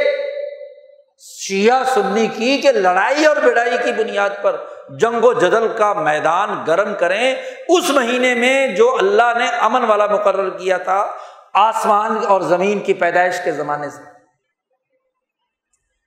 [1.19, 4.55] شیعہ سنی کی کہ لڑائی اور بڑائی کی بنیاد پر
[4.89, 7.35] جنگ و جدل کا میدان گرم کریں۔
[7.69, 11.07] اس مہینے میں جو اللہ نے امن والا مقرر کیا تھا،
[11.53, 14.01] آسمان اور زمین کی پیدائش کے زمانے سے۔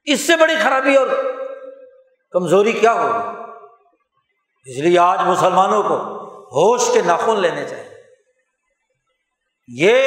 [0.05, 1.07] اس سے بڑی خرابی اور
[2.31, 3.48] کمزوری کیا ہوگی؟
[4.69, 5.97] اس لیے آج مسلمانوں کو
[6.39, 7.89] ہوش کے ناخن لینے چاہیے۔
[9.69, 10.03] یہ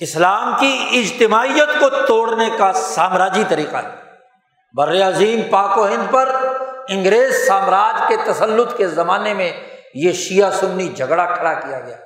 [0.00, 3.88] اسلام کی اجتماعیت کو توڑنے کا سامراجی طریقہ ہے۔
[4.76, 6.34] بر عظیم پاک و ہند پر
[6.88, 9.52] انگریز سامراج کے تسلط کے زمانے میں
[9.94, 11.96] یہ شیعہ سنی جھگڑا کھڑا کیا گیا۔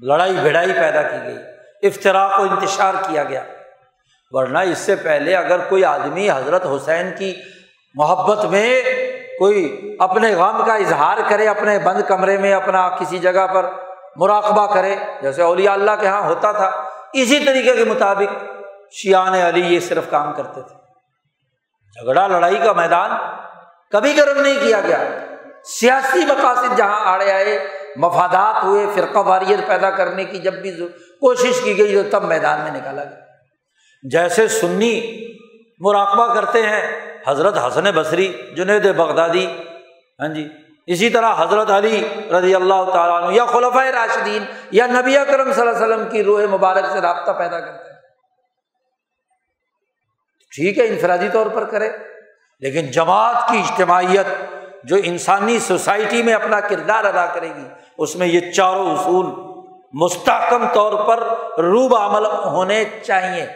[0.00, 1.36] لڑائی بھڑائی پیدا کی گئی
[1.82, 3.44] افطراک و انتشار کیا گیا۔
[4.30, 7.34] ورنہ اس سے پہلے اگر کوئی آدمی حضرت حسین کی
[7.94, 8.82] محبت میں
[9.38, 13.66] کوئی اپنے غم کا اظہار کرے، اپنے بند کمرے میں، اپنا کسی جگہ پر
[14.16, 16.70] مراقبہ کرے، جیسے اولیاء اللہ کے یہاں ہوتا تھا۔
[17.12, 18.44] اسی طریقے کے مطابق
[18.92, 20.74] شیان علی یہ صرف کام کرتے تھے۔
[22.00, 23.10] جھگڑا، لڑائی کا میدان
[23.90, 24.98] کبھی گرم نہیں کیا گیا۔
[25.64, 30.70] سیاسی مقاصد جہاں آڑے آئے، مفادات ہوئے، فرقہ واریت پیدا کرنے کی جب بھی
[31.20, 33.20] کوشش کی گئی تو تب میدان میں نکالا گیا۔
[34.02, 35.24] جیسے سنی
[35.78, 39.46] مراقبہ کرتے ہیں حضرت حسن بصری جنید بغدادی
[40.20, 40.48] ہاں جی
[40.86, 45.68] اسی طرح حضرت علی رضی اللہ تعالیٰ عنہ، یا خلفۂ راشدین، یا نبی کرم صلی
[45.68, 47.98] اللہ علیہ وسلم کی روح مبارک سے رابطہ پیدا کرتے ہیں۔
[50.52, 51.90] ٹھیک ہے، انفرادی طور پر کرے،
[52.60, 54.26] لیکن جماعت کی اجتماعیت
[54.84, 57.68] جو انسانی سوسائٹی میں اپنا کردار ادا کرے گی،
[57.98, 59.26] اس میں یہ چاروں اصول
[59.92, 61.22] مستحکم طور پر
[61.58, 63.46] روب عمل ہونے چاہیے۔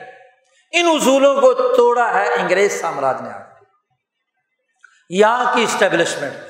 [0.73, 3.39] ان اصولوں کو توڑا ہے انگریز سامراج نے آ
[5.11, 6.47] یہاں کی اسٹیبلشمنٹ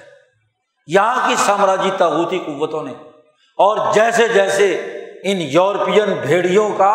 [0.88, 2.92] یہاں کی سامراجی تاغوتی قوتوں نے،
[3.58, 4.72] اور جیسے جیسے
[5.24, 6.94] ان یورپین بھیڑیوں کا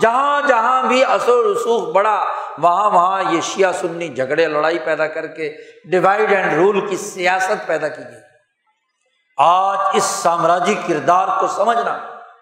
[0.00, 2.22] جہاں جہاں بھی اثر رسوخ بڑا
[2.58, 5.52] وہاں وہاں یہ شیعہ سنی جھگڑے لڑائی پیدا کر کے
[5.90, 8.20] ڈیوائڈ اینڈ رول کی سیاست پیدا کی گئی۔
[9.38, 11.92] آج اس سامراجی کردار کو سمجھنا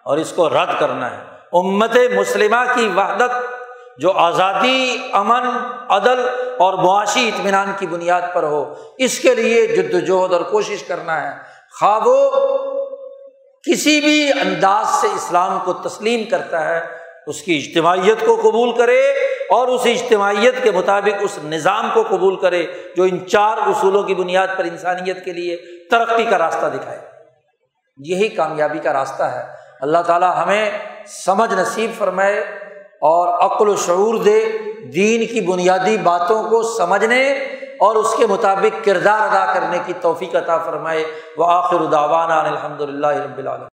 [0.03, 1.21] اور اس کو رد کرنا ہے۔
[1.53, 3.31] امت مسلمہ کی وحدت
[3.99, 5.47] جو آزادی، امن،
[5.89, 10.83] عدل اور معاشی اطمینان کی بنیاد پر ہو، اس کے لیے جد وجہد اور کوشش
[10.83, 11.37] کرنا ہے۔
[11.79, 12.31] خواب وہ
[13.71, 16.81] کسی بھی انداز سے اسلام کو تسلیم کرتا ہے،
[17.27, 18.99] اس کی اجتماعیت کو قبول کرے
[19.49, 24.15] اور اس اجتماعیت کے مطابق اس نظام کو قبول کرے جو ان چار اصولوں کی
[24.15, 25.57] بنیاد پر انسانیت کے لیے
[25.91, 26.99] ترقی کا راستہ دکھائے۔
[27.97, 29.43] یہی کامیابی کا راستہ ہے۔
[29.81, 30.71] اللہ تعالیٰ ہمیں
[31.07, 32.58] سمجھ نصیب فرمائے۔
[33.01, 34.57] اور عقل و شعور دے
[34.93, 37.31] دین کی بنیادی باتوں کو سمجھنے
[37.79, 41.05] اور اس کے مطابق کردار ادا کرنے کی توفیق عطا فرمائے۔
[41.37, 43.68] وہ آخر داوانہ الحمد للہ رب العالمین۔